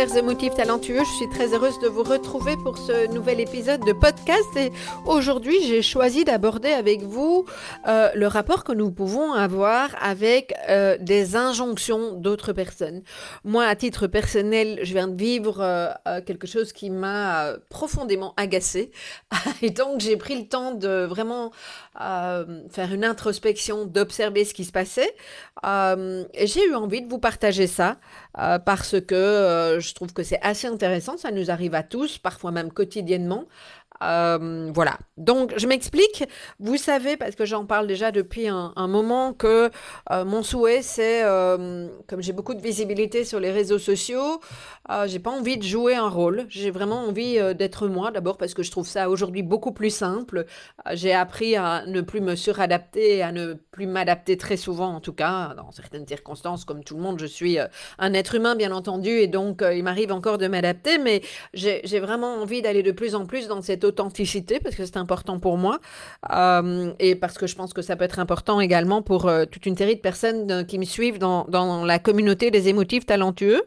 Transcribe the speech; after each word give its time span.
Chers 0.00 0.16
émotifs 0.16 0.54
talentueux, 0.54 1.00
je 1.04 1.10
suis 1.10 1.28
très 1.28 1.52
heureuse 1.52 1.78
de 1.80 1.86
vous 1.86 2.02
retrouver 2.02 2.56
pour 2.56 2.78
ce 2.78 3.06
nouvel 3.12 3.38
épisode 3.38 3.84
de 3.84 3.92
podcast. 3.92 4.48
Et 4.56 4.72
aujourd'hui 5.04 5.56
j'ai 5.62 5.82
choisi 5.82 6.24
d'aborder 6.24 6.70
avec 6.70 7.02
vous 7.02 7.44
euh, 7.86 8.08
le 8.14 8.26
rapport 8.26 8.64
que 8.64 8.72
nous 8.72 8.90
pouvons 8.90 9.34
avoir 9.34 9.90
avec 10.00 10.54
euh, 10.70 10.96
des 10.98 11.36
injonctions 11.36 12.14
d'autres 12.14 12.54
personnes. 12.54 13.02
Moi 13.44 13.66
à 13.66 13.76
titre 13.76 14.06
personnel 14.06 14.78
je 14.84 14.94
viens 14.94 15.06
de 15.06 15.20
vivre 15.20 15.58
euh, 15.60 15.92
quelque 16.24 16.46
chose 16.46 16.72
qui 16.72 16.88
m'a 16.88 17.56
profondément 17.68 18.32
agacée. 18.38 18.92
Et 19.60 19.68
donc 19.68 20.00
j'ai 20.00 20.16
pris 20.16 20.40
le 20.40 20.48
temps 20.48 20.72
de 20.72 21.04
vraiment 21.04 21.52
faire 21.96 22.92
une 22.92 23.04
introspection, 23.04 23.84
d'observer 23.84 24.44
ce 24.44 24.54
qui 24.54 24.64
se 24.64 24.72
passait 24.72 25.14
et 25.64 26.46
j'ai 26.46 26.66
eu 26.66 26.74
envie 26.74 27.02
de 27.02 27.08
vous 27.08 27.18
partager 27.18 27.66
ça 27.66 27.96
parce 28.64 29.00
que 29.00 29.14
euh, 29.14 29.80
je 29.80 29.94
trouve 29.94 30.12
que 30.12 30.22
c'est 30.22 30.40
assez 30.42 30.66
intéressant. 30.66 31.16
Ça 31.16 31.30
nous 31.30 31.50
arrive 31.50 31.74
à 31.74 31.82
tous, 31.82 32.18
parfois 32.18 32.50
même 32.50 32.72
quotidiennement. 32.72 33.46
Euh, 34.02 34.70
voilà. 34.74 34.98
Donc, 35.16 35.52
je 35.56 35.66
m'explique. 35.66 36.24
Vous 36.58 36.76
savez, 36.76 37.16
parce 37.16 37.34
que 37.34 37.44
j'en 37.44 37.66
parle 37.66 37.86
déjà 37.86 38.10
depuis 38.10 38.48
un, 38.48 38.72
moment, 38.88 39.32
que 39.32 39.70
euh, 40.10 40.24
mon 40.24 40.42
souhait, 40.42 40.82
c'est, 40.82 41.22
euh, 41.24 41.88
comme 42.08 42.22
j'ai 42.22 42.32
beaucoup 42.32 42.54
de 42.54 42.60
visibilité 42.60 43.24
sur 43.24 43.40
les 43.40 43.50
réseaux 43.50 43.78
sociaux, 43.78 44.40
j'ai 45.06 45.20
pas 45.20 45.30
envie 45.30 45.56
de 45.56 45.62
jouer 45.62 45.94
un 45.94 46.08
rôle. 46.08 46.46
J'ai 46.48 46.70
vraiment 46.70 47.04
envie 47.06 47.38
d'être 47.54 47.86
moi, 47.86 48.10
d'abord 48.10 48.38
parce 48.38 48.54
que 48.54 48.62
je 48.64 48.70
trouve 48.72 48.86
ça 48.86 49.08
aujourd'hui 49.08 49.42
beaucoup 49.42 49.70
plus 49.70 49.90
simple. 49.90 50.46
j'ai 50.92 51.12
appris 51.12 51.54
à 51.54 51.84
ne 51.86 52.00
plus 52.00 52.20
me 52.20 52.34
suradapter, 52.34 53.22
à 53.22 53.30
ne 53.30 53.54
plus 53.54 53.86
m'adapter 53.86 54.36
très 54.36 54.56
souvent, 54.56 54.88
en 54.88 55.00
tout 55.00 55.12
cas, 55.12 55.54
dans 55.56 55.70
certaines 55.70 56.08
circonstances, 56.08 56.64
comme 56.64 56.82
tout 56.82 56.96
le 56.96 57.02
monde, 57.02 57.20
je 57.20 57.26
suis 57.26 57.58
un 57.98 58.12
être 58.14 58.34
humain, 58.34 58.56
bien 58.56 58.72
entendu, 58.72 59.10
et 59.10 59.28
donc 59.28 59.62
il 59.62 59.84
m'arrive 59.84 60.10
encore 60.10 60.38
de 60.38 60.48
m'adapter, 60.48 60.98
mais 60.98 61.22
j'ai 61.54 62.00
vraiment 62.00 62.34
envie 62.34 62.60
d'aller 62.60 62.82
de 62.82 62.92
plus 62.92 63.14
en 63.14 63.26
plus 63.26 63.46
dans 63.46 63.62
cette 63.62 63.84
authenticité 63.90 64.60
parce 64.60 64.76
que 64.76 64.84
c'est 64.84 64.96
important 64.96 65.38
pour 65.38 65.58
moi 65.58 65.80
euh, 66.32 66.92
et 66.98 67.14
parce 67.14 67.36
que 67.36 67.46
je 67.46 67.54
pense 67.54 67.72
que 67.72 67.82
ça 67.82 67.96
peut 67.96 68.04
être 68.04 68.18
important 68.18 68.60
également 68.60 69.02
pour 69.02 69.26
euh, 69.26 69.44
toute 69.44 69.66
une 69.66 69.76
série 69.76 69.96
de 69.96 70.00
personnes 70.00 70.50
euh, 70.50 70.64
qui 70.64 70.78
me 70.78 70.84
suivent 70.84 71.18
dans, 71.18 71.44
dans, 71.48 71.84
la 71.84 71.98
communauté 71.98 72.50
des 72.50 72.68
émotifs 72.68 73.06
talentueux. 73.06 73.62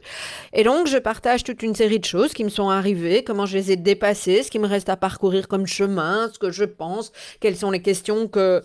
Et 0.53 0.63
donc, 0.63 0.87
je 0.87 0.97
partage 0.97 1.43
toute 1.43 1.63
une 1.63 1.75
série 1.75 1.99
de 1.99 2.05
choses 2.05 2.33
qui 2.33 2.43
me 2.43 2.49
sont 2.49 2.69
arrivées, 2.69 3.23
comment 3.23 3.45
je 3.45 3.57
les 3.57 3.71
ai 3.71 3.75
dépassées, 3.75 4.43
ce 4.43 4.51
qui 4.51 4.59
me 4.59 4.67
reste 4.67 4.89
à 4.89 4.97
parcourir 4.97 5.47
comme 5.47 5.67
chemin, 5.67 6.29
ce 6.31 6.39
que 6.39 6.51
je 6.51 6.63
pense, 6.63 7.11
quelles 7.39 7.55
sont 7.55 7.71
les 7.71 7.81
questions 7.81 8.27
que 8.27 8.61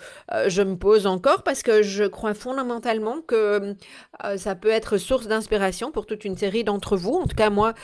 je 0.47 0.63
me 0.63 0.77
pose 0.77 1.07
encore 1.07 1.43
parce 1.43 1.63
que 1.63 1.83
je 1.83 2.05
crois 2.05 2.35
fondamentalement 2.35 3.21
que 3.27 3.75
ça 4.37 4.55
peut 4.55 4.71
être 4.71 4.99
source 4.99 5.27
d'inspiration 5.27 5.91
pour 5.91 6.07
toute 6.07 6.25
une 6.25 6.37
série 6.37 6.65
d'entre 6.65 6.97
vous. 6.97 7.15
En 7.15 7.27
tout 7.27 7.37
cas, 7.37 7.51
moi, 7.51 7.75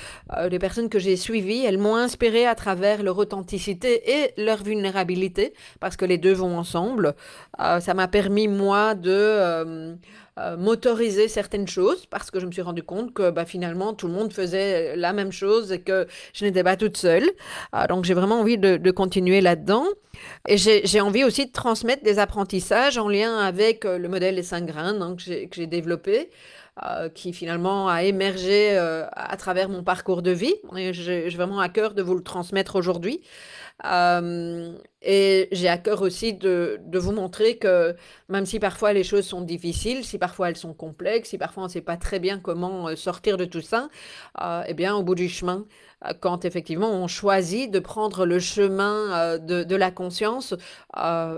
les 0.51 0.59
personnes 0.59 0.89
que 0.89 0.99
j'ai 0.99 1.17
suivies, 1.17 1.65
elles 1.65 1.79
m'ont 1.79 1.97
inspiré 1.97 2.47
à 2.47 2.55
travers 2.55 3.03
leur 3.03 3.19
authenticité 3.19 3.64
et 3.73 4.33
leur 4.37 4.63
vulnérabilité, 4.63 5.53
parce 5.81 5.97
que 5.97 6.05
les 6.05 6.19
deux 6.19 6.33
vont 6.33 6.57
ensemble. 6.57 7.15
Euh, 7.61 7.81
ça 7.81 7.95
m'a 7.95 8.09
permis, 8.09 8.49
moi, 8.49 8.95
de 8.95 9.11
euh, 9.11 9.95
euh, 10.39 10.57
m'autoriser 10.57 11.29
certaines 11.29 11.69
choses, 11.69 12.07
parce 12.07 12.31
que 12.31 12.41
je 12.41 12.47
me 12.47 12.53
suis 12.53 12.63
rendu 12.63 12.83
compte 12.83 13.15
que 13.15 13.31
bah, 13.31 13.45
finalement, 13.45 13.95
tout 13.95 14.07
le 14.07 14.13
monde 14.13 14.33
faisait 14.33 14.97
la 14.97 15.13
même 15.13 15.33
chose 15.33 15.73
et 15.73 15.81
que 15.81 16.07
je 16.33 16.45
n'étais 16.45 16.63
pas 16.65 16.77
toute 16.77 16.97
seule. 16.97 17.31
donc, 17.89 18.05
j'ai 18.05 18.15
vraiment 18.15 18.41
envie 18.41 18.59
de, 18.59 18.91
continuer 18.91 19.41
là-dedans. 19.41 19.87
Et 20.49 20.57
j'ai 20.57 21.01
envie 21.01 21.25
aussi 21.25 21.47
de 21.47 21.53
transmettre 21.53 22.05
des 22.05 22.21
apprentissages 22.21 22.99
en 22.99 23.09
lien 23.09 23.39
avec 23.39 23.85
le 23.85 24.09
modèle 24.09 24.37
des 24.37 24.45
cinq 24.45 24.67
grains 24.67 25.01
hein, 25.01 25.17
que 25.17 25.55
j'ai 25.57 25.67
développé. 25.67 26.31
Qui 27.15 27.33
finalement 27.33 27.89
a 27.89 28.03
émergé 28.03 28.77
à 28.77 29.37
travers 29.37 29.69
mon 29.69 29.85
parcours 29.85 30.23
de 30.23 30.33
vie. 30.33 30.55
J'ai 30.93 31.29
vraiment 31.31 31.61
à 31.61 31.69
cœur 31.69 31.95
de 31.95 32.03
vous 32.03 32.15
le 32.15 32.23
transmettre 32.23 32.77
aujourd'hui. 32.77 33.23
Euh, 33.85 34.73
et 35.03 35.49
j'ai 35.53 35.69
à 35.69 35.77
cœur 35.79 36.01
aussi 36.03 36.33
de, 36.33 36.79
de, 36.87 36.99
vous 36.99 37.13
montrer 37.13 37.59
que 37.59 37.95
même 38.29 38.47
si 38.47 38.61
parfois 38.61 38.93
les 38.93 39.03
choses 39.03 39.27
sont 39.27 39.41
difficiles, 39.43 40.05
si 40.05 40.17
parfois 40.17 40.49
elles 40.49 40.57
sont 40.57 40.73
complexes, 40.73 41.31
si 41.31 41.39
parfois 41.39 41.65
on 41.65 41.67
ne 41.67 41.73
sait 41.73 41.81
pas 41.81 41.97
très 41.97 42.21
bien 42.21 42.39
comment 42.39 42.89
euh, 42.89 42.97
sortir 42.97 43.37
de 43.37 43.45
tout 43.45 43.61
ça, 43.61 43.89
euh, 44.41 44.63
eh 44.67 44.75
bien 44.75 44.95
au 44.95 45.03
bout 45.03 45.17
du 45.17 45.29
chemin, 45.29 45.67
quand 46.21 46.45
effectivement 46.45 46.91
on 46.91 47.07
choisit 47.07 47.71
de 47.71 47.79
prendre 47.79 48.27
le 48.27 48.39
chemin 48.39 49.39
de, 49.39 49.65
de, 49.65 49.77
la 49.77 49.91
conscience, 49.91 50.55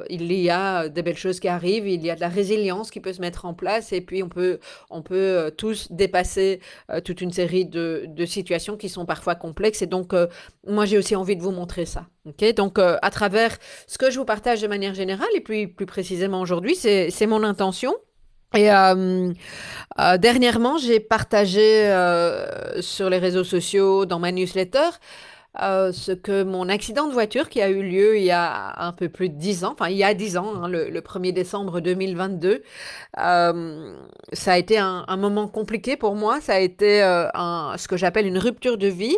il 0.08 0.32
y 0.32 0.50
a 0.50 0.88
des 0.88 1.02
belles 1.02 1.16
choses 1.16 1.40
qui 1.40 1.48
arrivent, 1.48 1.86
il 1.86 2.04
y 2.04 2.10
a 2.10 2.14
de 2.14 2.20
la 2.20 2.28
résilience 2.28 2.90
qui 2.90 3.00
peut 3.00 3.12
se 3.12 3.20
mettre 3.20 3.44
en 3.44 3.54
place 3.54 3.92
et 3.92 4.00
puis 4.00 4.22
on 4.22 4.28
peut, 4.28 4.58
on 4.90 5.02
peut 5.02 5.52
tous 5.56 5.90
dépasser 5.90 6.60
toute 7.04 7.20
une 7.20 7.32
série 7.32 7.64
de, 7.64 8.04
de, 8.08 8.26
situations 8.26 8.76
qui 8.76 8.88
sont 8.88 9.06
parfois 9.06 9.34
complexes. 9.34 9.82
Et 9.82 9.86
donc, 9.86 10.12
moi 10.66 10.84
j'ai 10.84 10.98
aussi 10.98 11.16
envie 11.16 11.36
de 11.36 11.42
vous 11.42 11.52
montrer 11.52 11.86
ça. 11.86 12.06
donc, 12.56 12.78
à 12.78 13.10
travers 13.10 13.56
ce 13.86 13.98
que 13.98 14.10
je 14.10 14.18
vous 14.18 14.24
partage 14.24 14.60
de 14.60 14.66
manière 14.66 14.94
générale, 14.94 15.28
et 15.34 15.40
puis 15.40 15.66
plus 15.66 15.86
précisément 15.86 16.40
aujourd'hui, 16.40 16.74
c'est 16.76 17.26
mon 17.26 17.42
intention. 17.42 17.94
Et 18.54 18.70
euh, 18.70 19.32
euh, 19.98 20.18
dernièrement, 20.18 20.78
j'ai 20.78 21.00
partagé 21.00 21.86
euh, 21.86 22.80
sur 22.80 23.10
les 23.10 23.18
réseaux 23.18 23.44
sociaux, 23.44 24.06
dans 24.06 24.18
ma 24.18 24.32
newsletter, 24.32 24.88
ce 25.58 26.12
que 26.12 26.42
mon 26.42 26.68
accident 26.68 27.08
de 27.08 27.12
voiture 27.12 27.48
qui 27.48 27.62
a 27.62 27.70
eu 27.70 27.82
lieu 27.82 28.18
il 28.18 28.24
y 28.24 28.30
a 28.30 28.74
un 28.78 28.92
peu 28.92 29.08
plus 29.08 29.30
de 29.30 29.36
10 29.36 29.64
ans, 29.64 29.72
enfin 29.72 29.88
il 29.88 29.96
y 29.96 30.04
a 30.04 30.12
10 30.12 30.36
ans, 30.36 30.52
hein, 30.54 30.68
le, 30.68 31.00
1er 31.00 31.32
décembre 31.32 31.80
2022, 31.80 32.62
ça 33.16 34.52
a 34.52 34.58
été 34.58 34.76
un, 34.76 35.16
moment 35.16 35.48
compliqué 35.48 35.96
pour 35.96 36.14
moi, 36.14 36.42
ça 36.42 36.54
a 36.54 36.58
été 36.60 37.00
ce 37.00 37.88
que 37.88 37.96
j'appelle 37.96 38.26
une 38.26 38.38
rupture 38.38 38.76
de 38.76 38.88
vie. 38.88 39.16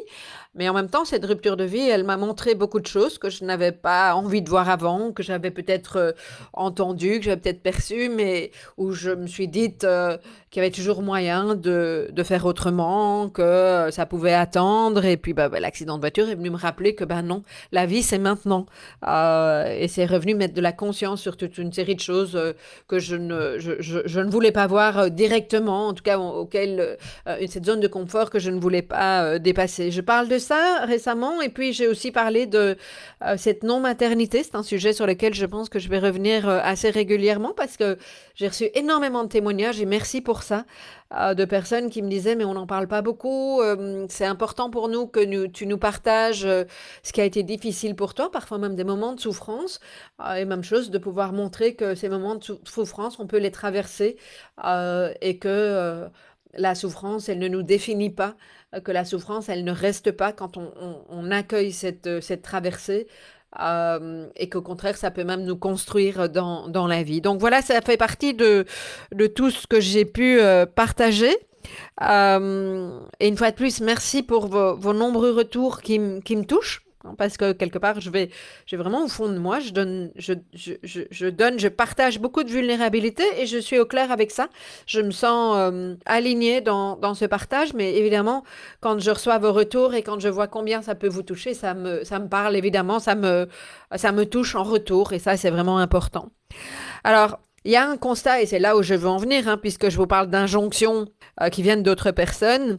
Mais 0.59 0.69
en 0.69 0.75
même 0.75 0.91
temps, 0.91 1.05
cette 1.05 1.25
rupture 1.25 1.57
de 1.57 1.63
vie, 1.63 1.89
elle 1.89 2.03
m'a 2.03 2.17
montré 2.17 2.57
beaucoup 2.57 2.81
de 2.81 2.87
choses 2.87 3.17
que 3.17 3.31
je 3.31 3.45
n'avais 3.45 3.71
pas 3.71 4.17
envie 4.17 4.43
de 4.43 4.51
voir 4.51 4.69
avant, 4.69 5.13
que 5.13 5.23
j'avais 5.23 5.53
peut-être 5.53 5.97
euh, 5.97 6.13
entendu, 6.53 7.21
que 7.21 7.27
j'avais 7.27 7.41
peut-être 7.41 7.63
perçu, 7.63 8.09
mais 8.09 8.51
où 8.77 8.91
je 8.91 9.13
me 9.13 9.29
suis 9.29 9.47
dite 9.47 9.85
euh, 9.85 10.19
qu'il 10.51 10.63
y 10.63 10.67
avait 10.67 10.75
toujours 10.75 11.03
moyen 11.03 11.55
de, 11.55 12.09
de, 12.11 12.23
faire 12.23 12.47
autrement, 12.47 13.29
que 13.29 13.89
ça 13.91 14.07
pouvait 14.07 14.35
attendre. 14.35 15.05
Et 15.05 15.17
puis, 15.17 15.33
bah, 15.33 15.49
bah, 15.49 15.61
l'accident 15.61 15.97
de 15.97 16.01
voiture 16.01 16.29
est 16.29 16.35
venu 16.35 16.51
me 16.51 16.57
rappeler 16.57 16.95
que, 16.95 17.05
ben 17.05 17.23
non, 17.23 17.43
la 17.73 17.87
vie, 17.87 18.03
c'est 18.03 18.19
maintenant. 18.19 18.67
Euh, 19.07 19.77
et 19.79 19.89
c'est 19.89 20.07
revenu 20.07 20.35
mettre 20.35 20.55
de 20.55 20.61
la 20.61 20.73
conscience 20.73 21.21
sur 21.21 21.37
toute 21.37 21.59
une 21.59 21.73
série 21.73 21.95
de 21.95 22.01
choses 22.01 22.39
que 22.87 22.99
je 22.99 23.17
ne, 23.17 23.59
je, 23.59 23.73
je, 23.81 24.21
ne 24.21 24.31
voulais 24.31 24.53
pas 24.53 24.67
voir 24.67 25.11
directement, 25.11 25.89
en 25.89 25.95
tout 25.95 26.03
cas, 26.03 26.19
auquel, 26.19 26.97
cette 27.47 27.67
zone 27.67 27.81
de 27.81 27.89
confort 27.89 28.31
que 28.31 28.39
je 28.39 28.51
ne 28.51 28.61
voulais 28.61 28.83
pas 28.83 29.39
dépasser. 29.39 29.91
Je 29.91 30.01
parle 30.01 30.29
de 30.29 30.39
ça 30.39 30.85
récemment 30.85 31.41
et 31.43 31.49
puis 31.49 31.73
j'ai 31.73 31.87
aussi 31.87 32.11
parlé 32.11 32.47
de 32.47 32.77
euh, 33.25 33.35
cette 33.37 33.63
non-maternité. 33.63 34.43
C'est 34.43 34.55
un 34.55 34.63
sujet 34.63 34.93
sur 34.93 35.07
lequel 35.07 35.35
je 35.35 35.47
pense 35.47 35.69
que 35.69 35.79
je 35.79 35.89
vais 35.89 35.99
revenir 35.99 36.49
euh, 36.49 36.61
assez 36.63 36.91
régulièrement 36.91 37.53
parce 37.57 37.77
que 37.77 37.99
j'ai 38.35 38.49
reçu 38.49 38.69
énormément 38.75 39.25
de 39.25 39.29
témoignages 39.29 39.81
et 39.81 39.87
merci 39.87 40.21
pour 40.21 40.38
ça 40.43 40.65
euh, 41.15 41.35
de 41.35 41.45
personnes 41.45 41.91
qui 41.91 42.03
me 42.03 42.09
disaient 42.09 42.37
mais 42.37 42.45
on 42.45 42.55
n'en 42.55 42.67
parle 42.67 42.89
pas 42.89 43.03
beaucoup. 43.03 43.61
c'est 44.09 44.25
important 44.25 44.71
pour 44.71 44.89
nous 44.89 45.07
que 45.07 45.47
tu 45.47 45.67
nous 45.67 45.79
partages 45.79 46.43
ce 46.43 47.13
qui 47.13 47.21
a 47.21 47.25
été 47.25 47.43
difficile 47.43 47.95
pour 47.97 48.15
toi, 48.15 48.31
parfois 48.31 48.59
même 48.59 48.75
des 48.75 48.85
moments 48.85 49.15
de 49.15 49.21
souffrance 49.21 49.81
et 50.37 50.45
même 50.45 50.65
chose 50.65 50.91
de 50.91 50.99
pouvoir 50.99 51.33
montrer 51.33 51.75
que 51.75 51.95
ces 51.95 52.09
moments 52.09 52.37
de 52.37 52.45
souffrance 52.65 53.19
on 53.19 53.27
peut 53.27 53.39
les 53.39 53.51
traverser 53.51 54.17
et 55.21 55.39
que 55.39 56.09
la 56.55 56.75
souffrance, 56.75 57.29
elle 57.29 57.39
ne 57.39 57.49
nous 57.49 57.63
définit 57.63 58.11
pas, 58.11 58.37
que 58.85 58.93
la 58.93 59.05
souffrance, 59.05 59.49
elle 59.49 59.65
ne 59.65 59.73
reste 59.73 60.13
pas 60.13 60.33
quand 60.33 60.57
on, 60.57 61.31
accueille 61.31 61.73
cette, 61.73 62.21
cette 62.21 62.43
traversée. 62.43 63.07
Et 63.57 64.49
qu'au 64.49 64.63
contraire, 64.63 64.97
ça 64.97 65.11
peut 65.11 65.25
même 65.25 65.45
nous 65.45 65.57
construire 65.57 66.29
dans, 66.29 66.69
dans, 66.69 66.87
la 66.87 67.03
vie. 67.03 67.21
Donc 67.21 67.41
voilà, 67.41 67.63
ça 67.63 67.81
fait 67.81 67.97
partie 67.97 68.35
de, 68.35 68.67
de 69.13 69.27
tout 69.27 69.51
ce 69.51 69.67
que 69.67 69.81
j'ai 69.81 70.05
pu 70.05 70.39
partager. 70.75 71.35
et 72.01 73.29
une 73.29 73.37
fois 73.37 73.51
de 73.51 73.57
plus, 73.57 73.81
merci 73.81 74.23
pour 74.23 74.47
vos, 74.47 74.77
vos 74.77 74.93
nombreux 74.93 75.33
retours 75.33 75.81
qui, 75.81 76.01
qui 76.25 76.37
me 76.37 76.45
touchent. 76.45 76.88
Hein, 77.05 77.15
parce 77.17 77.37
que 77.37 77.53
quelque 77.53 77.79
part, 77.79 78.01
je 78.01 78.11
vais, 78.11 78.31
je 78.67 78.77
vraiment 78.77 79.05
au 79.05 79.09
fond 79.09 79.29
de 79.29 79.39
moi, 79.39 79.61
je 79.61 79.71
donne, 79.71 80.11
je, 80.17 80.33
je, 80.53 80.73
je, 80.83 81.27
donne, 81.27 81.59
je 81.59 81.69
partage 81.69 82.19
beaucoup 82.19 82.43
de 82.43 82.51
vulnérabilité 82.51 83.23
et 83.39 83.47
je 83.47 83.59
suis 83.59 83.79
au 83.79 83.87
clair 83.87 84.11
avec 84.11 84.31
ça. 84.31 84.49
Je 84.87 85.01
me 85.01 85.11
sens 85.11 85.57
euh, 85.57 85.95
alignée 86.07 86.61
dans, 86.61 86.97
dans, 86.97 87.15
ce 87.15 87.25
partage, 87.25 87.73
mais 87.75 87.95
évidemment, 87.97 88.43
quand 88.81 88.99
je 88.99 89.11
reçois 89.11 89.39
vos 89.39 89.53
retours 89.53 89.95
et 89.95 90.03
quand 90.03 90.19
je 90.19 90.29
vois 90.29 90.49
combien 90.49 90.83
ça 90.83 90.95
peut 90.95 91.09
vous 91.09 91.23
toucher, 91.23 91.55
ça 91.55 91.75
me, 91.75 92.05
ça 92.05 92.19
me 92.19 92.29
parle 92.29 92.57
évidemment, 92.57 92.99
ça 92.99 93.15
me, 93.15 93.49
ça 93.95 94.13
me 94.13 94.27
touche 94.27 94.55
en 94.55 94.65
retour 94.65 95.13
et 95.13 95.19
ça, 95.19 95.37
c'est 95.37 95.51
vraiment 95.51 95.79
important. 95.79 96.31
Alors, 97.05 97.39
il 97.65 97.73
y 97.73 97.77
a 97.77 97.89
un 97.89 97.97
constat, 97.97 98.43
et 98.43 98.47
c'est 98.47 98.59
là 98.59 98.77
où 98.77 98.83
je 98.83 98.95
veux 98.95 99.09
en 99.09 99.19
venir, 99.19 99.49
hein, 99.49 99.59
puisque 99.59 99.89
je 99.89 99.97
vous 99.97 100.07
parle 100.07 100.29
d'injonctions 100.29 101.07
euh, 101.41 101.49
qui 101.49 101.63
viennent 101.63 101.83
d'autres 101.83 102.13
personnes 102.13 102.79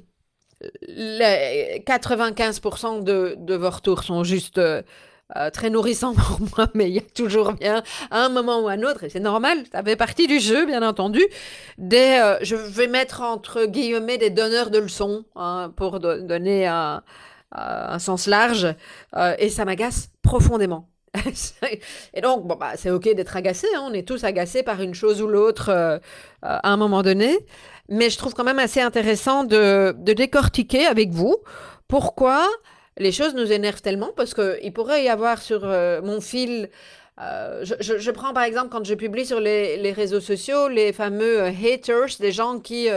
les 0.81 1.83
95% 1.85 3.03
de, 3.03 3.55
vos 3.55 3.69
retours 3.69 4.03
sont 4.03 4.23
juste 4.23 4.57
euh, 4.57 4.81
euh, 5.35 5.49
très 5.49 5.69
nourrissants 5.69 6.13
pour 6.13 6.39
moi, 6.57 6.67
mais 6.73 6.89
il 6.89 6.95
y 6.95 6.99
a 6.99 7.03
toujours 7.15 7.53
bien 7.53 7.83
à 8.11 8.25
un 8.25 8.29
moment 8.29 8.61
ou 8.61 8.67
à 8.67 8.73
un 8.73 8.83
autre, 8.83 9.03
et 9.03 9.09
c'est 9.09 9.19
normal, 9.19 9.63
ça 9.71 9.83
fait 9.83 9.95
partie 9.95 10.27
du 10.27 10.39
jeu, 10.39 10.65
bien 10.65 10.87
entendu, 10.87 11.23
des, 11.77 12.19
euh, 12.21 12.37
je 12.41 12.55
vais 12.55 12.87
mettre 12.87 13.21
entre 13.21 13.65
guillemets 13.65 14.17
des 14.17 14.29
donneurs 14.29 14.69
de 14.69 14.79
leçons, 14.79 15.25
hein, 15.35 15.71
pour 15.75 15.99
donner 15.99 16.67
un, 16.67 17.03
un, 17.51 17.99
sens 17.99 18.27
large, 18.27 18.75
et 19.37 19.49
ça 19.49 19.65
m'agace 19.65 20.09
profondément. 20.21 20.89
et 22.13 22.21
donc, 22.21 22.45
bon, 22.45 22.55
bah, 22.55 22.73
c'est 22.75 22.91
OK 22.91 23.03
d'être 23.15 23.35
agacé, 23.35 23.65
hein, 23.75 23.81
on 23.83 23.93
est 23.93 24.07
tous 24.07 24.23
agacés 24.23 24.61
par 24.61 24.81
une 24.81 24.93
chose 24.93 25.21
ou 25.21 25.27
l'autre 25.27 25.71
à 26.41 26.71
un 26.71 26.77
moment 26.77 27.01
donné 27.01 27.39
mais 27.89 28.09
je 28.09 28.17
trouve 28.17 28.33
quand 28.33 28.43
même 28.43 28.59
assez 28.59 28.81
intéressant 28.81 29.43
de, 29.43 29.95
décortiquer 29.97 30.85
avec 30.85 31.09
vous 31.09 31.37
pourquoi 31.87 32.47
les 32.97 33.11
choses 33.11 33.33
nous 33.33 33.51
énervent 33.51 33.81
tellement, 33.81 34.11
parce 34.15 34.33
qu'il 34.33 34.73
pourrait 34.73 35.03
y 35.03 35.09
avoir 35.09 35.41
sur 35.41 35.61
euh, 35.63 36.01
mon 36.01 36.21
fil, 36.21 36.69
euh, 37.21 37.63
je, 37.63 38.11
prends 38.11 38.33
par 38.33 38.43
exemple 38.43 38.69
quand 38.69 38.85
je 38.85 38.93
publie 38.93 39.25
sur 39.25 39.39
les, 39.39 39.91
réseaux 39.91 40.19
sociaux 40.19 40.67
les 40.67 40.93
fameux 40.93 41.41
euh, 41.41 41.49
haters, 41.49 42.17
des 42.19 42.31
gens 42.31 42.59
qui 42.59 42.87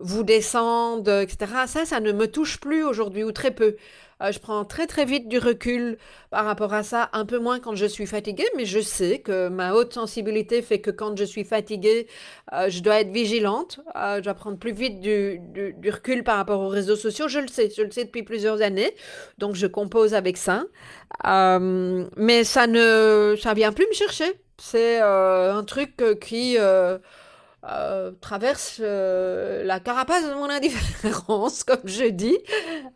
vous 0.00 0.24
descendent, 0.24 1.08
etc. 1.08 1.52
Ça, 1.66 1.84
ça 1.84 2.00
ne 2.00 2.10
me 2.10 2.26
touche 2.26 2.58
plus 2.58 2.82
aujourd'hui, 2.82 3.22
ou 3.22 3.32
très 3.32 3.52
peu. 3.52 3.76
Euh, 4.22 4.32
je 4.32 4.38
prends 4.38 4.64
très 4.64 4.86
très 4.86 5.04
vite 5.04 5.28
du 5.28 5.38
recul 5.38 5.98
par 6.30 6.44
rapport 6.44 6.72
à 6.72 6.82
ça, 6.82 7.10
un 7.12 7.26
peu 7.26 7.38
moins 7.38 7.60
quand 7.60 7.74
je 7.74 7.86
suis 7.86 8.06
fatiguée, 8.06 8.46
mais 8.56 8.64
je 8.64 8.80
sais 8.80 9.18
que 9.18 9.48
ma 9.48 9.74
haute 9.74 9.92
sensibilité 9.92 10.62
fait 10.62 10.80
que 10.80 10.90
quand 10.90 11.16
je 11.16 11.24
suis 11.24 11.44
fatiguée, 11.44 12.06
euh, 12.52 12.68
je 12.68 12.80
dois 12.80 13.00
être 13.00 13.10
vigilante, 13.10 13.80
euh, 13.96 14.18
je 14.18 14.22
dois 14.22 14.34
prendre 14.34 14.58
plus 14.58 14.72
vite 14.72 15.00
du, 15.00 15.40
du, 15.54 15.90
recul 15.90 16.24
par 16.24 16.36
rapport 16.36 16.60
aux 16.60 16.68
réseaux 16.68 16.96
sociaux, 16.96 17.28
je 17.28 17.38
le 17.38 17.48
sais, 17.48 17.70
je 17.76 17.82
le 17.82 17.90
sais 17.90 18.04
depuis 18.04 18.22
plusieurs 18.22 18.62
années, 18.62 18.94
donc 19.38 19.54
je 19.54 19.66
compose 19.66 20.14
avec 20.14 20.36
ça, 20.36 20.64
mais 21.24 22.44
ça 22.44 22.66
ne 22.66 23.36
ça 23.40 23.54
vient 23.54 23.72
plus 23.72 23.86
me 23.88 23.94
chercher. 23.94 24.32
C'est 24.58 25.00
un 25.00 25.64
truc 25.64 26.02
qui 26.20 26.56
euh, 27.70 28.12
traverse 28.20 28.78
euh, 28.84 29.64
la 29.64 29.80
carapace 29.80 30.28
de 30.28 30.34
mon 30.34 30.50
indifférence, 30.50 31.64
comme 31.64 31.80
je 31.86 32.04
dis, 32.04 32.36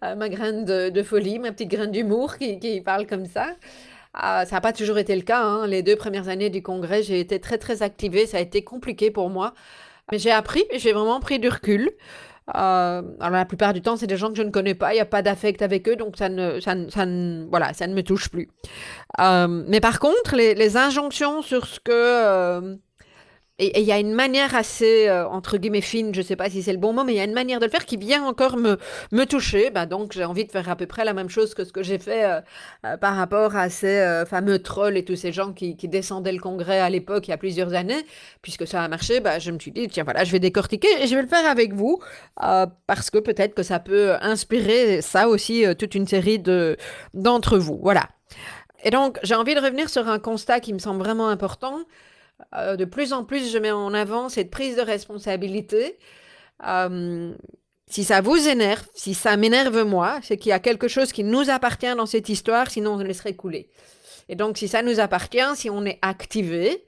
euh, 0.05 0.15
ma 0.15 0.29
graine 0.29 0.67
de, 0.67 1.03
folie, 1.03 1.39
ma 1.39 1.53
petite 1.53 1.71
graine 1.71 1.91
d'humour 1.91 2.37
qui, 2.37 2.59
qui, 2.59 2.83
parle 2.83 3.07
comme 3.07 3.25
ça. 3.25 3.47
ça 4.15 4.45
n'a 4.51 4.61
pas 4.61 4.75
toujours 4.75 4.99
été 4.99 5.17
le 5.17 5.23
cas. 5.23 5.43
Hein. 5.43 5.67
Les 5.67 5.83
deux 5.83 5.97
premières 5.97 6.29
années 6.29 6.51
du 6.51 6.63
congrès, 6.63 7.03
j'ai 7.03 7.19
été 7.19 7.41
très 7.41 7.57
très 7.57 7.83
activée. 7.83 8.27
Ça 8.27 8.37
a 8.37 8.41
été 8.41 8.63
compliqué 8.63 9.11
pour 9.11 9.31
moi, 9.31 9.55
mais 10.13 10.19
j'ai 10.19 10.33
appris, 10.33 10.65
j'ai 10.77 10.93
vraiment 10.93 11.21
pris 11.21 11.39
du 11.39 11.49
recul. 11.49 11.91
alors 12.49 13.31
la 13.31 13.47
plupart 13.47 13.73
du 13.73 13.81
temps, 13.81 13.97
c'est 13.97 14.07
des 14.07 14.19
gens 14.19 14.29
que 14.29 14.37
je 14.37 14.43
ne 14.43 14.51
connais 14.51 14.75
pas, 14.75 14.93
il 14.93 14.97
n'y 14.97 15.01
a 15.01 15.07
pas 15.07 15.23
d'affect 15.23 15.63
avec 15.63 15.89
eux, 15.89 15.97
donc 15.97 16.19
ça 16.19 16.29
ne, 16.29 16.61
ça, 16.61 16.75
ça 16.91 17.07
voilà, 17.51 17.73
ça 17.73 17.87
ne 17.87 17.95
me 17.95 18.03
touche 18.03 18.29
plus. 18.29 18.51
mais 19.19 19.81
par 19.81 19.99
contre, 19.99 20.37
les, 20.37 20.77
injonctions 20.77 21.41
sur 21.41 21.67
ce 21.67 21.81
que 21.81 22.79
et 23.61 23.81
il 23.81 23.87
y 23.87 23.91
a 23.91 23.99
une 23.99 24.15
manière 24.15 24.55
assez, 24.55 25.09
euh, 25.09 25.27
entre 25.27 25.59
guillemets, 25.59 25.81
fine, 25.81 26.15
je 26.15 26.21
ne 26.21 26.25
sais 26.25 26.37
pas 26.37 26.49
si 26.49 26.63
c'est 26.63 26.73
le 26.73 26.79
bon 26.79 26.93
mot, 26.93 27.03
mais 27.03 27.15
il 27.15 27.17
y 27.17 27.21
a 27.21 27.25
une 27.25 27.33
manière 27.33 27.59
de 27.59 27.65
le 27.65 27.71
faire 27.71 27.87
qui 27.87 27.97
vient 27.97 28.23
encore 28.23 28.57
me, 28.57 28.79
me 29.11 29.25
toucher. 29.25 29.71
Bah, 29.71 29.85
donc, 29.85 30.13
j'ai 30.13 30.25
envie 30.25 30.45
de 30.45 30.53
faire 30.53 30.69
à 30.69 30.77
peu 30.77 30.87
près 30.87 31.05
la 31.05 31.13
même 31.13 31.29
chose 31.29 31.55
que 31.55 31.65
ce 31.65 31.73
que 31.73 31.83
j'ai 31.83 31.99
fait 31.99 32.25
euh, 32.25 32.41
euh, 32.87 32.97
par 32.97 33.17
rapport 33.17 33.57
à 33.57 33.69
ces 33.69 34.25
fameux 34.29 34.61
trolls 34.61 34.97
et 34.97 35.05
tous 35.05 35.17
ces 35.17 35.33
gens 35.33 35.53
qui, 35.53 35.75
descendaient 35.75 36.33
le 36.33 36.39
congrès 36.39 36.79
à 36.79 36.89
l'époque, 36.89 37.27
il 37.27 37.31
y 37.33 37.35
a 37.35 37.37
plusieurs 37.37 37.75
années. 37.75 38.07
Puisque 38.43 38.67
ça 38.67 38.85
a 38.85 38.89
marché, 38.89 39.19
bah, 39.19 39.41
je 39.41 39.51
me 39.51 39.59
suis 39.59 39.73
dit, 39.73 39.89
tiens, 39.89 40.05
voilà, 40.05 40.23
je 40.23 40.31
vais 40.31 40.41
décortiquer 40.41 40.89
et 41.01 41.09
je 41.09 41.17
vais 41.17 41.23
le 41.23 41.29
faire 41.29 41.47
avec 41.47 41.73
vous, 41.75 42.01
parce 42.37 43.11
que 43.11 43.19
peut-être 43.19 43.55
que 43.55 43.65
ça 43.65 43.81
peut 43.81 44.15
inspirer 44.21 45.03
ça 45.03 45.29
aussi, 45.29 45.65
toute 45.79 45.97
une 45.97 46.07
série 46.07 46.39
de, 46.39 46.77
d'entre 47.13 47.59
vous. 47.59 47.81
Voilà. 47.83 48.09
Et 48.85 48.91
donc, 48.91 49.19
j'ai 49.25 49.35
envie 49.35 49.55
de 49.57 49.61
revenir 49.61 49.89
sur 49.89 50.09
un 50.09 50.21
constat 50.21 50.61
qui 50.61 50.73
me 50.73 50.79
semble 50.79 51.01
vraiment 51.01 51.29
important. 51.29 51.81
Euh, 52.55 52.77
de 52.77 52.85
plus 52.85 53.13
en 53.13 53.25
plus, 53.25 53.51
je 53.51 53.59
mets 53.59 53.71
en 53.71 53.93
avant 53.95 54.29
cette 54.29 54.51
prise 54.51 54.77
de 54.77 54.83
responsabilité. 54.83 55.99
Euh, 56.67 57.35
si 57.87 58.05
ça 58.05 58.21
vous 58.21 58.49
énerve, 58.49 58.87
si 58.95 59.15
ça 59.15 59.37
m'énerve 59.37 59.83
moi, 59.85 60.19
c'est 60.23 60.37
qu'il 60.37 60.51
y 60.51 60.53
a 60.53 60.59
quelque 60.59 60.89
chose 60.89 61.13
qui 61.13 61.25
nous 61.25 61.51
appartient 61.51 61.95
dans 61.95 62.07
cette 62.07 62.29
histoire, 62.29 62.71
sinon 62.71 62.95
on 62.95 62.99
laisserait 62.99 63.35
couler. 63.35 63.71
Et 64.29 64.37
donc, 64.37 64.59
si 64.59 64.69
ça 64.69 64.83
nous 64.83 65.01
appartient, 65.01 65.57
si 65.57 65.71
on 65.71 65.85
est 65.87 65.99
activé, 66.03 66.85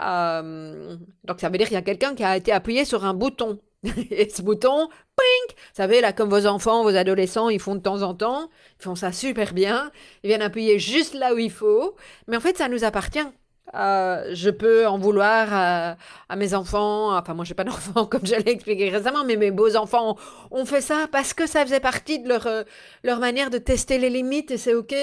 euh, 0.00 0.96
donc 1.24 1.40
ça 1.40 1.48
veut 1.48 1.58
dire 1.58 1.66
qu'il 1.66 1.74
y 1.74 1.78
a 1.78 1.82
quelqu'un 1.82 2.14
qui 2.14 2.24
a 2.24 2.36
été 2.36 2.52
appuyé 2.52 2.84
sur 2.84 3.04
un 3.04 3.14
bouton. 3.14 3.58
Et 4.10 4.28
ce 4.30 4.42
bouton, 4.42 4.88
ping, 5.16 5.56
vous 5.56 5.74
savez, 5.74 6.00
là, 6.00 6.12
comme 6.12 6.30
vos 6.30 6.46
enfants, 6.46 6.84
vos 6.84 6.96
adolescents, 6.96 7.48
ils 7.48 7.60
font 7.60 7.74
de 7.74 7.80
temps 7.80 8.02
en 8.02 8.14
temps, 8.14 8.48
ils 8.80 8.84
font 8.84 8.94
ça 8.94 9.12
super 9.12 9.52
bien, 9.52 9.90
ils 10.22 10.28
viennent 10.28 10.42
appuyer 10.42 10.78
juste 10.78 11.14
là 11.14 11.34
où 11.34 11.38
il 11.38 11.50
faut, 11.50 11.96
mais 12.26 12.36
en 12.36 12.40
fait, 12.40 12.56
ça 12.56 12.68
nous 12.68 12.84
appartient. 12.84 13.26
Euh, 13.72 14.30
je 14.34 14.50
peux 14.50 14.86
en 14.86 14.98
vouloir 14.98 15.96
à, 16.28 16.36
mes 16.36 16.54
enfants, 16.54 17.16
enfin 17.16 17.32
moi 17.32 17.44
j'ai 17.44 17.54
pas 17.54 17.64
d'enfants 17.64 18.04
comme 18.04 18.24
je 18.26 18.34
l'ai 18.34 18.50
expliqué 18.52 18.90
récemment, 18.90 19.24
mais 19.24 19.36
mes 19.36 19.50
beaux 19.50 19.74
enfants 19.76 20.16
ont 20.50 20.66
fait 20.66 20.82
ça 20.82 21.06
parce 21.10 21.32
que 21.32 21.46
ça 21.46 21.64
faisait 21.64 21.80
partie 21.80 22.18
de 22.18 22.28
leur, 22.28 22.46
euh, 22.46 22.62
leur 23.02 23.18
manière 23.20 23.50
de 23.50 23.58
tester 23.58 23.98
les 23.98 24.10
limites 24.10 24.50
et 24.50 24.58
c'est 24.58 24.74
ok. 24.74 24.94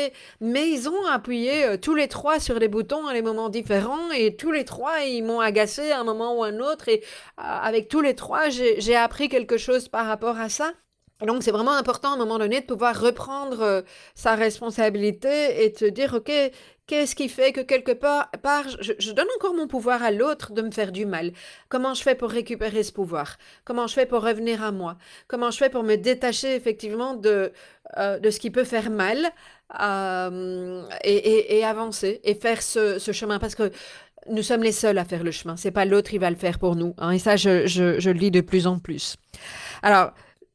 Mais 0.42 0.70
ils 0.70 0.88
ont 0.88 1.06
appuyé 1.08 1.66
euh, 1.66 1.78
tous 1.78 1.96
les 1.96 2.08
trois 2.08 2.40
sur 2.40 2.60
les 2.60 2.68
boutons 2.68 3.08
à 3.08 3.14
des 3.14 3.24
moments 3.24 3.50
différents 3.50 4.12
et 4.12 4.36
tous 4.36 4.52
les 4.52 4.64
trois 4.64 5.02
ils 5.02 5.24
m'ont 5.24 5.40
agacé 5.40 5.92
à 5.92 6.00
un 6.00 6.04
moment 6.04 6.38
ou 6.38 6.44
à 6.44 6.48
un 6.48 6.60
autre 6.60 6.88
et 6.88 7.04
avec 7.38 7.88
tous 7.90 8.02
les 8.02 8.16
trois 8.16 8.50
j'ai 8.50 8.96
appris 8.96 9.28
quelque 9.28 9.58
chose 9.58 9.88
par 9.90 10.06
rapport 10.06 10.40
à 10.40 10.50
ça. 10.50 10.72
Donc 11.26 11.44
c'est 11.44 11.52
vraiment 11.52 11.76
important 11.76 12.12
à 12.12 12.14
un 12.16 12.18
moment 12.18 12.40
donné 12.40 12.62
de 12.62 12.66
pouvoir 12.66 13.00
reprendre 13.00 13.84
sa 14.16 14.36
responsabilité 14.36 15.64
et 15.64 15.74
se 15.78 15.86
dire 15.86 16.16
ok 16.16 16.32
Qu'est-ce 16.92 17.16
qui 17.16 17.30
fait 17.30 17.54
que 17.54 17.62
quelque 17.62 17.94
part, 17.94 18.28
je, 18.82 19.12
donne 19.14 19.28
encore 19.38 19.54
mon 19.54 19.66
pouvoir 19.66 20.04
à 20.04 20.12
l'autre 20.12 20.52
de 20.52 20.62
me 20.62 20.72
faire 20.72 20.92
du 20.92 21.06
mal? 21.06 21.32
Comment 21.70 21.94
je 21.94 22.02
fais 22.02 22.16
pour 22.16 22.30
récupérer 22.30 22.84
ce 22.84 22.92
pouvoir? 22.92 23.38
Comment 23.64 23.88
je 23.88 23.94
fais 23.94 24.06
pour 24.06 24.22
revenir 24.22 24.62
à 24.62 24.74
moi? 24.74 24.98
Comment 25.30 25.52
je 25.52 25.58
fais 25.58 25.70
pour 25.70 25.84
me 25.84 25.96
détacher 25.96 26.54
effectivement 26.54 27.14
de, 27.14 27.54
euh, 27.96 28.20
de 28.20 28.30
ce 28.30 28.42
qui 28.42 28.52
peut 28.52 28.66
faire 28.66 28.90
mal 28.90 29.20
euh, 29.80 30.84
et, 31.06 31.64
avancer 31.64 32.20
et 32.26 32.36
faire 32.36 32.62
ce, 32.62 33.00
chemin? 33.14 33.40
Parce 33.40 33.56
que 33.56 33.72
nous 34.30 34.44
sommes 34.44 34.64
les 34.64 34.74
seuls 34.74 34.98
à 34.98 35.06
faire 35.06 35.24
le 35.24 35.32
chemin. 35.32 35.56
C'est 35.56 35.72
pas 35.72 35.86
l'autre 35.86 36.10
qui 36.10 36.18
va 36.18 36.30
le 36.30 36.36
faire 36.36 36.60
pour 36.60 36.76
nous. 36.76 36.94
Hein, 36.98 37.12
et 37.12 37.20
ça, 37.20 37.38
je, 37.38 37.68
je, 37.68 38.10
le 38.10 38.20
dis 38.20 38.32
de 38.32 38.42
plus 38.42 38.68
en 38.68 38.80
plus. 38.80 39.16
Alors, 39.82 40.12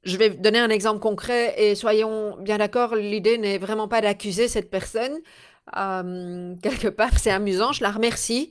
je 0.07 0.17
vais 0.17 0.31
donner 0.31 0.61
un 0.61 0.71
exemple 0.71 1.01
concret 1.01 1.55
et 1.59 1.75
soyons 1.75 2.37
bien 2.41 2.59
d'accord, 2.59 2.95
l'idée 2.95 3.37
n'est 3.37 3.59
vraiment 3.59 3.89
pas 3.89 4.01
d'accuser 4.01 4.49
cette 4.49 4.71
personne, 4.71 5.19
euh, 5.77 6.55
quelque 6.63 6.89
part, 6.89 7.19
c'est 7.19 7.31
amusant, 7.31 7.73
je 7.73 7.83
la 7.83 7.91
remercie. 7.91 8.51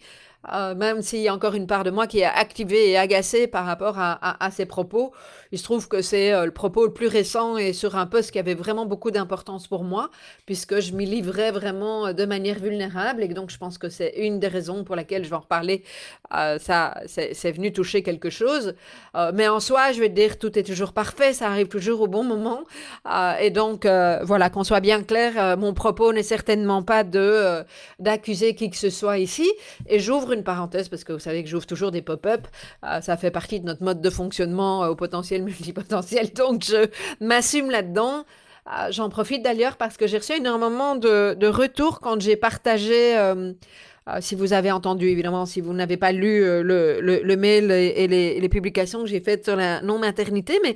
Euh, 0.54 0.76
même 0.76 1.02
s'il 1.02 1.22
y 1.22 1.28
a 1.28 1.34
encore 1.34 1.56
une 1.56 1.66
part 1.66 1.84
de 1.84 1.90
moi 1.90 2.06
qui 2.06 2.20
est 2.20 2.26
activée 2.26 2.92
et 2.92 2.98
agacée 2.98 3.48
par 3.48 3.66
rapport 3.66 3.96
à, 3.98 4.52
ces 4.52 4.68
propos. 4.68 5.12
Il 5.56 5.60
se 5.60 5.64
trouve 5.64 5.88
que 5.88 6.02
c'est 6.02 6.34
euh, 6.34 6.44
le 6.44 6.52
propos 6.52 6.86
le 6.86 6.92
plus 6.92 7.08
récent 7.08 7.56
et 7.56 7.72
sur 7.72 7.96
un 7.96 8.08
poste 8.08 8.32
qui 8.32 8.40
avait 8.40 8.56
vraiment 8.56 8.86
beaucoup 8.86 9.10
d'importance 9.10 9.68
pour 9.68 9.86
moi, 9.86 10.12
puisque 10.46 10.82
je 10.82 10.92
m'y 10.92 11.06
livrais 11.06 11.52
vraiment 11.52 12.12
de 12.12 12.26
manière 12.26 12.60
vulnérable. 12.60 13.24
Et 13.24 13.30
donc, 13.30 13.50
je 13.52 13.58
pense 13.58 13.78
que 13.78 13.88
c'est 13.88 14.16
une 14.18 14.42
des 14.42 14.50
raisons 14.50 14.84
pour 14.84 14.98
laquelle 14.98 15.24
je 15.24 15.30
vais 15.30 15.36
en 15.38 15.40
reparler. 15.40 15.82
ça, 16.30 17.00
c'est 17.08 17.52
venu 17.54 17.72
toucher 17.72 18.04
quelque 18.04 18.30
chose. 18.30 18.76
mais 19.34 19.48
en 19.48 19.62
soi, 19.62 19.94
je 19.94 20.02
vais 20.02 20.10
te 20.10 20.16
dire, 20.16 20.38
tout 20.38 20.60
est 20.60 20.64
toujours 20.64 20.92
parfait, 20.92 21.32
ça 21.32 21.48
arrive 21.48 21.70
toujours 21.70 22.02
au 22.02 22.08
bon 22.08 22.26
moment. 22.26 22.64
et 23.40 23.50
donc, 23.50 23.86
voilà, 23.86 24.50
qu'on 24.50 24.66
soit 24.66 24.82
bien 24.82 25.04
clair, 25.04 25.56
mon 25.58 25.74
propos 25.74 26.12
n'est 26.12 26.24
certainement 26.24 26.84
pas 26.84 27.06
de 27.06 27.64
d'accuser 28.00 28.56
qui 28.56 28.70
que 28.70 28.78
ce 28.78 28.90
soit 28.90 29.20
ici. 29.20 29.50
Et 29.88 30.00
j'ouvre 30.00 30.34
une 30.34 30.44
parenthèse 30.44 30.90
parce 30.90 31.06
que 31.06 31.14
vous 31.14 31.20
savez 31.20 31.44
que 31.46 31.50
j'ouvre 31.50 31.66
toujours 31.66 31.92
des 31.92 32.02
pop-up. 32.02 32.42
ça 33.02 33.16
fait 33.16 33.32
partie 33.32 33.62
de 33.62 33.66
notre 33.66 33.84
mode 33.84 34.02
de 34.02 34.10
fonctionnement 34.10 34.82
au 34.82 34.96
potentiel 34.96 35.45
multipotentiel. 35.46 36.34
Donc, 36.36 36.64
je 36.64 36.88
m'assume 37.22 37.72
là-dedans. 37.72 38.26
J'en 38.90 39.10
profite 39.10 39.44
d'ailleurs 39.44 39.78
parce 39.78 39.96
que 39.96 40.08
j'ai 40.08 40.18
reçu 40.18 40.34
énormément 40.34 40.96
de, 40.96 41.36
de 41.36 41.48
retours 41.48 42.00
quand 42.00 42.20
j'ai 42.20 42.36
partagé 42.36 43.16
euh, 44.08 44.18
si 44.22 44.36
vous 44.36 44.54
avez 44.54 44.72
entendu, 44.72 45.08
évidemment, 45.08 45.46
si 45.46 45.62
vous 45.62 45.74
n'avez 45.74 45.98
pas 45.98 46.12
lu 46.12 46.44
euh, 46.44 46.62
le, 46.62 47.00
le, 47.02 47.38
mail 47.38 47.72
et, 47.72 48.08
les, 48.08 48.50
publications 48.50 49.02
que 49.02 49.08
j'ai 49.08 49.20
faites 49.20 49.46
sur 49.46 49.56
la 49.56 49.82
non-maternité, 49.82 50.60
mais 50.64 50.76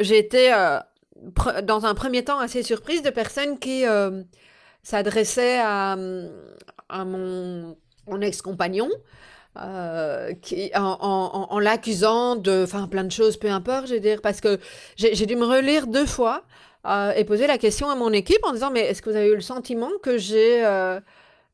j'ai 0.00 0.18
été, 0.18 0.52
euh, 0.52 0.78
dans 1.62 1.84
un 1.84 1.94
premier 1.94 2.24
temps, 2.24 2.38
assez 2.38 2.62
surprise 2.62 3.02
de 3.02 3.10
personnes 3.10 3.58
qui 3.58 3.84
s'adressaient 4.82 5.60
à, 5.60 5.96
à 6.88 7.04
mon 7.04 7.76
ex-compagnon. 8.20 8.88
Qui, 10.42 10.70
en, 10.74 11.58
l'accusant 11.60 12.36
de 12.36 12.64
enfin 12.64 12.88
plein 12.88 13.04
de 13.04 13.12
choses, 13.12 13.36
peu 13.36 13.48
importe, 13.50 13.86
je 13.86 13.94
veux 13.94 14.00
dire, 14.00 14.20
parce 14.20 14.40
que 14.40 14.58
j'ai 14.96 15.26
dû 15.26 15.36
me 15.36 15.46
relire 15.46 15.86
deux 15.86 16.06
fois 16.06 16.44
et 17.16 17.24
poser 17.24 17.46
la 17.46 17.58
question 17.58 17.88
à 17.88 17.94
mon 17.94 18.12
équipe 18.12 18.44
en 18.44 18.52
disant 18.52 18.70
mais 18.70 18.80
est-ce 18.80 19.00
que 19.02 19.10
vous 19.10 19.16
avez 19.16 19.28
eu 19.28 19.34
le 19.34 19.40
sentiment 19.40 19.90
que 20.02 20.18
j'ai 20.18 20.62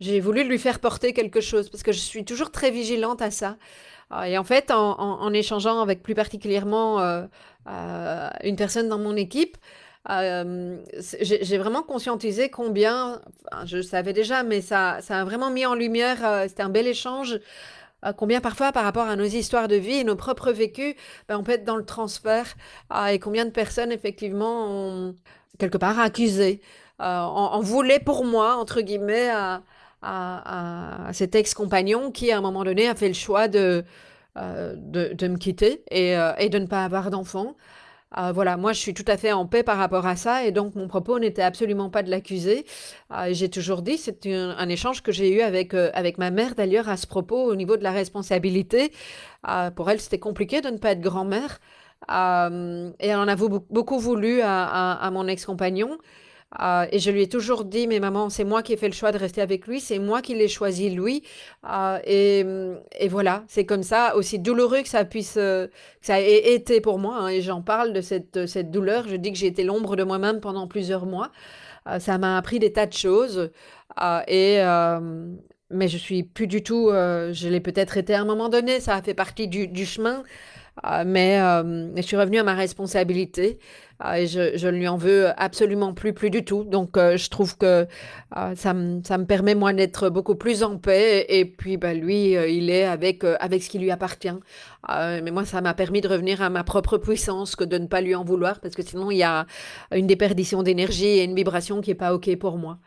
j'ai 0.00 0.18
voulu 0.18 0.44
lui 0.44 0.58
faire 0.58 0.80
porter 0.80 1.12
quelque 1.12 1.40
chose? 1.40 1.68
Parce 1.68 1.82
que 1.82 1.92
je 1.92 1.98
suis 1.98 2.24
toujours 2.24 2.50
très 2.50 2.70
vigilante 2.70 3.20
à 3.20 3.30
ça. 3.30 3.56
Et 4.26 4.36
en 4.38 4.44
fait, 4.44 4.72
en, 4.72 5.32
échangeant 5.32 5.80
avec 5.80 6.02
plus 6.02 6.14
particulièrement 6.16 7.00
euh, 7.00 7.22
euh, 7.68 8.28
une 8.42 8.56
personne 8.56 8.88
dans 8.88 8.98
mon 8.98 9.14
équipe, 9.14 9.56
euh, 10.08 10.78
j'ai 11.20 11.58
vraiment 11.58 11.82
conscientisé 11.82 12.48
combien, 12.48 13.20
je 13.66 13.80
savais 13.82 14.12
déjà, 14.12 14.42
mais 14.42 14.62
ça, 14.62 14.98
ça 15.00 15.20
a 15.20 15.24
vraiment 15.24 15.50
mis 15.50 15.64
en 15.64 15.74
lumière, 15.74 16.18
c'était 16.48 16.62
un 16.62 16.70
bel 16.70 16.88
échange, 16.88 17.38
combien 18.16 18.40
parfois 18.40 18.72
par 18.72 18.84
rapport 18.84 19.06
à 19.06 19.16
nos 19.16 19.24
histoires 19.24 19.68
de 19.68 19.76
vie 19.76 19.96
et 19.96 20.04
nos 20.04 20.16
propres 20.16 20.52
vécus, 20.52 20.94
ben, 21.28 21.38
on 21.38 21.42
peut 21.42 21.52
être 21.52 21.64
dans 21.64 21.76
le 21.76 21.84
transfert, 21.84 22.54
et 23.10 23.18
combien 23.18 23.44
de 23.44 23.50
personnes 23.50 23.92
effectivement 23.92 24.66
ont 24.68 25.16
quelque 25.58 25.78
part 25.78 25.98
accusé, 25.98 26.60
en, 26.98 27.60
voulaient 27.60 28.00
pour 28.00 28.24
moi, 28.24 28.56
entre 28.56 28.80
guillemets, 28.80 29.30
à 30.02 31.10
cet 31.12 31.34
ex-compagnon 31.34 32.10
qui, 32.10 32.32
à 32.32 32.38
un 32.38 32.40
moment 32.40 32.64
donné, 32.64 32.88
a 32.88 32.94
fait 32.94 33.08
le 33.08 33.14
choix 33.14 33.48
de, 33.48 33.84
euh, 34.36 34.74
de, 34.76 35.26
me 35.26 35.36
quitter 35.36 35.82
et, 35.90 36.16
euh, 36.16 36.32
et, 36.38 36.50
de 36.50 36.60
ne 36.60 36.66
pas 36.66 36.84
avoir 36.84 37.10
d'enfant. 37.10 37.56
Euh, 38.18 38.32
voilà, 38.32 38.56
moi 38.56 38.72
je 38.72 38.80
suis 38.80 38.94
tout 38.94 39.04
à 39.06 39.16
fait 39.16 39.32
en 39.32 39.46
paix 39.46 39.62
par 39.62 39.78
rapport 39.78 40.06
à 40.06 40.16
ça 40.16 40.44
et 40.44 40.50
donc 40.50 40.74
mon 40.74 40.88
propos 40.88 41.18
n'était 41.20 41.42
absolument 41.42 41.90
pas 41.90 42.02
de 42.02 42.10
l'accuser. 42.10 42.64
j'ai 43.30 43.48
toujours 43.48 43.82
dit, 43.82 43.98
c'est 43.98 44.26
un, 44.26 44.68
échange 44.68 45.02
que 45.02 45.12
j'ai 45.12 45.32
eu 45.32 45.42
avec, 45.42 45.74
avec 45.74 46.18
ma 46.18 46.30
mère 46.30 46.54
d'ailleurs 46.56 46.88
à 46.88 46.96
ce 46.96 47.06
propos 47.06 47.44
au 47.44 47.54
niveau 47.54 47.76
de 47.76 47.84
la 47.84 47.92
responsabilité. 47.92 48.92
pour 49.76 49.90
elle, 49.90 50.00
c'était 50.00 50.18
compliqué 50.18 50.60
de 50.60 50.70
ne 50.70 50.78
pas 50.78 50.92
être 50.92 51.00
grand-mère 51.00 51.60
et 52.08 53.06
elle 53.08 53.16
en 53.16 53.28
a 53.28 53.36
beaucoup 53.36 53.98
voulu 53.98 54.40
à 54.42 55.10
mon 55.12 55.28
ex-compagnon. 55.28 55.98
Euh, 56.58 56.86
et 56.90 56.98
je 56.98 57.10
lui 57.10 57.22
ai 57.22 57.28
toujours 57.28 57.64
dit, 57.64 57.86
mais 57.86 58.00
maman, 58.00 58.28
c'est 58.28 58.44
moi 58.44 58.62
qui 58.62 58.72
ai 58.72 58.76
fait 58.76 58.88
le 58.88 58.94
choix 58.94 59.12
de 59.12 59.18
rester 59.18 59.40
avec 59.40 59.66
lui, 59.66 59.80
c'est 59.80 59.98
moi 59.98 60.20
qui 60.20 60.34
l'ai 60.34 60.48
choisi 60.48 60.90
lui. 60.90 61.22
Euh, 61.70 62.76
et, 62.98 63.08
voilà, 63.08 63.44
c'est 63.46 63.64
comme 63.64 63.82
ça, 63.82 64.16
aussi 64.16 64.38
douloureux 64.38 64.82
que 64.82 64.88
ça 64.88 65.04
puisse, 65.04 65.36
euh, 65.36 65.66
que 65.68 66.06
ça 66.06 66.20
ait 66.20 66.54
été 66.54 66.80
pour 66.80 66.98
moi. 66.98 67.18
Hein, 67.20 67.28
et 67.28 67.40
j'en 67.40 67.62
parle 67.62 67.92
de 67.92 68.00
cette, 68.00 68.46
cette 68.46 68.70
douleur. 68.70 69.06
Je 69.08 69.16
dis 69.16 69.32
que 69.32 69.38
j'ai 69.38 69.46
été 69.46 69.62
l'ombre 69.62 69.96
de 69.96 70.02
moi-même 70.02 70.40
pendant 70.40 70.66
plusieurs 70.66 71.06
mois. 71.06 71.30
ça 71.98 72.18
m'a 72.18 72.36
appris 72.36 72.58
des 72.58 72.72
tas 72.72 72.86
de 72.86 72.92
choses. 72.92 73.50
et 74.28 74.58
mais 75.72 75.86
je 75.86 75.98
suis 75.98 76.24
plus 76.24 76.48
du 76.48 76.62
tout. 76.64 76.88
je 76.90 77.48
l'ai 77.48 77.60
peut-être 77.60 77.96
été 77.96 78.14
à 78.14 78.20
un 78.20 78.24
moment 78.24 78.48
donné. 78.48 78.80
Ça 78.80 78.96
a 78.96 79.02
fait 79.02 79.14
partie 79.14 79.48
du 79.48 79.86
chemin. 79.86 80.24
Mais 81.06 81.38
je 81.96 82.02
suis 82.02 82.16
revenue 82.16 82.38
à 82.38 82.44
ma 82.44 82.54
responsabilité. 82.54 83.58
Ah, 84.02 84.18
et 84.18 84.26
je, 84.26 84.66
ne 84.66 84.78
lui 84.78 84.88
en 84.88 84.96
veux 84.96 85.28
absolument 85.36 85.92
plus, 85.92 86.14
plus 86.14 86.30
du 86.30 86.42
tout. 86.42 86.64
Donc, 86.64 86.96
euh, 86.96 87.18
je 87.18 87.28
trouve 87.28 87.58
que 87.58 87.86
euh, 88.36 88.54
ça, 88.56 88.72
me, 88.72 89.24
permet, 89.24 89.54
moi, 89.54 89.74
d'être 89.74 90.08
beaucoup 90.08 90.36
plus 90.36 90.62
en 90.62 90.78
paix. 90.78 91.26
Et, 91.28 91.44
puis, 91.44 91.76
ben, 91.76 92.00
lui, 92.00 92.34
euh, 92.34 92.48
il 92.48 92.70
est 92.70 92.86
avec, 92.86 93.24
avec 93.40 93.62
ce 93.62 93.68
qui 93.68 93.78
lui 93.78 93.90
appartient. 93.90 94.30
mais 94.88 95.30
moi, 95.30 95.44
ça 95.44 95.60
m'a 95.60 95.74
permis 95.74 96.00
de 96.00 96.08
revenir 96.08 96.40
à 96.40 96.48
ma 96.48 96.64
propre 96.64 96.96
puissance 96.96 97.56
que 97.56 97.64
de 97.64 97.76
ne 97.76 97.86
pas 97.86 98.00
lui 98.00 98.14
en 98.14 98.24
vouloir, 98.24 98.60
parce 98.60 98.74
que 98.74 98.82
sinon, 98.82 99.10
il 99.10 99.18
y 99.18 99.22
a 99.22 99.44
une 99.92 100.06
déperdition 100.06 100.62
d'énergie 100.62 101.18
et 101.18 101.24
une 101.24 101.34
vibration 101.34 101.82
qui 101.82 101.90
n'est 101.90 101.94
pas 101.94 102.14
OK 102.14 102.34
pour 102.36 102.56
moi. 102.56 102.78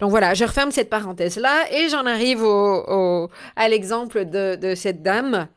Donc, 0.00 0.10
voilà, 0.10 0.32
je 0.32 0.44
referme 0.44 0.70
cette 0.70 0.88
parenthèse-là 0.88 1.70
et 1.70 1.90
j'en 1.90 2.06
arrive 2.06 2.42
au, 2.44 3.28
à 3.56 3.68
l'exemple 3.68 4.24
de, 4.24 4.74
cette 4.74 5.02
dame 5.02 5.48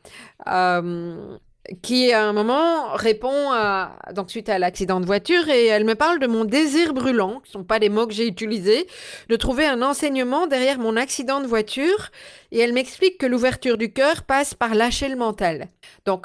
qui 1.82 2.12
à 2.12 2.24
un 2.24 2.32
moment 2.32 2.94
répond 2.94 3.50
à, 3.52 3.96
donc 4.12 4.30
suite 4.30 4.48
à 4.48 4.58
l'accident 4.58 5.00
de 5.00 5.06
voiture 5.06 5.48
et 5.48 5.66
elle 5.66 5.84
me 5.84 5.94
parle 5.94 6.18
de 6.18 6.26
mon 6.26 6.44
désir 6.44 6.94
brûlant, 6.94 7.40
qui 7.44 7.50
sont 7.52 7.64
pas 7.64 7.78
les 7.78 7.88
mots 7.88 8.06
que 8.06 8.14
j'ai 8.14 8.26
utilisés, 8.26 8.86
de 9.28 9.36
trouver 9.36 9.66
un 9.66 9.82
enseignement 9.82 10.46
derrière 10.46 10.78
mon 10.78 10.96
accident 10.96 11.40
de 11.40 11.46
voiture 11.46 12.10
et 12.56 12.60
elle 12.60 12.72
m'explique 12.72 13.18
que 13.18 13.26
l'ouverture 13.26 13.76
du 13.76 13.92
cœur 13.92 14.22
passe 14.22 14.54
par 14.54 14.74
lâcher 14.74 15.08
le 15.08 15.16
mental. 15.16 15.68
Donc 16.06 16.24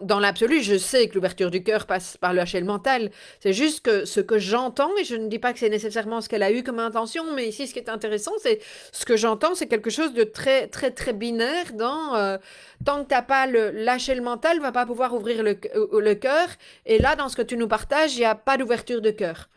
dans, 0.00 0.18
l'absolu, 0.18 0.62
je 0.62 0.78
sais 0.78 1.08
que 1.08 1.14
l'ouverture 1.14 1.50
du 1.50 1.62
cœur 1.62 1.84
passe 1.84 2.16
par 2.16 2.32
lâcher 2.32 2.58
le 2.58 2.64
mental. 2.64 3.10
C'est 3.40 3.52
juste 3.52 3.84
que 3.84 4.06
ce 4.06 4.20
que 4.20 4.38
j'entends, 4.38 4.96
et 4.96 5.04
je 5.04 5.14
ne 5.14 5.28
dis 5.28 5.38
pas 5.38 5.52
que 5.52 5.58
c'est 5.58 5.68
nécessairement 5.68 6.22
ce 6.22 6.30
qu'elle 6.30 6.42
a 6.42 6.50
eu 6.50 6.62
comme 6.62 6.78
intention, 6.78 7.22
mais 7.34 7.46
ici 7.46 7.66
ce 7.66 7.74
qui 7.74 7.80
est 7.80 7.90
intéressant, 7.90 8.32
c'est 8.42 8.60
ce 8.92 9.04
que 9.04 9.18
j'entends, 9.18 9.54
c'est 9.54 9.66
quelque 9.66 9.90
chose 9.90 10.14
de 10.14 10.24
très 10.24 10.68
très 10.68 10.90
très 10.90 11.12
binaire 11.12 11.74
dans 11.74 12.14
euh, 12.14 12.38
tant 12.86 13.04
que 13.04 13.08
tu 13.08 13.14
n'as 13.14 13.20
pas 13.20 13.46
le 13.46 13.70
lâcher 13.70 14.14
le 14.14 14.22
mental, 14.22 14.60
va 14.60 14.72
pas 14.72 14.86
pouvoir 14.86 15.12
ouvrir 15.12 15.42
le, 15.42 15.58
euh, 15.76 16.00
le 16.00 16.14
cœur. 16.14 16.48
Et 16.86 16.98
là, 16.98 17.14
dans 17.14 17.28
ce 17.28 17.36
que 17.36 17.42
tu 17.42 17.58
nous 17.58 17.68
partages, 17.68 18.14
il 18.14 18.20
n'y 18.20 18.24
a 18.24 18.34
pas 18.34 18.56
d'ouverture 18.56 19.02
de 19.02 19.10
cœur. 19.10 19.50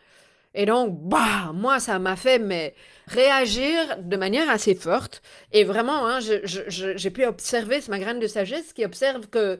Et 0.54 0.66
donc, 0.66 0.98
bah, 1.08 1.52
moi, 1.54 1.80
ça 1.80 1.98
m'a 1.98 2.16
fait 2.16 2.74
réagir 3.06 3.98
de 3.98 4.16
manière 4.16 4.50
assez 4.50 4.74
forte. 4.74 5.22
Et 5.52 5.64
vraiment, 5.64 6.06
hein, 6.06 6.18
j'ai 6.20 7.10
pu 7.10 7.24
observer, 7.24 7.80
c'est 7.80 7.90
ma 7.90 7.98
graine 7.98 8.20
de 8.20 8.26
sagesse 8.26 8.72
qui 8.72 8.84
observe 8.84 9.28
que 9.28 9.58